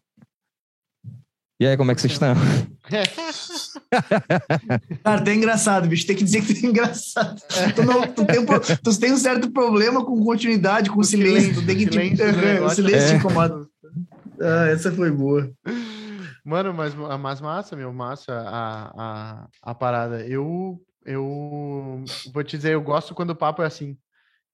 [1.59, 2.35] e aí, como é que vocês estão?
[5.03, 6.05] Cara, tá engraçado, bicho.
[6.05, 7.41] Tem que dizer que tá engraçado.
[7.75, 11.53] Tu, não, tu, tem um, tu tem um certo problema com continuidade, com O silêncio.
[11.55, 12.75] Tu tem que te, silêncio o negócio.
[12.83, 13.17] silêncio te É.
[13.17, 13.67] incomoda.
[14.41, 15.49] Ah, essa foi boa.
[16.45, 20.25] Mano, mas, mas massa, meu, massa a, a, a parada.
[20.27, 23.97] Eu, eu vou te dizer, eu gosto quando o papo é assim,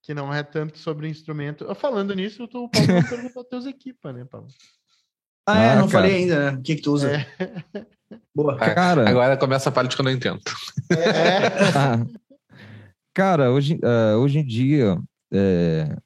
[0.02, 1.66] que não é tanto sobre instrumento.
[1.66, 4.48] Eu, Falando nisso, tu Paulo, não perguntou teus equipas, né, Paulo?
[5.46, 6.04] Ah, é, Ah, não cara.
[6.06, 6.58] falei ainda, né?
[6.58, 7.12] O que que tu usa?
[7.12, 7.28] É.
[8.34, 8.56] Boa.
[8.58, 10.40] Cara, Agora começa a parte que eu não entendo.
[11.76, 11.98] Ah,
[13.14, 14.98] Cara, hoje, eh, hoje em dia,
[15.34, 15.98] eh,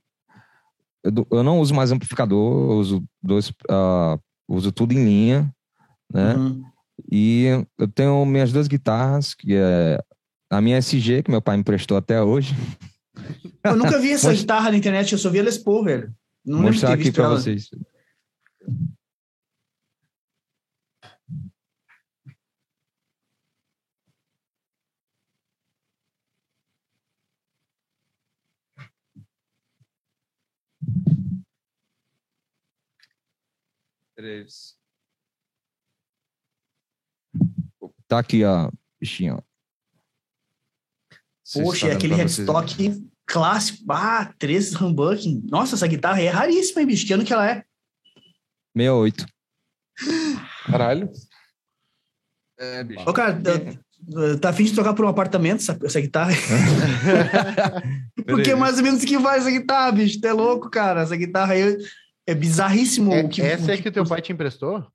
[1.04, 4.18] eu, eu não uso mais amplificador, eu uso, dois, ah,
[4.48, 5.55] uso tudo em linha,
[6.12, 6.34] né?
[6.36, 6.64] Uhum.
[7.12, 7.46] E
[7.78, 10.00] eu tenho minhas duas guitarras, que é
[10.50, 12.54] a minha SG, que meu pai me emprestou até hoje.
[13.64, 16.14] Eu nunca vi essa Mostra- guitarra na internet, eu só vi a Les Paul, velho.
[16.46, 17.70] Não Vou mostrar aqui para vocês.
[34.16, 34.75] Três.
[38.08, 38.70] Tá aqui, ó,
[39.00, 39.36] bichinho.
[39.36, 39.42] ó.
[41.44, 43.84] Vocês Poxa, é aquele vocês headstock clássico.
[43.92, 45.44] Ah, três humbucking.
[45.50, 47.06] Nossa, essa guitarra aí é raríssima, hein, bicho?
[47.06, 47.66] Que ano que ela é?
[48.76, 49.26] 68.
[50.66, 51.10] Caralho.
[52.58, 53.04] É, bicho.
[53.08, 53.52] Ô, cara, tá,
[54.42, 56.34] tá afim de trocar por um apartamento essa, essa guitarra?
[58.26, 60.20] Porque é mais ou menos que vai essa guitarra, bicho.
[60.20, 61.02] Tu é louco, cara.
[61.02, 61.78] Essa guitarra aí
[62.28, 63.14] é bizarríssimo.
[63.14, 64.86] É, o que, essa o é que o teu pai te emprestou?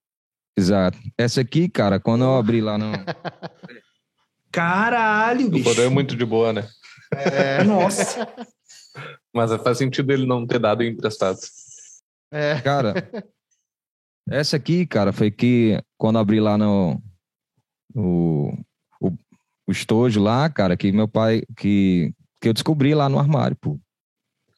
[0.57, 0.99] Exato.
[1.17, 2.93] Essa aqui, cara, quando eu abri lá no.
[4.53, 5.65] Caralho, O bicho.
[5.65, 6.69] Codô é muito de boa, né?
[7.13, 8.27] É, Nossa.
[9.33, 11.39] Mas faz sentido ele não ter dado emprestado.
[12.33, 12.61] é.
[12.61, 12.95] Cara,
[14.29, 17.01] essa aqui, cara, foi que quando eu abri lá no.
[17.95, 18.53] O,
[19.01, 19.09] o,
[19.69, 21.43] o estojo lá, cara, que meu pai.
[21.57, 23.79] Que, que eu descobri lá no armário, pô.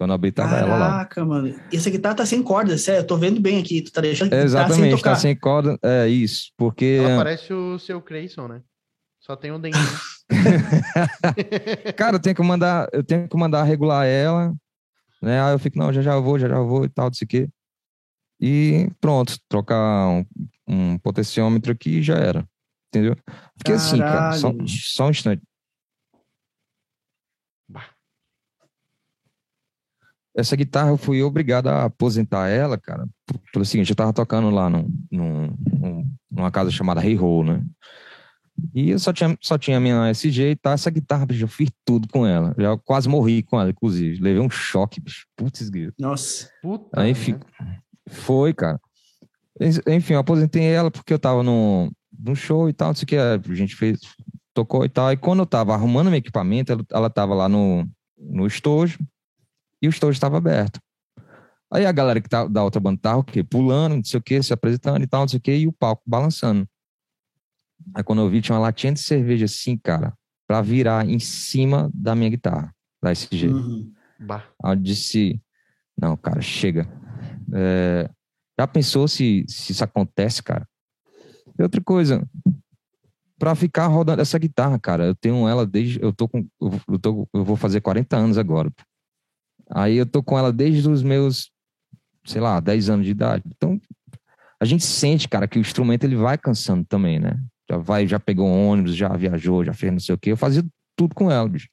[0.03, 0.91] Quando eu abri, tava ela lá.
[0.91, 1.55] Caraca, mano.
[1.71, 3.03] E essa guitarra tá sem corda, sério.
[3.03, 3.81] Eu tô vendo bem aqui.
[3.83, 5.11] Tu tá deixando que tá sem Exatamente, tocar.
[5.11, 5.79] tá sem corda.
[5.81, 6.99] É isso, porque.
[7.05, 8.63] Ela parece o seu Creyson, né?
[9.21, 9.85] Só tem um dentinho.
[11.97, 14.53] Cara, eu tenho que mandar, eu tenho que mandar regular ela,
[15.23, 15.41] né?
[15.41, 17.29] Aí eu fico, não, já já vou, já já vou e tal, não sei o
[17.29, 17.49] quê.
[18.41, 20.27] E pronto, trocar um,
[20.67, 22.45] um potenciômetro aqui e já era.
[22.89, 23.17] Entendeu?
[23.57, 24.69] Porque assim, cara, só, Caralho.
[24.69, 25.43] só um instante.
[30.35, 33.07] Essa guitarra eu fui obrigado a aposentar ela, cara,
[33.53, 37.63] pelo seguinte, eu tava tocando lá num, num, num- numa casa chamada Hey Roll, né?
[38.75, 40.73] E eu só tinha, só tinha a minha SG e tal.
[40.73, 42.55] Essa guitarra, bicho, eu fiz tudo com ela.
[42.59, 44.21] Já quase morri com ela, inclusive.
[44.21, 45.27] Levei um choque, bicho.
[45.37, 45.71] Putz.
[45.99, 46.49] Nossa.
[46.63, 47.01] Puta.
[47.01, 47.15] Aí né?
[47.15, 47.47] fica.
[48.09, 48.81] Foi, cara.
[49.61, 53.05] En- Enfim, eu aposentei ela porque eu tava no, no show e tal, não sei
[53.05, 53.17] o que.
[53.17, 54.01] A gente fez,
[54.55, 55.13] tocou e tal.
[55.13, 57.87] E quando eu tava arrumando meu equipamento, ela, ela tava lá no,
[58.19, 58.99] no estojo
[59.83, 60.81] e o estojo estava aberto.
[61.73, 63.43] Aí a galera que tá, da outra banda tava o quê?
[63.43, 65.73] Pulando, não sei o que, se apresentando e tal, não sei o que, e o
[65.73, 66.69] palco balançando.
[67.95, 70.13] Aí quando eu vi, tinha uma latinha de cerveja assim, cara,
[70.47, 73.49] pra virar em cima da minha guitarra, da SG.
[73.49, 73.93] Uhum.
[74.63, 75.43] Aí eu disse,
[75.99, 76.87] não, cara, chega.
[77.55, 78.09] É,
[78.61, 80.69] já pensou se, se isso acontece, cara?
[81.59, 82.29] E outra coisa,
[83.39, 86.99] pra ficar rodando essa guitarra, cara, eu tenho ela desde, eu tô com, eu, eu
[86.99, 88.71] tô, eu vou fazer 40 anos agora.
[88.71, 88.83] pô.
[89.75, 91.51] Aí eu tô com ela desde os meus,
[92.25, 93.43] sei lá, 10 anos de idade.
[93.47, 93.81] Então,
[94.61, 97.43] a gente sente, cara, que o instrumento ele vai cansando também, né?
[97.71, 100.33] Já vai, já pegou um ônibus, já viajou, já fez não sei o quê.
[100.33, 101.69] Eu fazia tudo com ela, bicho.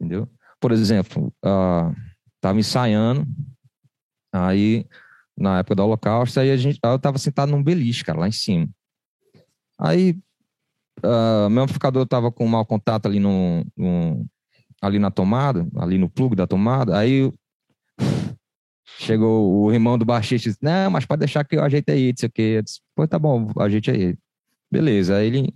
[0.00, 0.28] Entendeu?
[0.60, 1.92] Por exemplo, ah,
[2.40, 3.26] tava ensaiando,
[4.32, 4.86] aí
[5.36, 8.28] na época do Holocausto, aí a gente, aí eu tava sentado num beliche, cara, lá
[8.28, 8.68] em cima.
[9.78, 10.18] Aí
[11.02, 14.26] ah, meu amplificador tava com mau contato ali no, no-
[14.82, 17.32] ali na tomada, ali no plug da tomada, aí
[18.98, 22.12] chegou o irmão do baixista e disse, não, mas pode deixar que eu ajeite aí,
[22.16, 22.42] sei o quê.
[22.56, 24.16] Eu disse, pô, tá bom, ajeite aí.
[24.70, 25.54] Beleza, aí ele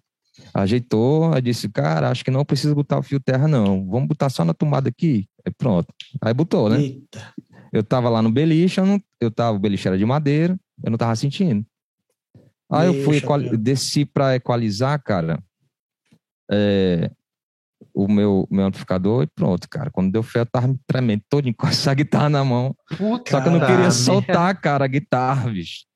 [0.55, 3.89] ajeitou, aí disse, cara, acho que não precisa botar o fio terra, não.
[3.89, 5.27] Vamos botar só na tomada aqui.
[5.45, 5.93] Aí pronto.
[6.21, 6.81] Aí botou, né?
[6.81, 7.35] Eita.
[7.73, 10.91] Eu tava lá no beliche, eu, não, eu tava, o beliche era de madeira, eu
[10.91, 11.67] não tava sentindo.
[12.71, 13.21] Aí eu fui,
[13.57, 15.43] desci pra equalizar, cara,
[16.51, 17.11] é,
[17.97, 19.91] o meu, meu amplificador e pronto, cara.
[19.91, 22.77] Quando deu fé, eu tava me tremendo todo com essa guitarra na mão.
[22.99, 25.87] Puta Só que eu não queria soltar, cara, a guitarra, bicho.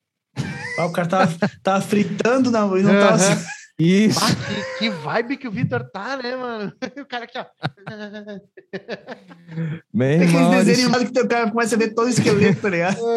[0.79, 3.45] Ah, o cara tava, tava fritando na e não tava assim.
[3.83, 4.21] Isso.
[4.23, 4.29] Ah,
[4.79, 6.73] que, que vibe que o Vitor tá, né, mano?
[7.01, 7.47] O cara aqui, ó.
[9.93, 12.99] Tem aqueles desenhos animados que teu cara começa a ver todo o esqueleto, tá ligado?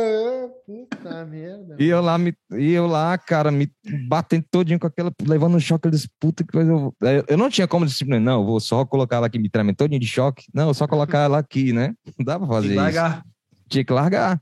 [0.44, 1.76] Ah, Puta merda.
[1.80, 3.70] E eu lá, me, e eu lá, cara, me
[4.08, 6.72] batendo todinho com aquela, levando um choque, eu disse, puta que coisa.
[6.72, 9.50] Eu, eu- eu não tinha como disciplinar, não, eu vou só colocar ela aqui, me
[9.50, 10.46] tremendo todinho de choque.
[10.54, 11.94] Não, só colocar ela aqui, né?
[12.18, 12.82] Não dá pra fazer que isso.
[12.84, 13.24] largar.
[13.70, 14.42] Tinha que largar.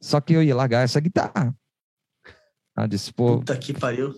[0.00, 1.54] Só que eu ia largar essa guitarra.
[2.76, 4.14] Eu disse, pô, Puta que pariu.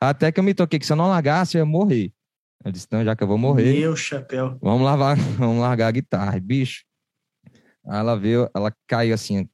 [0.00, 2.12] Até que eu me toquei que se eu não largasse, eu ia morrer.
[2.64, 4.58] Eu disse, não, já que eu vou morrer, Meu chapéu.
[4.60, 6.38] vamos lavar, vamos largar a guitarra.
[6.40, 6.84] Bicho,
[7.86, 9.48] aí ela veio, ela caiu assim,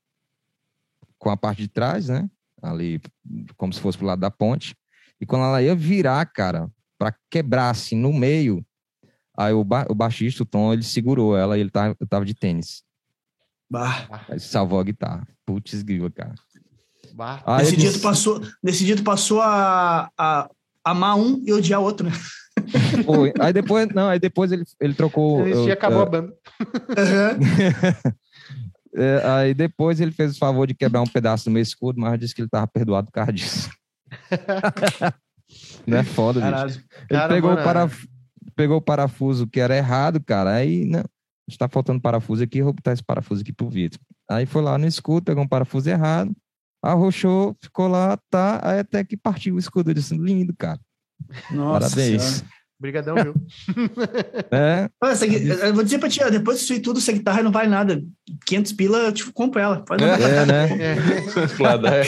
[1.18, 2.28] com a parte de trás, né?
[2.62, 3.00] Ali,
[3.56, 4.76] como se fosse pro lado da ponte.
[5.20, 8.64] E quando ela ia virar, cara, pra quebrar assim no meio,
[9.36, 12.24] aí o, ba o baixista, o Tom, ele segurou ela e ele tava, eu tava
[12.24, 12.82] de tênis.
[13.70, 14.26] Bah.
[14.28, 15.26] Aí salvou a guitarra.
[15.44, 16.34] Putz, grila, cara.
[17.16, 20.50] Bah, Aí nesse, dia disse- tu passou, nesse dia tu passou a, a
[20.84, 22.12] amar um e odiar outro, né?
[23.06, 23.32] Foi.
[23.40, 25.40] Aí depois, não, aí depois ele, ele trocou.
[25.46, 26.34] Esse eu- dia acabou eu- a banda.
[26.96, 27.38] Aham.
[28.98, 32.18] É, aí depois ele fez o favor de quebrar um pedaço do meu escudo, mas
[32.18, 33.68] disse que ele tava perdoado por causa disso.
[35.86, 36.40] Não é foda.
[36.40, 36.70] Caralho.
[36.70, 38.04] Ele Cara, pegou, mano, o paraf...
[38.54, 40.54] pegou o parafuso que era errado, cara.
[40.54, 41.04] Aí, não,
[41.46, 44.00] está faltando parafuso aqui, eu vou botar esse parafuso aqui pro Vitor.
[44.30, 46.34] Aí foi lá no escudo, pegou um parafuso errado,
[46.86, 49.90] arrochou, ficou lá, tá, aí até que partiu o escudo.
[49.90, 50.80] Eu disse, lindo, cara.
[51.50, 52.22] Nossa Parabéns.
[52.22, 52.56] Senhora.
[52.78, 53.34] Brigadão, viu?
[54.52, 57.42] É, Olha, essa gui- eu vou dizer pra ti, ó, depois disso tudo, essa guitarra
[57.42, 58.02] não vale nada.
[58.46, 59.82] 500 pila, eu tipo, compro ela.
[59.84, 60.68] Pode é, né?
[60.94, 61.48] É.
[61.48, 62.04] Foda, é.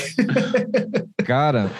[1.24, 1.70] Cara,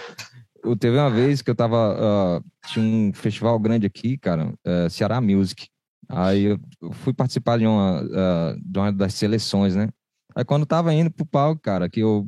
[0.64, 1.96] eu teve uma vez que eu tava.
[2.38, 5.68] ah, tinha um festival grande aqui, cara, eh, Ceará Music.
[6.08, 6.58] Aí eu
[6.92, 9.88] fui participar de uma, ah, de uma das seleções, né?
[10.34, 12.26] Aí quando eu tava indo pro palco, cara, que eu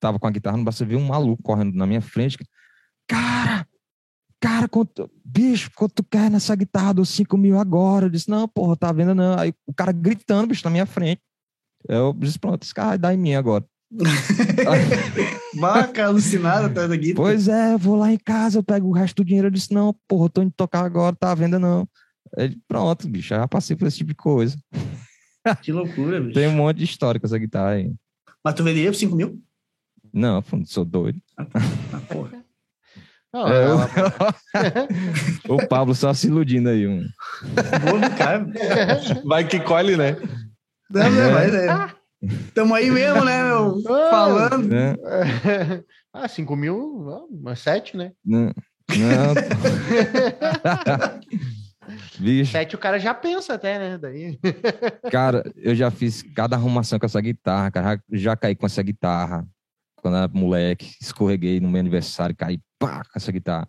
[0.00, 2.38] tava com a guitarra no braço, eu vi um maluco correndo na minha frente.
[3.08, 3.66] Cara,
[4.40, 8.06] cara, quanto, bicho, quanto tu quer nessa guitarra dos 5 mil agora?
[8.06, 9.38] Eu disse, não, porra, tá vendo não.
[9.38, 11.20] Aí o cara gritando, bicho, na minha frente.
[11.88, 13.64] Eu disse, pronto, esse cara vai dar em mim agora.
[15.58, 17.28] Vaca alucinada atrás da guitarra.
[17.28, 19.46] Pois é, eu vou lá em casa, eu pego o resto do dinheiro.
[19.46, 21.88] Eu disse, não, porra, tô indo tocar agora, tá à venda não.
[22.36, 24.56] Ele, pronto, bicho, já passei por esse tipo de coisa.
[25.62, 26.34] Que loucura, bicho.
[26.34, 27.92] Tem um monte de história com essa guitarra aí.
[28.44, 29.40] Mas tu venderia por 5 mil?
[30.12, 31.20] Não, pô, sou doido.
[31.36, 31.44] Ah,
[32.08, 32.44] porra.
[33.32, 33.88] Não, É, ela-
[35.48, 36.86] o Pablo só se iludindo aí.
[36.86, 37.04] Um.
[38.16, 38.46] Cara.
[39.24, 40.16] Vai que colhe, né?
[40.90, 41.92] Não, não, vai, né?
[42.54, 43.82] Tamo aí mesmo, né, meu?
[43.82, 44.68] Falando.
[44.68, 44.96] Né?
[46.18, 48.10] Ah, 5 mil, ah, umas 7, né?
[48.24, 48.46] Não,
[48.88, 49.34] não.
[52.18, 53.98] Bicho, 7 o cara já pensa até, né?
[53.98, 54.38] Daí.
[55.10, 58.00] cara, eu já fiz cada arrumação com essa guitarra, cara.
[58.10, 59.46] Já, já caí com essa guitarra.
[60.06, 63.68] Quando era moleque, escorreguei no meu aniversário, caí pá, com essa guitarra.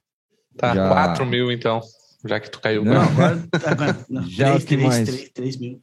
[0.55, 0.87] Tá, Já.
[0.87, 1.81] 4 mil então.
[2.23, 2.85] Já que tu caiu.
[2.85, 2.93] Não.
[2.93, 3.47] Não, agora.
[3.65, 5.09] agora não, Já, 3, que 3, mais?
[5.09, 5.79] 3, 3 mil.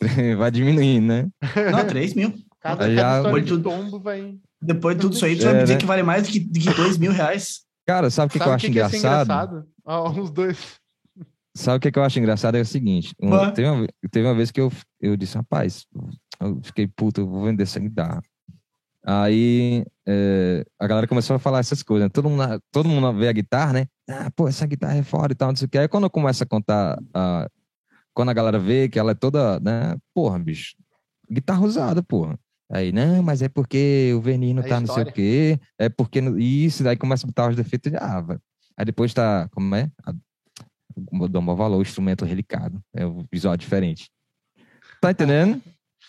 [0.38, 1.28] Vai diminuindo, né?
[1.70, 2.34] Não, 3 mil.
[2.60, 4.34] Cada, cada já- história Muito- de tombo vai.
[4.60, 5.78] Depois de tudo isso aí, tu É, vai dizer né?
[5.80, 7.60] que vale mais do que, do que 2 mil reais.
[7.86, 9.66] Cara, sabe o que, que eu acho que ser engraçado?
[9.86, 10.58] Ah, os dois.
[11.56, 12.56] Sabe o que, que eu acho engraçado?
[12.56, 15.86] É o seguinte: um- teve, uma, ve- teve uma vez que eu, eu disse, rapaz,
[16.40, 18.20] eu fiquei puto, eu vou vender essa guitarra.
[19.04, 22.10] Aí é, a galera começou a falar essas coisas, né?
[22.12, 23.86] todo, mundo, todo mundo vê a guitarra, né?
[24.08, 25.78] Ah, pô, essa guitarra é foda e tal, não sei o que.
[25.78, 27.48] Aí quando eu começo a contar, ah,
[28.12, 29.96] quando a galera vê que ela é toda, né?
[30.14, 30.74] Porra, bicho,
[31.30, 32.38] guitarra usada, porra.
[32.72, 35.12] Aí, não, mas é porque o verniz não É tá não sei o história.
[35.12, 38.38] quê, é porque isso, daí começa a botar os defeitos, ah, vai.
[38.76, 39.90] aí depois tá, como é?
[40.04, 40.14] A-
[41.28, 42.80] dou maior valor ao instrumento relicado.
[42.94, 44.08] É um visual diferente.
[45.00, 45.60] Tá entendendo?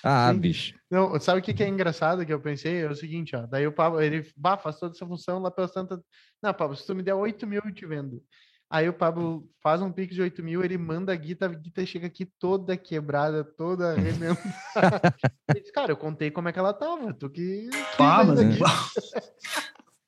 [0.03, 0.39] Ah, Sim.
[0.39, 0.75] bicho.
[0.89, 2.81] Não, sabe o que, que é engraçado que eu pensei?
[2.81, 3.45] É o seguinte, ó.
[3.45, 5.99] Daí o Pablo, ele, bah, faz toda essa função lá pelas tantas.
[6.41, 8.21] Não, Pablo, se tu me der 8 mil, eu te vendo.
[8.69, 11.85] Aí o Pablo faz um pix de 8 mil, ele manda a guita, a guita
[11.85, 13.95] chega aqui toda quebrada, toda.
[15.49, 17.13] Ele diz, cara, eu contei como é que ela tava.
[17.13, 17.67] Tu que.
[17.69, 18.59] que Pá, aqui."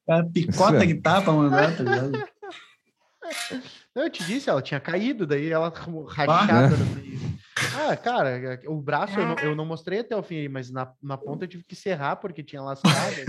[0.07, 2.11] Cara, picota a guitarra pra mandar, tá ligado?
[3.95, 5.71] Não, eu te disse, ela tinha caído, daí ela
[6.09, 7.12] rachada no meio.
[7.75, 10.91] Ah, cara, o braço eu não, eu não mostrei até o fim aí, mas na,
[11.01, 13.15] na ponta eu tive que serrar porque tinha lascado.
[13.19, 13.25] É.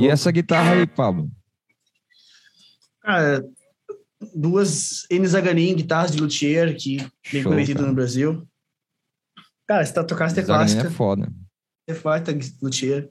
[0.00, 1.30] E essa guitarra aí, Pablo?
[3.00, 3.44] Cara,
[4.34, 6.98] duas N Zaganin, guitarras de luthier, que
[7.32, 7.88] bem Show, conhecido cara.
[7.88, 8.48] no Brasil.
[9.66, 10.88] Cara, essa Stratocaster é Zaganin clássica.
[10.88, 11.32] é foda.
[11.86, 12.32] É farta
[12.62, 13.10] luthier.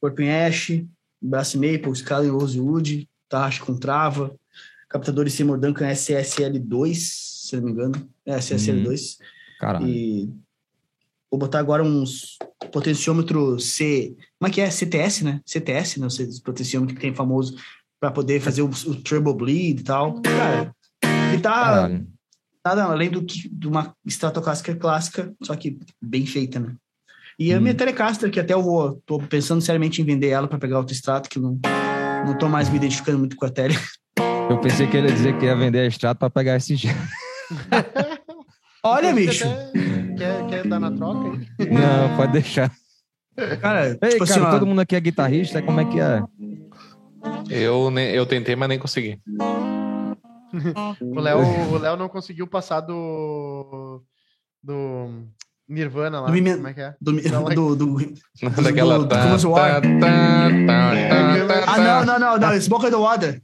[0.00, 0.82] Corpo em ash,
[1.20, 4.34] braço maple, escala em rosewood, taxa com trava,
[4.94, 8.08] captador em cima Duncan SSL2, se não me engano.
[8.24, 9.16] É, SSL2.
[9.58, 9.88] Caralho.
[9.88, 10.32] E
[11.28, 12.38] vou botar agora uns
[12.72, 14.14] potenciômetro C.
[14.38, 14.70] Como é que é?
[14.70, 15.40] CTS, né?
[15.44, 16.06] CTS, né?
[16.06, 17.56] Esse potenciômetro que tem famoso
[17.98, 20.22] para poder fazer o, o turbo bleed e tal.
[20.22, 20.72] Cara,
[21.42, 22.06] tá Caralho.
[22.64, 26.76] nada além do que de uma Stratocaster clássica, só que bem feita, né?
[27.36, 27.62] E a Hum.
[27.62, 30.94] minha Telecaster, que até eu vou, tô pensando seriamente em vender ela para pegar outro
[30.94, 31.58] extrato, que eu não,
[32.24, 33.74] não tô mais me identificando muito com a Tele.
[34.50, 36.98] Eu pensei que ele ia dizer que ia vender a extrato pra pegar esse jeito.
[38.82, 39.44] Olha, bicho,
[40.16, 41.70] Quer, quer dar na troca aí?
[41.70, 42.70] Não, pode deixar.
[43.60, 46.22] cara, Ei, tipo cara, assim, todo mundo aqui é guitarrista, como é que é?
[47.48, 49.18] Eu, eu tentei, mas nem consegui.
[51.00, 51.38] O Léo,
[51.72, 54.02] o Léo não conseguiu passar do.
[54.62, 55.24] do
[55.68, 56.26] Nirvana lá.
[56.30, 56.94] Do Como é que é?
[57.00, 57.96] do, é- do, do-
[58.62, 58.98] Daquela.
[58.98, 59.06] do
[61.78, 63.42] não, não, não, não, Smoke on the Water.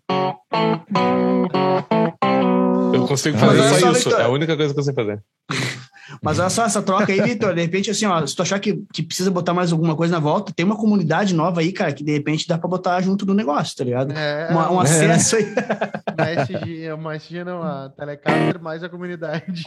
[2.93, 4.10] Eu consigo fazer só só, isso.
[4.16, 5.22] É a única coisa que eu sei fazer.
[6.22, 7.55] Mas olha só essa troca aí, Vitor.
[7.55, 10.18] De repente, assim, ó, se tu achar que, que precisa botar mais alguma coisa na
[10.18, 13.32] volta, tem uma comunidade nova aí, cara, que de repente dá pra botar junto do
[13.32, 14.12] negócio, tá ligado?
[14.12, 15.47] É, Uma- um É, acesso aí.
[16.18, 19.62] uma SG, uma SG não, a Telecaster mais a comunidade.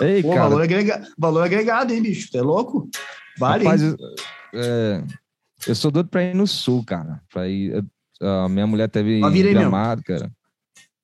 [0.00, 1.02] Ei, Pô, cara, valor, agrega...
[1.16, 2.28] valor agregado, hein, bicho?
[2.30, 2.88] Tu é louco?
[3.38, 3.64] Vale.
[3.64, 3.82] rapaz,
[4.54, 5.02] é,
[5.66, 7.22] eu sou doido pra ir no sul, cara.
[7.32, 7.84] Pra ir,
[8.20, 10.30] a minha mulher teve Ó, vira aí, gramado, cara.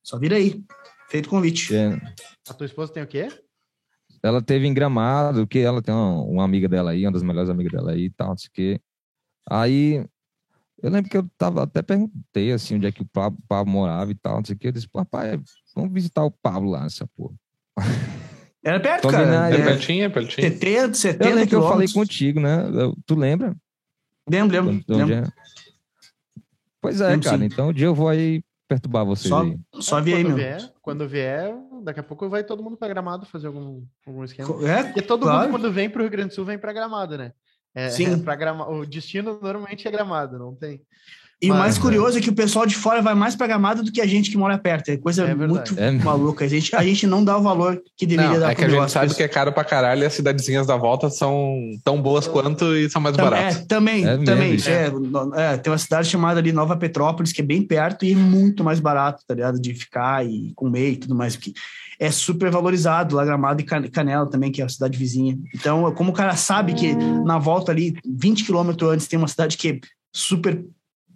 [0.03, 0.63] Só vira aí.
[1.09, 1.73] Feito convite.
[1.75, 1.99] É,
[2.49, 3.27] A tua esposa tem o quê?
[4.23, 7.47] ela teve em Gramado, que ela tem uma, uma amiga dela aí, uma das melhores
[7.47, 8.81] amigas dela aí e tal, não sei o quê.
[9.47, 10.03] Aí,
[10.81, 14.09] eu lembro que eu tava, até perguntei, assim, onde é que o Pablo, Pablo morava
[14.11, 14.69] e tal, não sei o quê.
[14.69, 15.39] Eu disse, rapaz,
[15.75, 17.35] vamos visitar o Pablo lá nessa porra.
[18.63, 19.45] Era perto, Tô cara.
[19.45, 20.47] aí, É É, pertinho, é pertinho.
[20.49, 22.67] 70, 70 Eu lembro que eu falei contigo, né?
[22.73, 23.55] Eu- tu lembra?
[24.29, 24.83] Lembro, lembro.
[24.89, 25.15] Onde lembro.
[25.15, 25.31] é?
[26.81, 27.37] Pois é, Lembro, cara.
[27.37, 27.45] sim.
[27.45, 29.57] Então, um dia eu vou aí perturbar vocês Só, aí.
[29.79, 30.37] só vi aí, quando meu.
[30.37, 34.67] vier, quando vier, daqui a pouco vai todo mundo pra Gramado fazer algum, algum esquema.
[34.67, 35.41] É, Porque todo claro.
[35.43, 37.31] mundo, quando vem pro Rio Grande do Sul, vem pra Gramado, né?
[37.73, 38.13] É, Sim.
[38.13, 38.67] é pra grama...
[38.69, 40.81] O destino normalmente é Gramado, não tem.
[41.41, 41.81] E o Mas, mais é.
[41.81, 44.31] curioso é que o pessoal de fora vai mais pra Gramado do que a gente
[44.31, 44.89] que mora perto.
[44.89, 45.91] É coisa É muito É.
[45.91, 46.45] maluca.
[46.45, 48.71] A gente, a gente não dá o valor que deveria Não, dar é pro que
[48.75, 52.01] a gente sabe que é caro pra caralho e as cidadezinhas da volta são tão
[52.01, 53.57] boas quanto e são mais Tam- baratas.
[53.57, 54.57] É, também, É também.
[54.65, 58.15] É, é, tem uma cidade chamada ali Nova Petrópolis, que é bem perto e é
[58.15, 59.59] muito mais barato, tá ligado?
[59.59, 61.35] De ficar e comer e tudo mais.
[61.35, 61.53] Que
[61.99, 65.37] é super valorizado lá, Gramado e Can- Canela também, que é a cidade vizinha.
[65.53, 69.57] Então, como o cara sabe que na volta ali, 20 quilômetros antes, tem uma cidade
[69.57, 69.79] que é
[70.13, 70.63] super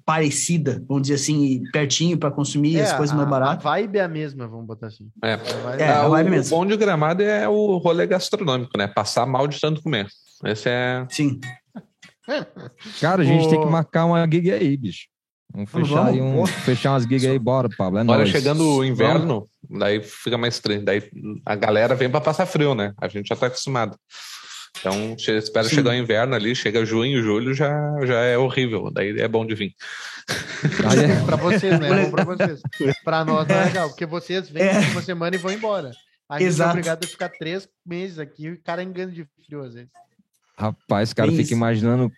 [0.10, 3.64] parecida, vamos dizer assim, pertinho para consumir as coisas a, mais a baratas.
[3.64, 5.08] vibe é a mesma, vamos botar assim.
[5.24, 5.34] É.
[5.34, 6.58] A vibe É, Ah, a o, vibe o mesmo.
[6.58, 8.88] bom de gramado é o rolê gastronômico, né?
[8.88, 10.08] Passar mal de tanto comer.
[10.46, 11.06] Esse é.
[11.12, 11.40] Sim.
[13.00, 15.06] Cara, a gente O- tem que marcar uma gig aí, bicho.
[15.54, 16.50] Vamos Vamos, fechar aí um, vamos.
[16.50, 18.00] fechar umas gigs aí, bora, Pablo.
[18.00, 18.30] É Agora nóis.
[18.30, 20.84] chegando o inverno, daí fica mais triste.
[20.86, 21.04] Daí
[21.46, 22.94] a galera vem pra passar frio, né?
[23.00, 23.96] A gente já tá acostumado.
[24.78, 25.76] Então, espera Sim.
[25.76, 27.70] chegar o inverno ali, chega junho, julho, já,
[28.06, 28.90] já é horrível.
[28.92, 29.74] Daí é bom de vir.
[30.90, 32.04] Aí é- Pra vocês, né?
[32.04, 32.62] É bom pra vocês.
[33.04, 34.80] Pra nós não é legal, porque vocês vêm É.
[34.92, 35.92] uma semana e vão embora.
[36.30, 36.70] A gente Exato.
[36.70, 39.90] é obrigado a ficar três meses aqui e o cara engana de frio às vezes.
[40.58, 42.12] Rapaz, cara, fica imaginando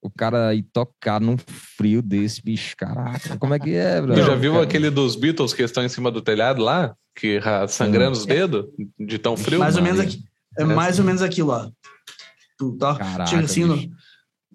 [0.00, 2.74] o cara ir tocar num frio desse, bicho.
[2.76, 4.14] Caraca, como é que é, bro?
[4.14, 6.94] Tu já viu Cara, aquele dos Beatles que estão em cima do telhado lá?
[7.14, 8.66] Que ra- sangrando os dedos
[8.98, 9.58] de tão frio?
[9.58, 10.24] mais ou menos aqui.
[10.58, 11.70] É mais ou menos aquilo, ó.
[12.58, 12.96] Tu tá?
[12.96, 13.90] Caraca, Chega assim,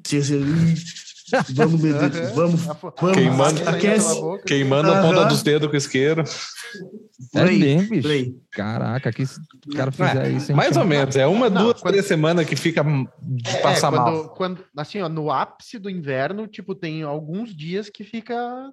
[0.06, 4.16] chega assim, vamos, meu Deus, vamos, vamos, Queimando- aquece.
[4.46, 6.22] Queimando a ponta dos dedos com isqueiro.
[6.22, 8.08] É por aí, mesmo, por bicho.
[8.10, 8.36] aí.
[8.52, 10.54] Caraca, que se o cara fizer É, isso.
[10.56, 11.16] mais ou não- menos.
[11.16, 12.84] É uma, Não, duas, quando- três semanas que fica
[13.22, 14.30] de É, passar mal.
[14.30, 18.72] quando, quando, assim, ó, no ápice do inverno, tipo, tem alguns dias que fica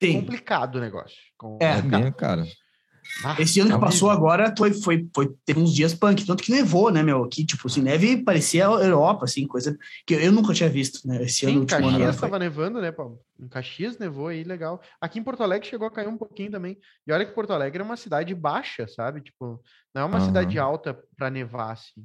[0.00, 0.18] Tem.
[0.20, 1.16] complicado o negócio.
[1.36, 2.44] Com- É, É cara.
[3.24, 6.50] Ah, Esse ano que passou agora foi, foi, foi, teve uns dias punk, tanto que
[6.50, 7.22] nevou, né, meu?
[7.24, 9.76] Aqui, tipo, assim, neve parecia a Europa, assim, coisa
[10.06, 11.22] que eu nunca tinha visto, né?
[11.22, 11.86] Esse ano, Sim, último ano.
[11.88, 13.20] agora Caxias foi- estava nevando, né, Paulo?
[13.38, 14.80] Em Caxias nevou aí, legal.
[15.00, 16.78] Aqui em Porto Alegre chegou a cair um pouquinho também.
[17.06, 19.20] E olha que Porto Alegre é uma cidade baixa, sabe?
[19.20, 19.62] Tipo,
[19.94, 20.26] não é uma Aham.
[20.26, 22.04] cidade alta para nevar, assim.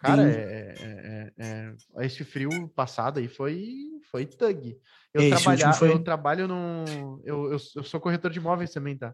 [0.00, 0.28] Cara, Sim.
[0.28, 4.78] é, é- é- é- esse frio passado aí foi, foi thug.
[5.12, 7.20] Eu, Esse trabalha, último foi- eu trabalho num.
[7.24, 9.12] Eu, eu, eu sou corretor de imóveis também, tá?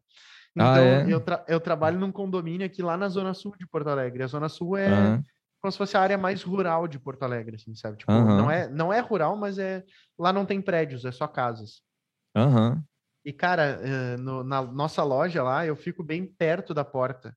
[0.57, 1.13] Ah, Então, é?
[1.13, 4.23] eu, tra- eu trabalho num condomínio aqui lá na Zona Sul de Porto Alegre.
[4.23, 5.23] A Zona Sul é Aham.
[5.61, 7.97] como se fosse a área mais rural de Porto Alegre, assim, sabe?
[7.99, 8.37] Tipo, Aham.
[8.37, 9.83] não, é, não é rural, mas é.
[10.19, 11.83] Lá não tem prédios, é só casas.
[12.37, 12.83] Aham.
[13.25, 17.35] E, cara, eh, no- na nossa loja lá, eu fico bem perto da porta.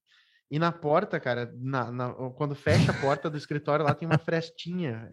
[0.51, 4.17] E na porta, cara, na- na- quando fecha a porta do escritório, lá tem uma
[4.17, 5.09] frestinha.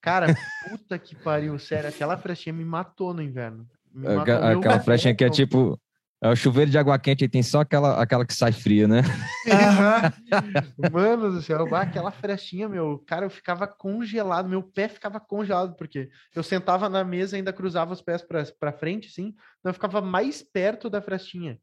[0.00, 3.66] Cara, puta que pariu, sério, aquela frestinha me matou no inverno.
[3.92, 4.34] Me matou.
[4.34, 5.80] Aquela flechinha que é tipo.
[6.22, 9.02] É o chuveiro de água quente e tem só aquela, aquela que sai fria, né?
[9.46, 10.12] Aham.
[10.92, 16.08] Mano do céu, aquela frestinha, meu, cara, eu ficava congelado, meu pé ficava congelado, porque
[16.34, 19.74] eu sentava na mesa e ainda cruzava os pés pra, pra frente, assim, então eu
[19.74, 21.58] ficava mais perto da frestinha.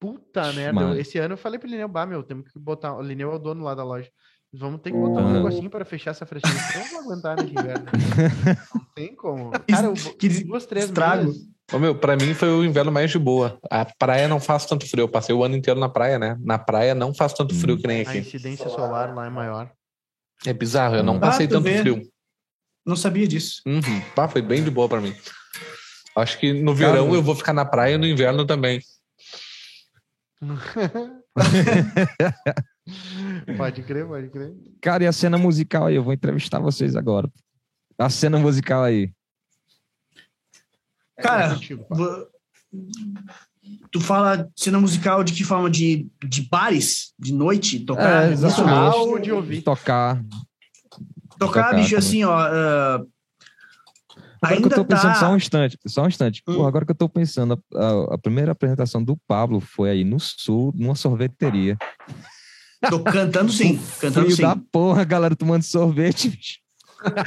[0.00, 0.96] Puta merda, mano.
[0.98, 3.38] esse ano eu falei pro Lineu, bah, meu, temos que botar, o Lineu é o
[3.38, 4.10] dono lá da loja,
[4.52, 5.34] vamos ter que botar um Aham.
[5.34, 7.86] negocinho para fechar essa frestinha, não vou aguentar nesse inverno.
[8.74, 9.50] Não tem como.
[9.70, 11.24] Cara, eu, Que duas, três estrago.
[11.24, 13.58] meses, Ô, meu, pra mim foi o inverno mais de boa.
[13.70, 15.04] A praia não faz tanto frio.
[15.04, 16.36] Eu passei o ano inteiro na praia, né?
[16.40, 18.18] Na praia não faz tanto frio que nem a aqui.
[18.18, 19.70] incidência solar lá é maior.
[20.44, 21.78] É bizarro, eu não Ah, passei tanto vê.
[21.78, 22.02] frio.
[22.84, 23.62] Não sabia disso.
[23.66, 24.00] Uhum.
[24.14, 25.14] Pá, foi bem de boa pra mim.
[26.16, 28.80] Acho que no verão Cara, eu vou ficar na praia e no inverno também.
[33.56, 34.52] pode crer, pode crer.
[34.80, 35.94] Cara, e a cena musical aí?
[35.94, 37.30] Eu vou entrevistar vocês agora.
[37.98, 39.10] A cena musical aí.
[41.20, 42.26] Cara, É vo-
[43.90, 45.70] tu fala cena musical de que forma?
[45.70, 47.12] De, de bares?
[47.18, 47.80] De noite?
[47.80, 48.32] Tocar?
[48.32, 48.92] É, não.
[49.08, 49.62] Ou de ouvir.
[49.62, 50.22] Tocar.
[51.38, 51.98] Tocar, Tocar bicho, também.
[51.98, 52.34] assim, ó.
[52.38, 53.04] ah,
[54.40, 55.20] Agora que eu ainda tô pensando, tá.
[55.20, 56.42] só um instante, só um instante.
[56.44, 56.66] Pô, Hum.
[56.66, 60.18] agora que eu tô pensando, a, a- a primeira apresentação do Pablo foi aí no
[60.18, 61.76] sul, numa sorveteria.
[62.90, 64.42] Tô cantando sim, cantando Frio sim.
[64.42, 66.60] da porra, galera tomando sorvete.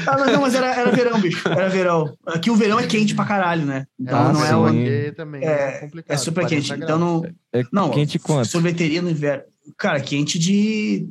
[0.07, 1.47] Ah, mas não, mas era, era verão, bicho.
[1.47, 2.15] Era verão.
[2.25, 3.85] Aqui o verão é quente pra caralho, né?
[3.99, 4.53] Então Ah, não é sim.
[4.55, 4.63] o.
[4.65, 6.13] porque também é, complicado.
[6.13, 6.83] É super 40 quente.
[6.83, 7.25] Então não.
[7.53, 8.47] É Não, quente quanto?
[8.47, 9.43] sorveteria no inverno.
[9.77, 11.07] Cara, quente de.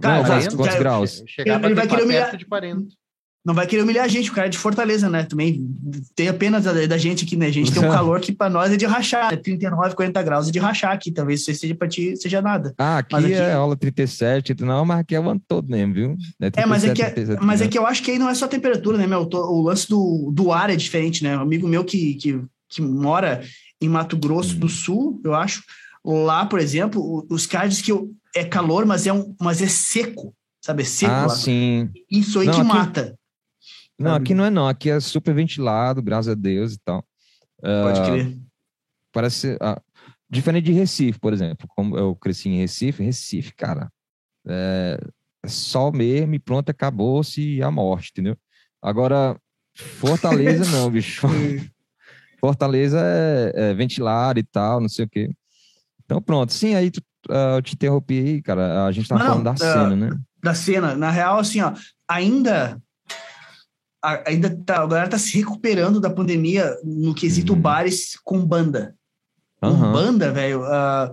[0.00, 1.22] Cara, Não, vai- mas quantos vai- graus?
[1.26, 2.86] Chegava Ele vai querer humilhar- de 40.
[3.48, 5.22] Não vai querer humilhar a gente, o cara é de Fortaleza, né?
[5.24, 5.66] Também
[6.14, 7.46] tem apenas da, da gente aqui, né?
[7.46, 9.38] A gente tem um calor que pra nós é de rachar, né?
[9.38, 11.10] 39, 40 graus é de rachar aqui.
[11.10, 12.74] Talvez isso seja pra ti, seja nada.
[12.76, 16.16] Ah, aqui, aqui- é aula 37, não, mas aqui é o ano todo mesmo, viu?
[16.56, 17.70] É, mas é, que, 37, 37, mas é né?
[17.70, 19.26] que eu acho que aí não é só a temperatura, né, meu?
[19.32, 21.34] O lance do, do ar é diferente, né?
[21.38, 23.42] Um amigo meu que, que, que mora
[23.80, 24.58] em Mato Grosso Hum.
[24.58, 25.62] do Sul, eu acho,
[26.04, 30.34] lá, por exemplo, os caras dizem que é calor, mas é, um, mas é seco,
[30.60, 30.82] sabe?
[30.82, 31.34] É seco Ah, lá.
[31.34, 31.88] sim.
[32.10, 33.17] Isso aí Não, que aqui- mata.
[33.98, 37.04] Não, aqui não é não, aqui é super ventilado, graças a Deus e tal.
[37.60, 38.38] Pode Ah, crer.
[39.12, 39.56] Parece.
[39.60, 39.80] ah,
[40.30, 41.66] diferente de Recife, por exemplo.
[41.74, 43.90] Como eu cresci em Recife, Recife, cara,
[44.46, 45.00] é,
[45.44, 48.36] é sol mesmo e pronto, acabou-se a morte, entendeu?
[48.80, 49.36] Agora,
[49.74, 51.26] Fortaleza não, bicho.
[52.40, 55.30] Fortaleza é, é ventilado e tal, não sei o quê.
[56.04, 56.52] Então, pronto.
[56.52, 58.86] Sim, aí tu- ah, eu te interrompi aí, cara.
[58.86, 60.10] A gente tava Não, falando da ah, cena, né?
[60.42, 60.94] da cena.
[60.94, 61.72] Na real, assim, ó,
[62.08, 62.80] ainda
[64.02, 67.60] ainda tá, a galera tá se recuperando da pandemia no quesito Uhum.
[67.60, 68.94] bares com banda.
[69.60, 69.92] Com Aham.
[69.92, 71.12] banda, velho, ah,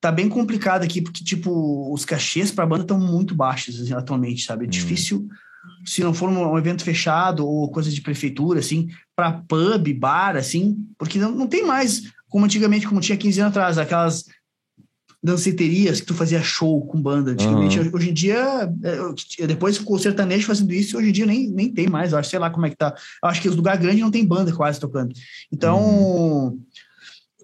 [0.00, 4.44] tá bem complicado aqui, porque, tipo, os cachês pra banda estão muito baixos assim, atualmente,
[4.44, 4.64] sabe?
[4.64, 4.70] É Hum.
[4.70, 5.28] difícil,
[5.84, 10.36] se não for um, um evento fechado ou coisa de prefeitura, assim, pra pub, bar,
[10.36, 14.24] assim, porque não, não tem mais, como antigamente, como tinha 15 anos atrás, aquelas
[15.24, 17.30] danceterias que tu fazia show com banda.
[17.30, 18.70] Antigamente, hoje em dia,
[19.38, 22.18] é, depois ficou o sertanejo fazendo isso, hoje em dia nem, nem tem mais, eu
[22.18, 22.94] acho, sei lá como é que tá.
[23.22, 25.14] Eu acho que os lugares grandes não tem banda quase tocando.
[25.50, 26.58] Então,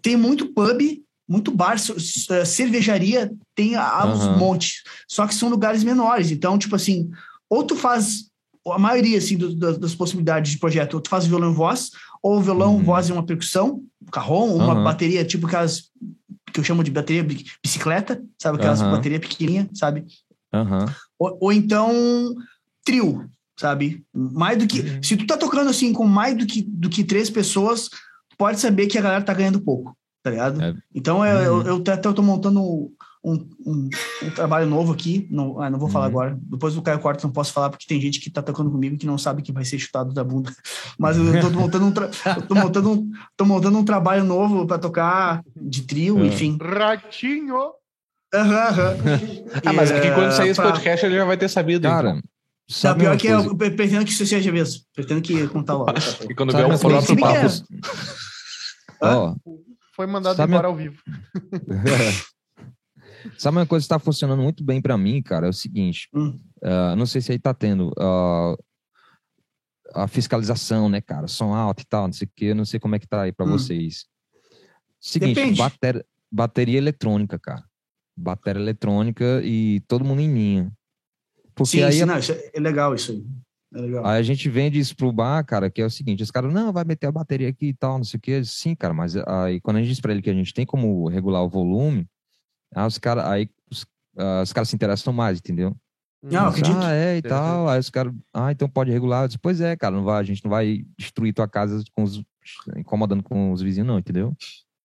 [0.02, 0.78] tem muito pub,
[1.27, 1.77] muito bar,
[2.44, 4.36] cervejaria, tem aos Aham.
[4.36, 4.82] montes.
[5.09, 6.31] Só que são lugares menores.
[6.31, 7.09] Então, tipo assim,
[7.48, 8.28] ou tu faz
[8.69, 11.90] a maioria assim do- do- das possibilidades de projeto, ou tu faz violão e voz,
[12.23, 12.85] ou violão, Uhum.
[12.85, 13.82] voz e uma percussão,
[14.12, 15.90] carrom, uma bateria, tipo aquelas
[16.52, 18.59] que eu chamo de bateria bi- bicicleta, sabe?
[18.59, 18.90] Aquelas Aham.
[18.93, 20.05] bateria pequenininha, sabe?
[20.52, 20.86] Aham.
[21.18, 22.35] Ou, ou então
[22.85, 23.28] trio,
[23.59, 24.05] sabe?
[24.14, 24.98] Mais do que.
[25.05, 27.89] Se tu tá tocando assim com mais do que, do que três pessoas,
[28.39, 30.60] pode saber que a galera tá ganhando pouco, tá ligado?
[30.62, 30.74] É.
[30.94, 31.62] Então eu, eu, Uhum.
[31.66, 32.90] eu até tô montando
[33.22, 33.34] um,
[33.66, 33.88] um,
[34.22, 35.26] um trabalho novo aqui.
[35.30, 36.10] Não, ah, não vou falar Uhum.
[36.10, 36.38] agora.
[36.42, 39.06] Depois do Caio Cortes não posso falar, porque tem gente que tá tocando comigo que
[39.06, 40.51] não sabe que vai ser chutado da bunda.
[40.98, 44.66] Mas eu tô montando um, tra- eu tô montando um, tô montando um trabalho novo
[44.66, 46.26] para tocar de trio, É.
[46.26, 46.56] enfim.
[46.60, 47.72] Ratinho!
[48.32, 48.97] Aham, aham.
[49.66, 51.80] Ah, mas aqui É, quando sair esse pra- podcast ele já vai ter sabido.
[51.86, 51.90] então.
[51.90, 52.22] Cara, Não,
[52.68, 53.48] sabe pior que coisa?
[53.48, 54.80] eu pre- pretendo que isso seja mesmo.
[54.94, 55.92] Pretendo que contar logo.
[56.28, 56.88] E quando vier coisa?
[56.88, 57.36] próprio que papo.
[57.47, 57.51] é-
[59.02, 59.34] Ó,
[59.97, 60.97] Foi mandado Sabe- embora ao vivo.
[63.38, 65.47] Sabe uma coisa que está funcionando muito bem para mim, cara?
[65.47, 66.09] É o seguinte.
[66.14, 66.38] Hum.
[66.62, 67.92] ah, não sei se aí tá tendo.
[67.98, 68.56] ah,
[69.92, 71.26] a fiscalização, né, cara?
[71.26, 72.44] Som alto e tal, não sei o quê.
[72.47, 73.51] Eu não sei como é que tá aí pra Hum.
[73.51, 74.06] vocês.
[75.01, 75.60] Seguinte, Depende.
[76.30, 77.64] bateria, eletrônica, cara.
[78.16, 80.72] Bateria eletrônica e todo mundo em linha.
[81.55, 83.24] Porque Sim, aí sim, a não, é é legal isso aí.
[83.72, 83.98] É.
[84.05, 86.72] Aí a gente vende isso pro bar, cara, que é o seguinte, os caras, não,
[86.72, 88.44] vai meter a bateria aqui e tal, não sei o quê.
[88.44, 91.09] Sim, cara, mas aí quando a gente diz pra ele que a gente tem como
[91.09, 92.06] regular o volume,
[92.74, 93.86] aí os caras, aí os,
[94.16, 95.76] ah, os caras se interessam mais, entendeu?
[96.22, 96.84] Não, Eles, acredito.
[96.84, 97.68] Ah, é, e tal.
[97.68, 99.24] Aí os caras, ah, então pode regular.
[99.24, 102.02] Eu disse, pois é, cara, não vai, a gente não vai destruir tua casa com
[102.02, 102.22] os,
[102.76, 104.36] incomodando com os vizinhos, não, entendeu?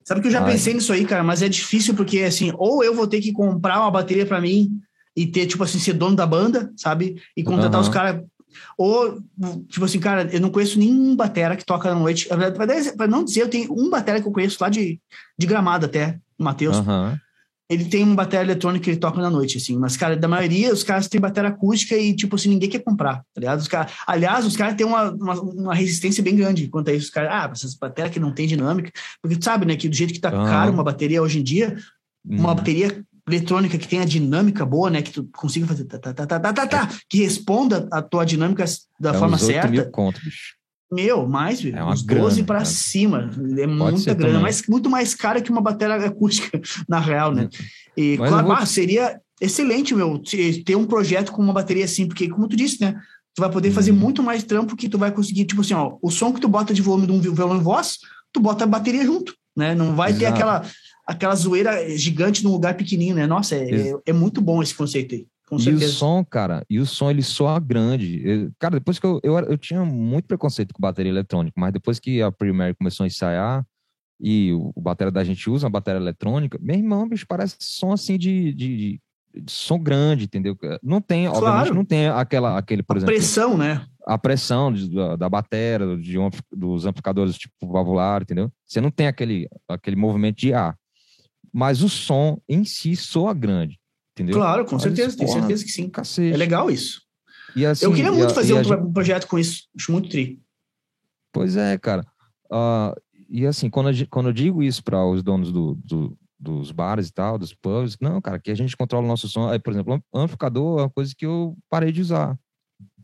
[0.04, 0.52] Sabe que eu já Ai.
[0.52, 3.80] pensei nisso aí, cara, mas é difícil porque, assim, ou eu vou ter que comprar
[3.80, 4.80] uma bateria pra mim
[5.14, 7.22] e ter, tipo assim, ser dono da banda, sabe?
[7.36, 7.82] E contratar Aham.
[7.82, 8.24] os caras.
[8.76, 9.22] Ou,
[9.68, 12.28] tipo assim, cara, eu não conheço nenhum batera que toca na noite.
[12.96, 15.00] Pra não dizer, eu tenho um batera que eu conheço lá de,
[15.38, 16.78] de gramado até, o Matheus.
[16.78, 17.16] Aham.
[17.70, 19.78] Ele tem uma bateria eletrônica que ele toca na noite, assim.
[19.78, 23.18] Mas, cara, da maioria, os caras têm bateria acústica e, tipo assim, ninguém quer comprar,
[23.32, 23.60] tá ligado?
[23.60, 27.04] Os caras, aliás, os caras têm uma, uma, uma resistência bem grande quanto a isso.
[27.06, 28.90] Os caras, ah, essas baterias que não tem dinâmica.
[29.22, 30.48] Porque tu sabe, né, que do jeito que tá Aham.
[30.50, 31.76] caro uma bateria hoje em dia,
[32.26, 32.54] uma Hum.
[32.56, 36.40] bateria eletrônica que tenha dinâmica boa, né, que tu consiga fazer tá, tá, tá, tá,
[36.40, 38.64] tá, tá, tá, que responda a tua dinâmica
[38.98, 39.68] da É forma uns 8 certa.
[39.68, 40.56] mil conto, bicho.
[40.92, 41.64] Meu, mais.
[41.64, 43.30] É uns 12 grana, para cima.
[43.58, 44.32] É muita ser grana.
[44.34, 44.42] também.
[44.42, 47.48] Mas muito mais cara que uma bateria acústica, na real, né?
[47.96, 51.84] E, Mas claro, vou- ah, seria excelente, meu, te- ter um projeto com uma bateria
[51.84, 52.94] assim, porque, como tu disse, né?
[53.34, 53.98] Tu vai poder fazer Uhum.
[53.98, 56.74] muito mais trampo que tu vai conseguir, tipo assim, ó, o som que tu bota
[56.74, 57.98] de volume de um vi- violão em voz,
[58.32, 59.74] tu bota a bateria junto, né?
[59.74, 60.34] Não vai ter Exato.
[60.34, 60.62] aquela,
[61.06, 63.26] aquela zoeira gigante num lugar pequenininho, né?
[63.28, 66.78] Nossa, é, é, é muito bom esse conceito aí, com E o som, cara, e
[66.78, 68.22] o som ele soa grande.
[68.24, 71.98] Eu- cara, depois que eu, eu, eu tinha muito preconceito com bateria eletrônica, mas depois
[71.98, 73.66] que a Premier começou a ensaiar
[74.20, 77.92] e o, o bateria da gente usa uma bateria eletrônica, meu irmão, bicho, parece som
[77.92, 79.00] assim de, de, de-
[79.48, 80.56] som grande, entendeu?
[80.82, 81.44] Não tem, Claro.
[81.46, 83.84] obviamente, não tem aquela, aquele, por A exemplo, pressão, né?
[84.06, 88.50] a pressão de- da, da bateria, de um dos amplificadores tipo valvular, entendeu?
[88.66, 90.76] Você não tem aquele, aquele movimento de ar.
[91.52, 93.79] Mas o som em si soa grande,
[94.22, 94.36] entendeu?
[94.36, 95.88] Claro, com Mas, certeza, tenho porra, certeza que sim.
[95.88, 96.34] Cacete.
[96.34, 97.02] É legal isso.
[97.56, 99.64] E assim, eu queria e muito a- fazer e um, gente- projeto com isso.
[99.76, 100.40] Acho muito tri.
[101.32, 102.04] Pois é, cara.
[102.52, 102.94] Ah,
[103.28, 107.08] e assim, quando, gen- quando eu digo isso para os donos do, do- dos bares
[107.08, 109.48] e tal, dos pubs, não, cara, que a gente controla o nosso som.
[109.48, 112.38] Aí, por exemplo, am- amplificador é uma coisa que eu parei de usar.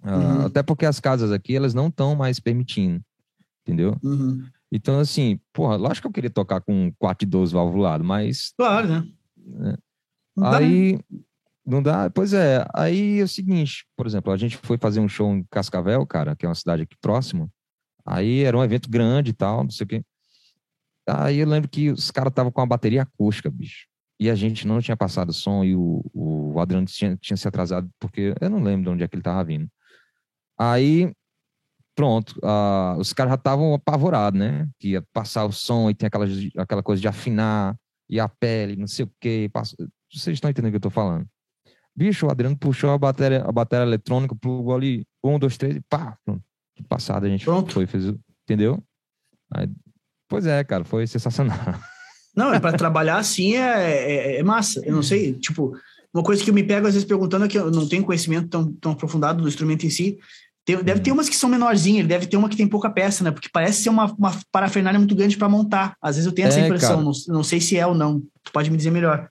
[0.02, 0.46] Ah, Uhum.
[0.46, 3.00] Até porque as casas aqui, elas não estão mais permitindo,
[3.62, 3.96] entendeu?
[4.02, 4.44] Uhum.
[4.70, 8.52] Então, assim, porra, lógico que eu queria tocar com um 4 de 12 valvulado, mas
[8.56, 9.76] Claro, né?
[10.36, 10.66] Não dá, né?
[10.66, 11.00] aí
[11.66, 12.10] não dá.
[12.10, 15.44] Pois é, aí é o seguinte, por exemplo, a gente foi fazer um show em
[15.50, 17.50] Cascavel, cara, que é uma cidade aqui próxima.
[18.04, 20.04] Aí era um evento grande e tal, não sei o quê.
[21.08, 23.86] Aí eu lembro que os caras estavam com uma bateria acústica, bicho.
[24.18, 27.88] E a gente não tinha passado som e o, o Adriano tinha, tinha se atrasado,
[27.98, 29.68] porque eu não lembro de onde é que ele tava vindo.
[30.58, 31.12] Aí,
[31.94, 34.68] pronto, ah, os caras já estavam apavorados, né?
[34.78, 36.26] Que ia passar o som e tem aquela,
[36.56, 37.76] aquela coisa de afinar
[38.08, 39.50] e a pele, não sei o quê.
[39.52, 39.76] Passa...
[40.12, 41.26] Vocês estão entendendo o que eu tô falando?
[41.94, 45.80] Bicho, o Adriano puxou a bateria, a bateria eletrônica, plugou ali, um, dois, três, e
[45.80, 46.42] pá, pronto.
[46.88, 47.72] Passado a gente Pronto.
[47.72, 48.12] foi, fez,
[48.44, 48.82] entendeu?
[49.54, 49.66] Aí,
[50.28, 51.56] pois é, cara, foi sensacional.
[52.36, 54.82] Não, é para trabalhar assim é, é, é massa.
[54.84, 55.74] Eu não sei, tipo,
[56.12, 58.48] uma coisa que eu me pego às vezes perguntando é que eu não tenho conhecimento
[58.48, 60.18] tão, tão aprofundado do instrumento em si.
[60.66, 63.24] Tem- deve ter umas que são menorzinhas, ele deve ter uma que tem pouca peça,
[63.24, 63.30] né?
[63.30, 65.96] Porque parece ser uma, uma parafernália muito grande para montar.
[66.02, 67.02] Às vezes eu tenho essa É, impressão, cara.
[67.04, 68.20] não, não sei se é ou não.
[68.42, 69.30] Tu pode me dizer melhor.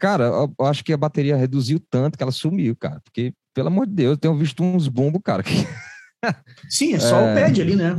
[0.00, 3.00] Cara, eu eu acho que a bateria reduziu tanto que ela sumiu, cara.
[3.04, 5.42] Porque, pelo amor de Deus, eu tenho visto uns bumbos, cara.
[5.42, 5.50] que-
[6.68, 7.32] Sim, é só É.
[7.32, 7.94] o pad ali, né?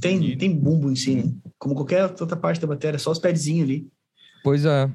[0.00, 1.32] Tem, tem bumbo em si, né?
[1.58, 3.88] Como qualquer outra parte da bateria, é só os padzinhos ali.
[4.44, 4.88] Pois é.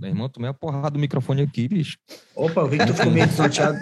[0.00, 1.96] Meu irmão, tomei a porrada do microfone aqui, bicho.
[2.36, 3.78] Opa, eu vi que tu ficou meio desnorteado.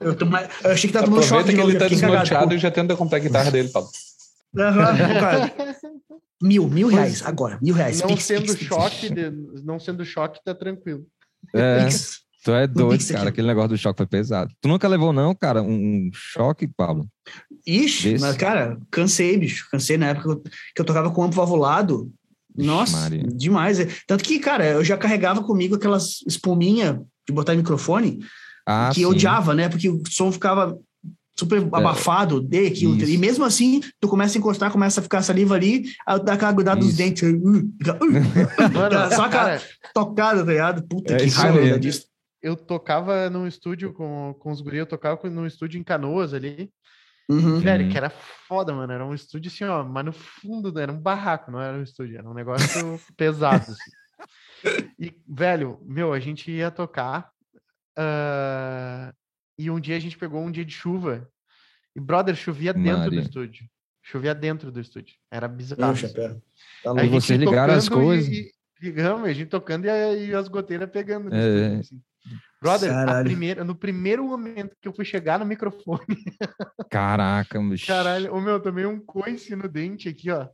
[0.00, 2.58] Eu, tô mais- eu achei que tava tomando choque Aproveita que ele tá desnorteado e
[2.58, 3.88] já tenta comprar a guitarra dele, Paulo.
[4.56, 5.52] Aham, cara.
[6.40, 8.00] Mil, mil reais, agora, mil reais.
[8.00, 8.66] Não Pix, sendo pix, pix.
[8.68, 9.30] choque, de-
[9.64, 11.04] não sendo choque, tá tranquilo.
[11.54, 12.20] É, Pix.
[12.44, 13.12] tu é doido, Pix aqui.
[13.14, 13.28] cara.
[13.30, 14.52] Aquele negócio do choque foi pesado.
[14.60, 15.72] Tu nunca levou, não, cara, um,
[16.06, 17.08] um choque, Pablo?
[17.66, 18.24] Ixi, Desse?
[18.24, 19.66] mas, cara, cansei, bicho.
[19.70, 22.10] Cansei na época que eu, eu tocava com amplo valvulado.
[22.56, 23.22] Nossa, Maria.
[23.24, 23.78] demais.
[23.80, 23.88] é.
[24.06, 28.20] Tanto que, cara, eu já carregava comigo aquelas espuminha de botar em microfone
[28.66, 29.16] Ah, que eu sim.
[29.16, 29.68] odiava, né?
[29.68, 30.76] Porque o som ficava
[31.38, 32.96] super abafado, de aquilo.
[32.96, 33.10] Isso.
[33.10, 36.52] E mesmo assim, tu começa a encostar, começa a ficar saliva ali, aí dá aquela
[36.52, 36.96] grudada nos Isso.
[36.98, 37.22] dentes.
[37.22, 39.62] uh, fica, uh, Mano, Só aquela cara,
[39.94, 40.82] tocada, tá ligado?
[40.88, 41.78] Puta, É que raiva mesmo.
[41.78, 42.06] disso.
[42.42, 46.70] eu tocava num estúdio com, com os guris, eu tocava num estúdio em Canoas ali.
[47.30, 47.60] Uhum.
[47.60, 47.90] Velho, Uhum.
[47.90, 48.10] que era
[48.48, 48.92] foda, mano.
[48.92, 52.16] Era um estúdio assim, ó, mas no fundo era um barraco, não era um estúdio,
[52.18, 53.70] era um negócio pesado.
[53.70, 54.88] Assim.
[54.98, 57.30] E, velho, meu, a gente ia tocar.
[57.96, 59.12] ah,
[59.58, 61.28] e um dia a gente pegou um dia de chuva.
[61.96, 63.20] E, brother, chovia dentro Maria.
[63.20, 63.66] do estúdio.
[64.02, 65.14] Chovia dentro do estúdio.
[65.30, 65.82] Era bizarro.
[65.92, 66.40] Meu chapéu.
[66.82, 66.94] Tá A.
[66.94, 68.28] E gente vocês ligaram as coisas?
[68.28, 71.28] E, ligamos, a gente tocando e, a- e as goteiras pegando.
[71.28, 71.48] no É.
[71.48, 72.02] estúdio, assim.
[72.60, 72.90] Brother,
[73.24, 76.04] primeira, no primeiro momento que eu fui chegar no microfone,
[76.90, 77.86] Caraca, bicho.
[77.86, 80.48] caralho, o meu, eu tomei um coice no dente aqui, ó.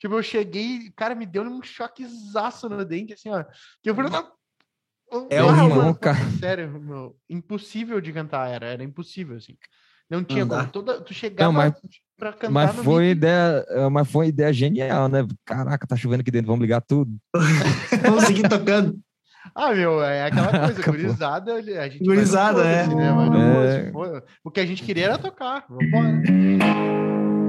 [0.00, 3.44] Tipo, eu cheguei, cara, me deu um choquezaço no dente, assim, ó.
[3.82, 4.30] Que eu falei, "Não,
[5.30, 6.18] É o mano, cara.
[6.38, 9.56] Sério, meu, impossível de cantar era, era impossível, assim.
[10.10, 10.58] Não tinha dá.
[10.60, 10.70] como.
[10.70, 11.74] Toda, tu chegava Não, mas-
[12.16, 15.26] pra cantar Mas foi, ideia, é, mas foi uma ideia genial, né?
[15.44, 17.10] Caraca, tá chovendo aqui dentro, vamos ligar tudo.
[18.02, 18.98] Vamos seguir tocando.
[19.54, 22.84] Ah, meu, é aquela coisa, gurizada, a gente Gurizada, é.
[22.84, 24.18] foda-se, né?
[24.18, 24.22] É.
[24.42, 26.22] O que a gente queria era tocar, vambora.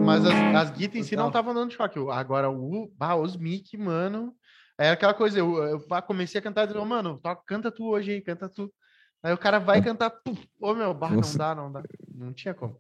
[0.06, 2.00] Mas as, as guitas em si não estavam dando choque.
[2.12, 4.34] Agora, o, bah, os mic, mano,
[4.77, 8.11] era aquela coisa, eu, eu comecei a cantar e disse, mano, toca, canta tu hoje
[8.11, 8.72] aí, canta tu.
[9.23, 11.81] Aí o cara vai cantar, puf, ô meu, bah, não dá, não dá.
[12.14, 12.80] Não tinha como.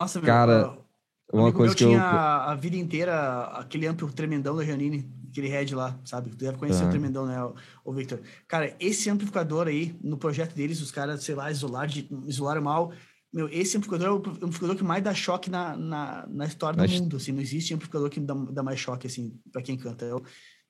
[0.00, 0.26] Nossa, meu.
[0.26, 1.88] Cara, ó, Uma amigo coisa meu que eu.
[1.90, 6.30] tinha a vida inteira aquele amplo tremendão da Janine, aquele head lá, sabe?
[6.30, 6.86] Tu deve conhecer Tá.
[6.86, 7.36] o tremendão, né,
[7.84, 8.20] o, Victor?
[8.48, 12.92] Cara, esse amplificador aí, no projeto deles, os caras, sei lá, isolaram, de- isolaram mal.
[13.32, 14.16] Meu, esse amplificador é o
[14.46, 17.32] amplificador que mais dá choque na, na, na história Na do mundo, assim.
[17.32, 20.04] Não existe amplificador que dá, dá mais choque, assim, pra quem canta.
[20.04, 20.22] Eu,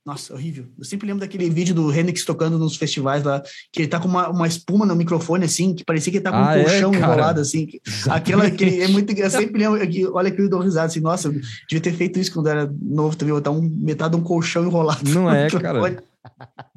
[0.05, 0.67] nossa, horrível.
[0.79, 4.07] Eu sempre lembro daquele vídeo do Hendrix tocando nos festivais lá, que ele tá com
[4.07, 6.63] uma, uma espuma no microfone, assim, que parecia que ele tá com Ah, um é,
[6.63, 7.05] colchão cara?
[7.05, 7.69] enrolado, assim.
[8.11, 9.13] Aquela que é muito.
[9.13, 12.19] Eu sempre lembro, que, olha que eu dou risada assim, nossa, eu devia ter feito
[12.19, 15.09] isso quando eu era novo também, botar um, metade de um colchão enrolado.
[15.09, 15.95] Não é, microfone.
[15.97, 16.05] cara.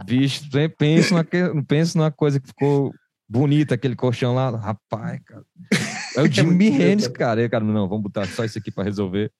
[0.05, 0.43] Bicho,
[0.77, 2.93] pensa numa, pensa numa coisa que ficou
[3.27, 4.49] bonita, aquele colchão lá.
[4.51, 5.43] Rapaz, cara.
[6.15, 7.41] É o Jimmy Hendrix, doido, cara.
[7.41, 9.31] Aí, cara, não, vamos botar só isso aqui pra resolver.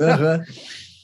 [0.00, 0.42] Aham.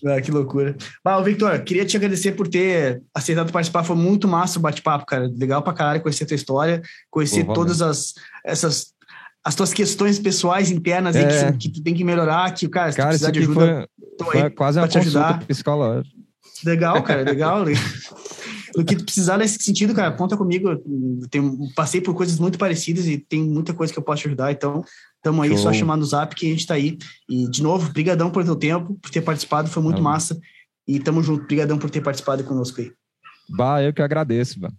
[0.05, 0.77] Ah, que loucura.
[1.05, 3.85] Ô, Victor, queria te agradecer por ter aceitado participar.
[3.85, 5.31] Foi muito massa o bate-papo, cara.
[5.37, 8.15] Legal pra caralho conhecer a tua história, conhecer Pô, todas as
[8.45, 8.93] essas
[9.45, 11.51] as tuas questões pessoais internas aí que, É.
[11.51, 13.89] você- que tu tem que melhorar, que, cara, se tu Cara, isso precisar de ajuda,
[13.99, 15.47] foi, tô foi aí quase uma pra te consulta ajudar.
[15.47, 16.16] psicológica.
[16.65, 17.65] Legal, cara, legal.
[18.77, 20.69] O que tu precisar nesse sentido, cara, conta comigo.
[21.31, 24.51] Tenho- passei por coisas muito parecidas e tem muita coisa que eu posso te ajudar.
[24.53, 24.82] Então,
[25.23, 25.59] tamo aí, Show.
[25.59, 26.97] só chamar no zap que a gente tá aí.
[27.28, 30.11] E, de novo, brigadão por teu tempo, por ter participado, foi muito Valeu.
[30.11, 30.39] massa.
[30.89, 32.90] E tamo junto, brigadão por ter participado conosco aí.
[33.49, 34.74] Bah, eu que agradeço, mano.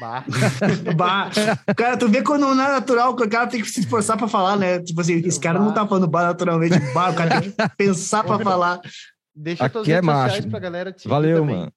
[0.00, 0.24] Bah.
[0.96, 1.30] Bah,
[1.76, 4.56] cara, tu vê quando não é natural, o cara tem que se esforçar pra falar,
[4.56, 4.78] né?
[4.80, 8.22] Tipo assim, esse cara não tá falando bar naturalmente, bah, o cara tem que pensar
[8.22, 8.80] pra falar.
[9.34, 10.48] Deixa Aqui é macho.
[10.48, 11.72] pra galera te Valeu, mano.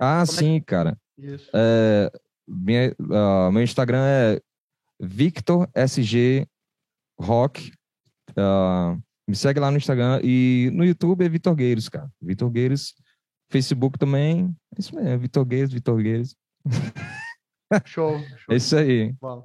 [0.00, 0.96] Ah, Como é sim, cara.
[1.16, 1.50] Isso.
[1.54, 2.10] É,
[2.46, 4.40] minha- ah, meu Instagram é
[5.00, 6.46] Victor SG
[7.20, 7.72] Rock.
[8.36, 8.96] Ah,
[9.26, 12.08] me segue lá no Instagram e no YouTube é Vitor Gueiros, cara.
[12.20, 12.94] Vitor Gueiros.
[13.50, 14.54] Facebook também.
[14.76, 16.36] É isso mesmo, Vitor Gueiros, Vitor Gueiros.
[17.84, 18.18] Show.
[18.18, 18.24] show.
[18.50, 19.12] É isso aí.
[19.20, 19.44] bola.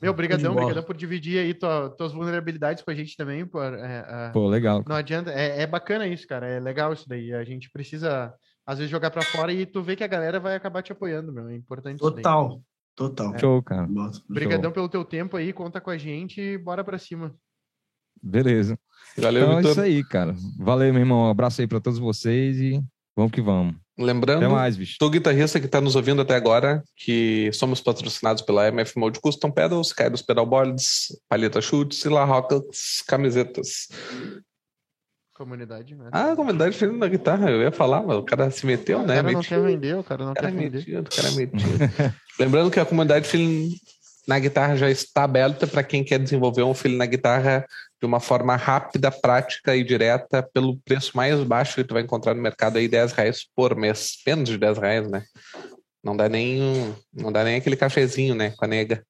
[0.00, 3.44] Meu, brigadão, brigadão por dividir aí tua, tuas vulnerabilidades com a gente também.
[3.44, 4.84] Por, é, é, Pô, legal.
[4.86, 6.46] não adianta, é, é bacana isso, cara.
[6.46, 7.32] É legal isso daí.
[7.34, 8.32] A gente precisa,
[8.68, 11.32] às vezes, jogar pra fora e tu vê que a galera vai acabar te apoiando,
[11.32, 11.48] meu.
[11.48, 12.10] É importante daí.
[12.16, 12.60] Total,
[12.94, 13.38] total.
[13.38, 13.86] Show, cara.
[13.86, 14.20] Bota.
[14.28, 17.34] Brigadão pelo teu tempo aí, conta com a gente e bora pra cima.
[18.22, 18.78] Beleza.
[19.16, 19.70] Valeu, Então é Vitor.
[19.72, 20.34] isso aí, cara.
[20.58, 21.26] Valeu, meu irmão.
[21.26, 22.82] Um abraço aí pra todos vocês e
[23.16, 23.74] vamos que vamos.
[23.96, 24.96] Lembrando, Até mais, bicho.
[24.98, 29.50] tu guitarrista que está nos ouvindo até agora, que somos patrocinados pela MF Mode Custom
[29.50, 33.88] Pedals, Kairos Pedalboards, Palheta Chutes e La Rocas Camisetas.
[35.38, 36.08] Comunidade, né?
[36.12, 39.06] Ah, a comunidade feliz na guitarra, eu ia falar, mas o cara se meteu, o
[39.06, 39.14] né?
[39.14, 40.78] cara não quer vender, o cara não O cara quer vender.
[40.78, 41.78] metido, o cara é metido.
[42.40, 43.70] Lembrando que a comunidade feeling
[44.26, 47.64] na guitarra já está aberta para quem quer desenvolver um feeling na guitarra
[48.00, 52.34] de uma forma rápida, prática e direta, pelo preço mais baixo que tu vai encontrar
[52.34, 54.16] no mercado aí, 10 reais por mês.
[54.26, 55.22] Menos de 10 reais, né?
[56.02, 58.50] Não dá nem, um- não dá nem aquele cafezinho, né?
[58.56, 59.04] Com a nega,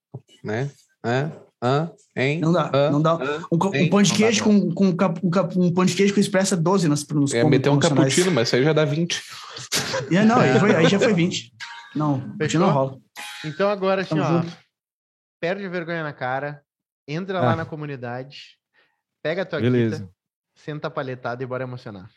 [0.44, 0.70] né?
[1.02, 1.32] Hã?
[1.62, 1.90] Hã?
[2.14, 2.38] Hein?
[2.40, 2.90] Não dá, Hã?
[2.90, 3.12] não dá.
[3.14, 3.42] Hã?
[3.50, 3.90] Um, um Hein?
[3.90, 6.20] pão de Não dá, queijo com, com cap- um, cap- um pão de queijo com
[6.20, 9.20] expressa 12 nos, nos ia meter um cappuccino, mas isso aí já dá 20.
[10.12, 11.52] É, não, aí, foi- aí já foi 20.
[11.96, 12.60] Não, Fechou?
[12.60, 12.96] não rola.
[13.44, 14.56] Então agora, assim, Tamo ó, junto.
[15.40, 16.62] perde a vergonha na cara,
[17.08, 17.56] entra lá Ah.
[17.56, 18.56] na comunidade,
[19.22, 19.96] pega a tua Beleza.
[19.98, 20.10] guita,
[20.54, 22.08] senta a paletada e bora emocionar.